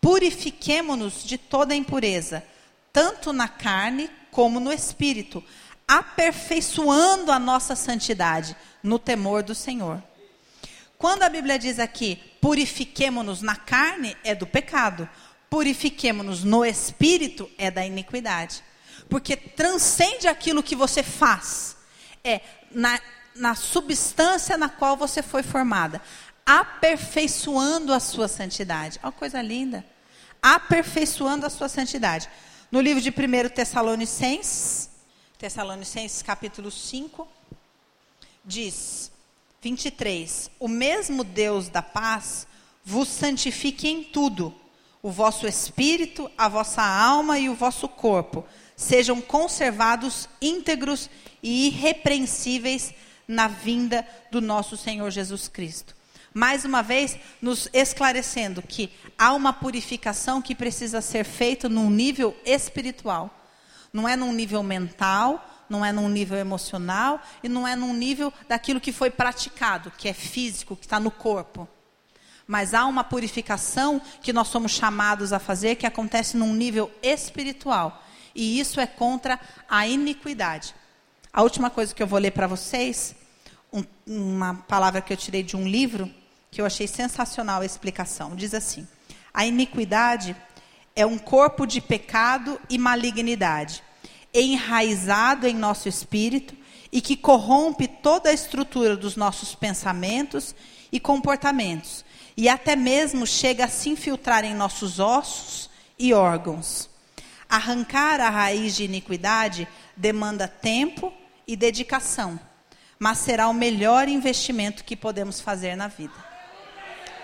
purifiquemo-nos 0.00 1.22
de 1.22 1.38
toda 1.38 1.72
impureza 1.72 2.42
tanto 2.92 3.32
na 3.32 3.48
carne 3.48 4.10
como 4.30 4.60
no 4.60 4.72
espírito, 4.72 5.42
aperfeiçoando 5.86 7.32
a 7.32 7.38
nossa 7.38 7.74
santidade 7.74 8.56
no 8.82 8.98
temor 8.98 9.42
do 9.42 9.54
Senhor. 9.54 10.02
Quando 10.98 11.24
a 11.24 11.28
Bíblia 11.28 11.58
diz 11.58 11.78
aqui, 11.78 12.16
purifiquemo-nos 12.40 13.42
na 13.42 13.56
carne, 13.56 14.16
é 14.22 14.34
do 14.34 14.46
pecado. 14.46 15.08
Purifiquemo-nos 15.50 16.44
no 16.44 16.64
espírito, 16.64 17.50
é 17.58 17.70
da 17.70 17.84
iniquidade. 17.84 18.62
Porque 19.08 19.36
transcende 19.36 20.28
aquilo 20.28 20.62
que 20.62 20.76
você 20.76 21.02
faz. 21.02 21.76
É 22.22 22.40
na, 22.70 23.00
na 23.34 23.54
substância 23.54 24.56
na 24.56 24.68
qual 24.68 24.96
você 24.96 25.22
foi 25.22 25.42
formada. 25.42 26.00
Aperfeiçoando 26.46 27.92
a 27.92 27.98
sua 27.98 28.28
santidade. 28.28 29.00
Olha 29.02 29.12
coisa 29.12 29.42
linda. 29.42 29.84
Aperfeiçoando 30.40 31.44
a 31.44 31.50
sua 31.50 31.68
santidade. 31.68 32.28
No 32.72 32.80
livro 32.80 33.02
de 33.02 33.10
1 33.10 33.50
Tessalonicenses, 33.54 34.88
Tessalonicenses 35.36 36.22
capítulo 36.22 36.70
5, 36.70 37.28
diz 38.42 39.12
23: 39.60 40.50
O 40.58 40.66
mesmo 40.66 41.22
Deus 41.22 41.68
da 41.68 41.82
paz 41.82 42.46
vos 42.82 43.08
santifique 43.08 43.88
em 43.88 44.02
tudo, 44.02 44.54
o 45.02 45.10
vosso 45.10 45.46
espírito, 45.46 46.30
a 46.38 46.48
vossa 46.48 46.80
alma 46.80 47.38
e 47.38 47.50
o 47.50 47.54
vosso 47.54 47.86
corpo 47.86 48.42
sejam 48.74 49.20
conservados 49.20 50.26
íntegros 50.40 51.10
e 51.42 51.66
irrepreensíveis 51.66 52.94
na 53.28 53.48
vinda 53.48 54.08
do 54.30 54.40
nosso 54.40 54.78
Senhor 54.78 55.10
Jesus 55.10 55.46
Cristo 55.46 55.94
mais 56.34 56.64
uma 56.64 56.82
vez 56.82 57.18
nos 57.40 57.68
esclarecendo 57.72 58.62
que 58.62 58.90
há 59.18 59.32
uma 59.32 59.52
purificação 59.52 60.40
que 60.40 60.54
precisa 60.54 61.00
ser 61.00 61.24
feita 61.24 61.68
num 61.68 61.90
nível 61.90 62.36
espiritual. 62.44 63.30
Não 63.92 64.08
é 64.08 64.16
num 64.16 64.32
nível 64.32 64.62
mental, 64.62 65.46
não 65.68 65.84
é 65.84 65.92
num 65.92 66.08
nível 66.08 66.38
emocional 66.38 67.20
e 67.42 67.48
não 67.48 67.66
é 67.66 67.76
num 67.76 67.92
nível 67.92 68.32
daquilo 68.48 68.80
que 68.80 68.92
foi 68.92 69.10
praticado, 69.10 69.90
que 69.90 70.08
é 70.08 70.12
físico, 70.12 70.76
que 70.76 70.86
está 70.86 70.98
no 70.98 71.10
corpo. 71.10 71.68
Mas 72.46 72.74
há 72.74 72.86
uma 72.86 73.04
purificação 73.04 74.00
que 74.20 74.32
nós 74.32 74.48
somos 74.48 74.72
chamados 74.72 75.32
a 75.32 75.38
fazer 75.38 75.76
que 75.76 75.86
acontece 75.86 76.36
num 76.36 76.54
nível 76.54 76.90
espiritual. 77.02 78.02
E 78.34 78.58
isso 78.58 78.80
é 78.80 78.86
contra 78.86 79.38
a 79.68 79.86
iniquidade. 79.86 80.74
A 81.32 81.42
última 81.42 81.70
coisa 81.70 81.94
que 81.94 82.02
eu 82.02 82.06
vou 82.06 82.18
ler 82.18 82.32
para 82.32 82.46
vocês, 82.46 83.14
um, 83.72 83.84
uma 84.06 84.54
palavra 84.54 85.00
que 85.00 85.12
eu 85.12 85.16
tirei 85.16 85.42
de 85.42 85.56
um 85.56 85.66
livro, 85.66 86.10
que 86.52 86.60
eu 86.60 86.66
achei 86.66 86.86
sensacional 86.86 87.62
a 87.62 87.66
explicação. 87.66 88.36
Diz 88.36 88.52
assim: 88.52 88.86
a 89.32 89.46
iniquidade 89.46 90.36
é 90.94 91.04
um 91.04 91.18
corpo 91.18 91.66
de 91.66 91.80
pecado 91.80 92.60
e 92.68 92.76
malignidade, 92.76 93.82
enraizado 94.32 95.48
em 95.48 95.54
nosso 95.54 95.88
espírito 95.88 96.54
e 96.92 97.00
que 97.00 97.16
corrompe 97.16 97.88
toda 97.88 98.28
a 98.28 98.34
estrutura 98.34 98.94
dos 98.94 99.16
nossos 99.16 99.54
pensamentos 99.54 100.54
e 100.92 101.00
comportamentos, 101.00 102.04
e 102.36 102.50
até 102.50 102.76
mesmo 102.76 103.26
chega 103.26 103.64
a 103.64 103.68
se 103.68 103.88
infiltrar 103.88 104.44
em 104.44 104.54
nossos 104.54 105.00
ossos 105.00 105.70
e 105.98 106.12
órgãos. 106.12 106.90
Arrancar 107.48 108.20
a 108.20 108.28
raiz 108.28 108.76
de 108.76 108.84
iniquidade 108.84 109.66
demanda 109.96 110.46
tempo 110.46 111.10
e 111.46 111.56
dedicação, 111.56 112.38
mas 112.98 113.18
será 113.18 113.48
o 113.48 113.54
melhor 113.54 114.06
investimento 114.06 114.84
que 114.84 114.94
podemos 114.94 115.40
fazer 115.40 115.76
na 115.76 115.88
vida. 115.88 116.31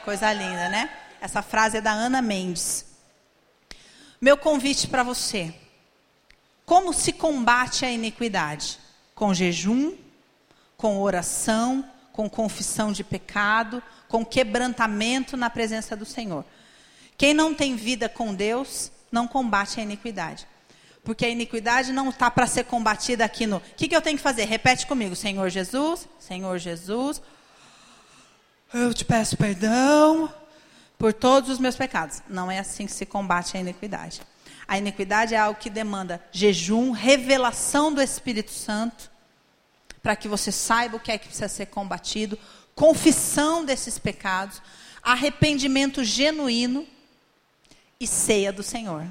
Coisa 0.08 0.32
linda, 0.32 0.70
né? 0.70 0.88
Essa 1.20 1.42
frase 1.42 1.76
é 1.76 1.80
da 1.82 1.90
Ana 1.90 2.22
Mendes. 2.22 2.86
Meu 4.18 4.38
convite 4.38 4.88
para 4.88 5.02
você. 5.02 5.52
Como 6.64 6.94
se 6.94 7.12
combate 7.12 7.84
a 7.84 7.90
iniquidade? 7.90 8.78
Com 9.14 9.34
jejum, 9.34 9.94
com 10.78 11.02
oração, 11.02 11.84
com 12.10 12.26
confissão 12.26 12.90
de 12.90 13.04
pecado, 13.04 13.82
com 14.08 14.24
quebrantamento 14.24 15.36
na 15.36 15.50
presença 15.50 15.94
do 15.94 16.06
Senhor. 16.06 16.42
Quem 17.18 17.34
não 17.34 17.52
tem 17.52 17.76
vida 17.76 18.08
com 18.08 18.34
Deus 18.34 18.90
não 19.12 19.28
combate 19.28 19.78
a 19.78 19.82
iniquidade. 19.82 20.48
Porque 21.04 21.26
a 21.26 21.28
iniquidade 21.28 21.92
não 21.92 22.08
está 22.08 22.30
para 22.30 22.46
ser 22.46 22.64
combatida 22.64 23.26
aqui 23.26 23.46
no. 23.46 23.58
O 23.58 23.62
que, 23.76 23.86
que 23.86 23.94
eu 23.94 24.00
tenho 24.00 24.16
que 24.16 24.22
fazer? 24.22 24.46
Repete 24.46 24.86
comigo: 24.86 25.14
Senhor 25.14 25.50
Jesus, 25.50 26.08
Senhor 26.18 26.56
Jesus, 26.56 27.20
eu 28.72 28.92
te 28.92 29.04
peço 29.04 29.36
perdão 29.36 30.32
por 30.98 31.12
todos 31.12 31.48
os 31.48 31.58
meus 31.58 31.76
pecados. 31.76 32.22
Não 32.28 32.50
é 32.50 32.58
assim 32.58 32.86
que 32.86 32.92
se 32.92 33.06
combate 33.06 33.56
a 33.56 33.60
iniquidade. 33.60 34.20
A 34.66 34.76
iniquidade 34.76 35.34
é 35.34 35.38
algo 35.38 35.58
que 35.58 35.70
demanda 35.70 36.22
jejum, 36.30 36.90
revelação 36.90 37.92
do 37.92 38.02
Espírito 38.02 38.50
Santo, 38.50 39.10
para 40.02 40.14
que 40.14 40.28
você 40.28 40.52
saiba 40.52 40.96
o 40.96 41.00
que 41.00 41.10
é 41.10 41.16
que 41.16 41.26
precisa 41.26 41.48
ser 41.48 41.66
combatido, 41.66 42.38
confissão 42.74 43.64
desses 43.64 43.98
pecados, 43.98 44.60
arrependimento 45.02 46.04
genuíno 46.04 46.86
e 47.98 48.06
ceia 48.06 48.52
do 48.52 48.62
Senhor. 48.62 49.06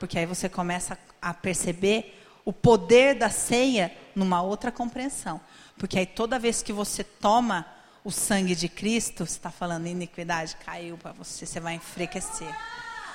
Porque 0.00 0.18
aí 0.18 0.26
você 0.26 0.48
começa 0.48 0.98
a 1.22 1.32
perceber 1.32 2.20
o 2.44 2.52
poder 2.52 3.14
da 3.14 3.30
ceia 3.30 3.92
numa 4.14 4.42
outra 4.42 4.72
compreensão. 4.72 5.40
Porque 5.76 5.98
aí 5.98 6.06
toda 6.06 6.38
vez 6.38 6.62
que 6.62 6.72
você 6.72 7.04
toma 7.04 7.64
o 8.04 8.10
sangue 8.10 8.54
de 8.54 8.68
Cristo, 8.68 9.26
você 9.26 9.32
está 9.32 9.50
falando 9.50 9.86
iniquidade, 9.86 10.56
caiu 10.64 10.96
para 10.96 11.12
você, 11.12 11.44
você 11.46 11.60
vai 11.60 11.74
enfraquecer. 11.74 12.54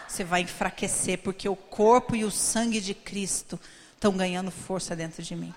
Você 0.08 0.24
vai 0.24 0.42
enfraquecer, 0.42 1.20
porque 1.20 1.50
o 1.50 1.56
corpo 1.56 2.16
e 2.16 2.24
o 2.24 2.30
sangue 2.30 2.80
de 2.80 2.94
Cristo 2.94 3.60
estão 3.96 4.16
ganhando 4.16 4.52
força 4.52 4.96
dentro 4.96 5.24
de 5.24 5.36
mim. 5.36 5.54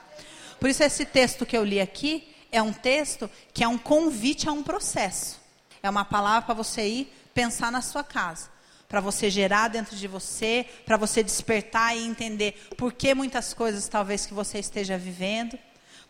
Por 0.59 0.71
isso, 0.71 0.83
esse 0.83 1.05
texto 1.05 1.45
que 1.45 1.57
eu 1.57 1.65
li 1.65 1.81
aqui 1.81 2.35
é 2.51 2.63
um 2.63 2.73
texto 2.73 3.31
que 3.53 3.63
é 3.63 3.69
um 3.69 3.77
convite 3.77 4.49
a 4.49 4.53
um 4.53 4.63
processo. 4.63 5.39
É 5.83 5.91
uma 5.91 6.05
palavra 6.05 6.43
para 6.43 6.55
você 6.55 6.87
ir 6.87 7.13
pensar 7.35 7.71
na 7.71 7.83
sua 7.83 8.03
casa 8.03 8.57
para 8.89 9.01
você 9.01 9.29
gerar 9.29 9.69
dentro 9.69 9.97
de 9.97 10.07
você, 10.07 10.67
para 10.85 10.97
você 10.97 11.23
despertar 11.23 11.97
e 11.97 12.07
entender 12.07 12.69
por 12.77 12.93
que 12.93 13.15
muitas 13.15 13.53
coisas 13.53 13.89
talvez 13.89 14.27
que 14.27 14.35
você 14.35 14.59
esteja 14.59 14.97
vivendo, 14.97 15.59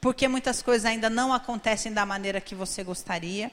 por 0.00 0.14
que 0.14 0.28
muitas 0.28 0.62
coisas 0.62 0.84
ainda 0.84 1.10
não 1.10 1.32
acontecem 1.32 1.92
da 1.92 2.06
maneira 2.06 2.40
que 2.40 2.54
você 2.54 2.84
gostaria. 2.84 3.50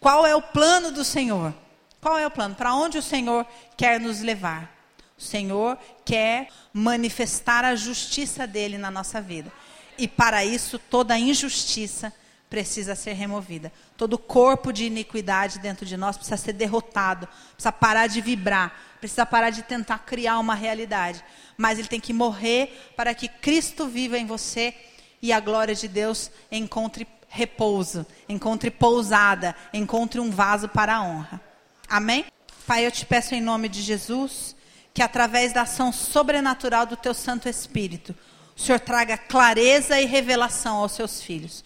Qual 0.00 0.26
é 0.26 0.34
o 0.34 0.42
plano 0.42 0.92
do 0.92 1.04
Senhor? 1.04 1.54
Qual 2.00 2.16
é 2.18 2.26
o 2.26 2.30
plano? 2.30 2.54
Para 2.54 2.74
onde 2.74 2.98
o 2.98 3.02
Senhor 3.02 3.46
quer 3.76 3.98
nos 3.98 4.20
levar? 4.20 4.72
O 5.18 5.22
Senhor 5.22 5.76
quer 6.04 6.48
manifestar 6.72 7.64
a 7.64 7.74
justiça 7.74 8.46
dele 8.46 8.78
na 8.78 8.90
nossa 8.90 9.20
vida. 9.20 9.52
E 9.96 10.06
para 10.06 10.44
isso, 10.44 10.78
toda 10.78 11.18
injustiça 11.18 12.12
precisa 12.48 12.94
ser 12.94 13.14
removida. 13.14 13.72
Todo 13.96 14.16
corpo 14.16 14.72
de 14.72 14.84
iniquidade 14.84 15.58
dentro 15.58 15.84
de 15.84 15.96
nós 15.96 16.16
precisa 16.16 16.36
ser 16.36 16.52
derrotado, 16.52 17.28
precisa 17.52 17.72
parar 17.72 18.06
de 18.06 18.20
vibrar, 18.20 18.72
precisa 19.00 19.26
parar 19.26 19.50
de 19.50 19.62
tentar 19.62 19.98
criar 19.98 20.38
uma 20.38 20.54
realidade. 20.54 21.22
Mas 21.56 21.78
ele 21.78 21.88
tem 21.88 22.00
que 22.00 22.12
morrer 22.12 22.92
para 22.96 23.12
que 23.12 23.28
Cristo 23.28 23.86
viva 23.88 24.16
em 24.16 24.24
você 24.24 24.74
e 25.20 25.32
a 25.32 25.40
glória 25.40 25.74
de 25.74 25.88
Deus 25.88 26.30
encontre 26.50 27.06
repouso, 27.28 28.06
encontre 28.28 28.70
pousada, 28.70 29.54
encontre 29.72 30.20
um 30.20 30.30
vaso 30.30 30.68
para 30.68 30.96
a 30.96 31.02
honra. 31.02 31.40
Amém? 31.88 32.24
Pai, 32.66 32.86
eu 32.86 32.90
te 32.90 33.04
peço 33.04 33.34
em 33.34 33.40
nome 33.40 33.68
de 33.68 33.82
Jesus 33.82 34.56
que 34.94 35.02
através 35.02 35.52
da 35.52 35.62
ação 35.62 35.92
sobrenatural 35.92 36.84
do 36.84 36.96
teu 36.96 37.14
Santo 37.14 37.48
Espírito, 37.48 38.14
o 38.56 38.60
Senhor 38.60 38.80
traga 38.80 39.16
clareza 39.16 40.00
e 40.00 40.06
revelação 40.06 40.78
aos 40.78 40.92
seus 40.92 41.22
filhos. 41.22 41.64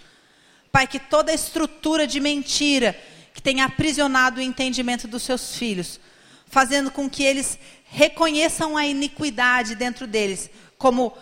Pai, 0.70 0.86
que 0.86 0.98
toda 0.98 1.32
estrutura 1.32 2.06
de 2.06 2.20
mentira 2.20 2.94
que 3.32 3.40
tem 3.40 3.62
aprisionado 3.62 4.38
o 4.38 4.42
entendimento 4.42 5.08
dos 5.08 5.22
seus 5.22 5.56
filhos, 5.56 5.98
fazendo 6.46 6.90
com 6.90 7.08
que 7.08 7.22
eles 7.22 7.58
reconheçam 7.84 8.76
a 8.76 8.86
iniquidade 8.86 9.74
dentro 9.74 10.06
deles 10.06 10.50
como 10.76 11.16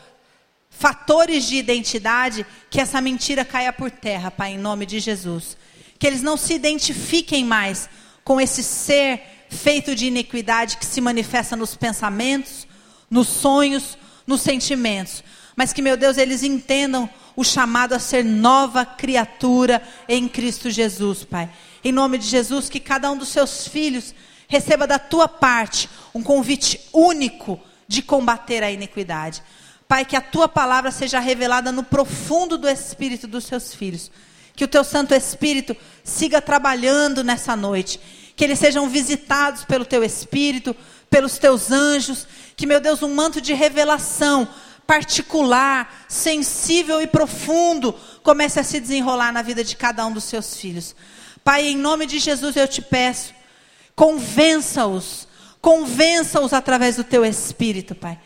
fatores 0.80 1.44
de 1.44 1.56
identidade, 1.56 2.46
que 2.70 2.80
essa 2.80 3.02
mentira 3.02 3.44
caia 3.44 3.70
por 3.70 3.90
terra, 3.90 4.30
Pai, 4.30 4.52
em 4.52 4.58
nome 4.58 4.86
de 4.86 4.98
Jesus. 4.98 5.54
Que 5.98 6.06
eles 6.06 6.22
não 6.22 6.38
se 6.38 6.54
identifiquem 6.54 7.44
mais 7.44 7.86
com 8.24 8.40
esse 8.40 8.62
ser 8.62 9.20
feito 9.50 9.94
de 9.94 10.06
iniquidade 10.06 10.78
que 10.78 10.86
se 10.86 11.02
manifesta 11.02 11.54
nos 11.54 11.76
pensamentos, 11.76 12.66
nos 13.10 13.28
sonhos, 13.28 13.98
nos 14.26 14.40
sentimentos, 14.40 15.22
mas 15.54 15.70
que, 15.70 15.82
meu 15.82 15.98
Deus, 15.98 16.16
eles 16.16 16.42
entendam 16.42 17.10
o 17.36 17.44
chamado 17.44 17.92
a 17.92 17.98
ser 17.98 18.24
nova 18.24 18.86
criatura 18.86 19.82
em 20.08 20.26
Cristo 20.26 20.70
Jesus, 20.70 21.24
Pai. 21.24 21.50
Em 21.84 21.92
nome 21.92 22.16
de 22.16 22.26
Jesus, 22.26 22.70
que 22.70 22.80
cada 22.80 23.10
um 23.10 23.18
dos 23.18 23.28
seus 23.28 23.68
filhos 23.68 24.14
receba 24.48 24.86
da 24.86 24.98
tua 24.98 25.28
parte 25.28 25.90
um 26.14 26.22
convite 26.22 26.80
único 26.90 27.60
de 27.86 28.00
combater 28.00 28.62
a 28.62 28.70
iniquidade. 28.70 29.42
Pai, 29.90 30.04
que 30.04 30.14
a 30.14 30.20
tua 30.20 30.46
palavra 30.46 30.92
seja 30.92 31.18
revelada 31.18 31.72
no 31.72 31.82
profundo 31.82 32.56
do 32.56 32.68
espírito 32.68 33.26
dos 33.26 33.42
seus 33.42 33.74
filhos. 33.74 34.08
Que 34.54 34.62
o 34.62 34.68
teu 34.68 34.84
Santo 34.84 35.12
Espírito 35.12 35.76
siga 36.04 36.40
trabalhando 36.40 37.24
nessa 37.24 37.56
noite. 37.56 38.00
Que 38.36 38.44
eles 38.44 38.60
sejam 38.60 38.88
visitados 38.88 39.64
pelo 39.64 39.84
teu 39.84 40.04
Espírito, 40.04 40.76
pelos 41.10 41.38
teus 41.38 41.72
anjos. 41.72 42.24
Que, 42.54 42.68
meu 42.68 42.78
Deus, 42.78 43.02
um 43.02 43.12
manto 43.12 43.40
de 43.40 43.52
revelação 43.52 44.48
particular, 44.86 46.04
sensível 46.08 47.02
e 47.02 47.08
profundo 47.08 47.92
comece 48.22 48.60
a 48.60 48.62
se 48.62 48.78
desenrolar 48.78 49.32
na 49.32 49.42
vida 49.42 49.64
de 49.64 49.74
cada 49.74 50.06
um 50.06 50.12
dos 50.12 50.22
seus 50.22 50.56
filhos. 50.56 50.94
Pai, 51.42 51.66
em 51.66 51.76
nome 51.76 52.06
de 52.06 52.20
Jesus 52.20 52.54
eu 52.54 52.68
te 52.68 52.80
peço, 52.80 53.34
convença-os, 53.96 55.26
convença-os 55.60 56.52
através 56.52 56.94
do 56.94 57.02
teu 57.02 57.24
espírito, 57.24 57.96
Pai. 57.96 58.20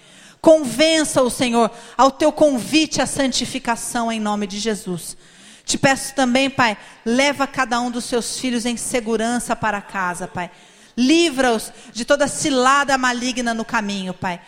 Convença-os, 0.44 1.32
Senhor, 1.32 1.70
ao 1.96 2.10
teu 2.10 2.30
convite 2.30 3.00
à 3.00 3.06
santificação 3.06 4.12
em 4.12 4.20
nome 4.20 4.46
de 4.46 4.58
Jesus. 4.58 5.16
Te 5.64 5.78
peço 5.78 6.14
também, 6.14 6.50
Pai, 6.50 6.76
leva 7.02 7.46
cada 7.46 7.80
um 7.80 7.90
dos 7.90 8.04
seus 8.04 8.38
filhos 8.38 8.66
em 8.66 8.76
segurança 8.76 9.56
para 9.56 9.80
casa, 9.80 10.28
Pai. 10.28 10.50
Livra-os 10.98 11.72
de 11.94 12.04
toda 12.04 12.28
cilada 12.28 12.98
maligna 12.98 13.54
no 13.54 13.64
caminho, 13.64 14.12
Pai. 14.12 14.38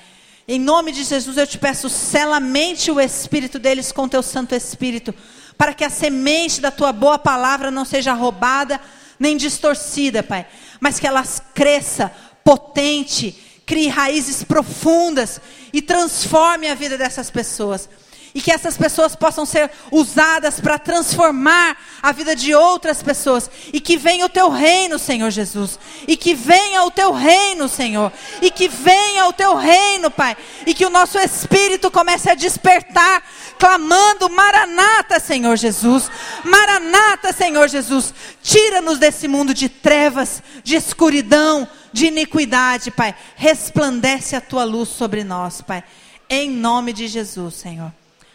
Em 0.47 0.61
nome 0.61 0.93
de 0.93 1.03
Jesus, 1.03 1.39
eu 1.39 1.47
te 1.47 1.57
peço, 1.57 1.89
selamente 1.89 2.91
o 2.91 3.01
espírito 3.01 3.59
deles 3.59 3.91
com 3.91 4.07
teu 4.07 4.23
Santo 4.23 4.55
Espírito, 4.55 5.15
para 5.57 5.73
que 5.73 5.83
a 5.83 5.89
semente 5.89 6.61
da 6.61 6.71
tua 6.71 6.93
boa 6.93 7.19
palavra 7.19 7.71
não 7.71 7.87
seja 7.87 8.13
roubada 8.13 8.79
nem 9.19 9.35
distorcida, 9.35 10.23
Pai, 10.23 10.47
mas 10.79 11.01
que 11.01 11.07
ela 11.07 11.25
cresça 11.55 12.13
potente, 12.45 13.46
crie 13.67 13.89
raízes 13.89 14.45
profundas 14.45 15.41
e 15.73 15.83
transforme 15.83 16.69
a 16.69 16.75
vida 16.75 16.97
dessas 16.97 17.31
pessoas. 17.31 17.89
E 18.33 18.41
que 18.41 18.53
essas 18.53 18.77
pessoas 18.77 19.17
possam 19.17 19.47
ser 19.47 19.71
usadas 19.91 20.61
para 20.61 20.79
transformar 20.79 21.75
a 22.03 22.13
vida 22.13 22.37
de 22.37 22.55
outras 22.55 23.03
pessoas. 23.03 23.51
E 23.73 23.81
que 23.81 23.97
venha 23.97 24.27
o 24.27 24.29
teu 24.29 24.51
reino, 24.51 24.99
Senhor 24.99 25.31
Jesus, 25.31 25.79
e 26.07 26.19
que 26.19 26.35
venha 26.35 26.85
o 26.85 26.91
teu 26.91 27.13
reino, 27.13 27.67
Senhor, 27.67 28.13
e 28.43 28.51
que 28.51 28.69
venha 28.69 29.27
o 29.27 29.33
teu 29.33 29.57
reino, 29.57 30.11
Pai, 30.11 30.37
e 30.67 30.75
que 30.75 30.85
o 30.85 30.91
nosso 30.91 31.19
espírito 31.19 31.91
comece 31.91 32.29
a 32.29 32.35
despertar, 32.35 33.23
clamando: 33.59 34.29
Maranata, 34.29 35.19
Senhor 35.19 35.57
Jesus, 35.57 36.11
Maranata, 36.45 37.33
Senhor 37.33 37.67
Jesus, 37.69 38.13
tira-nos 38.43 38.99
desse 38.99 39.27
mundo 39.27 39.55
de 39.55 39.71
trevas, 39.71 40.43
de 40.63 40.77
escuridão, 40.77 41.67
de 41.93 42.07
iniquidade, 42.07 42.91
Pai, 42.91 43.15
resplandece 43.37 44.37
a 44.37 44.41
tua 44.41 44.65
luz 44.65 44.89
sobre 44.89 45.25
nós, 45.25 45.61
Pai, 45.61 45.85
em 46.29 46.51
nome 46.51 46.93
de 46.93 47.09
Jesus, 47.09 47.55
Senhor. 47.55 47.93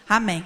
Amém. 0.07 0.45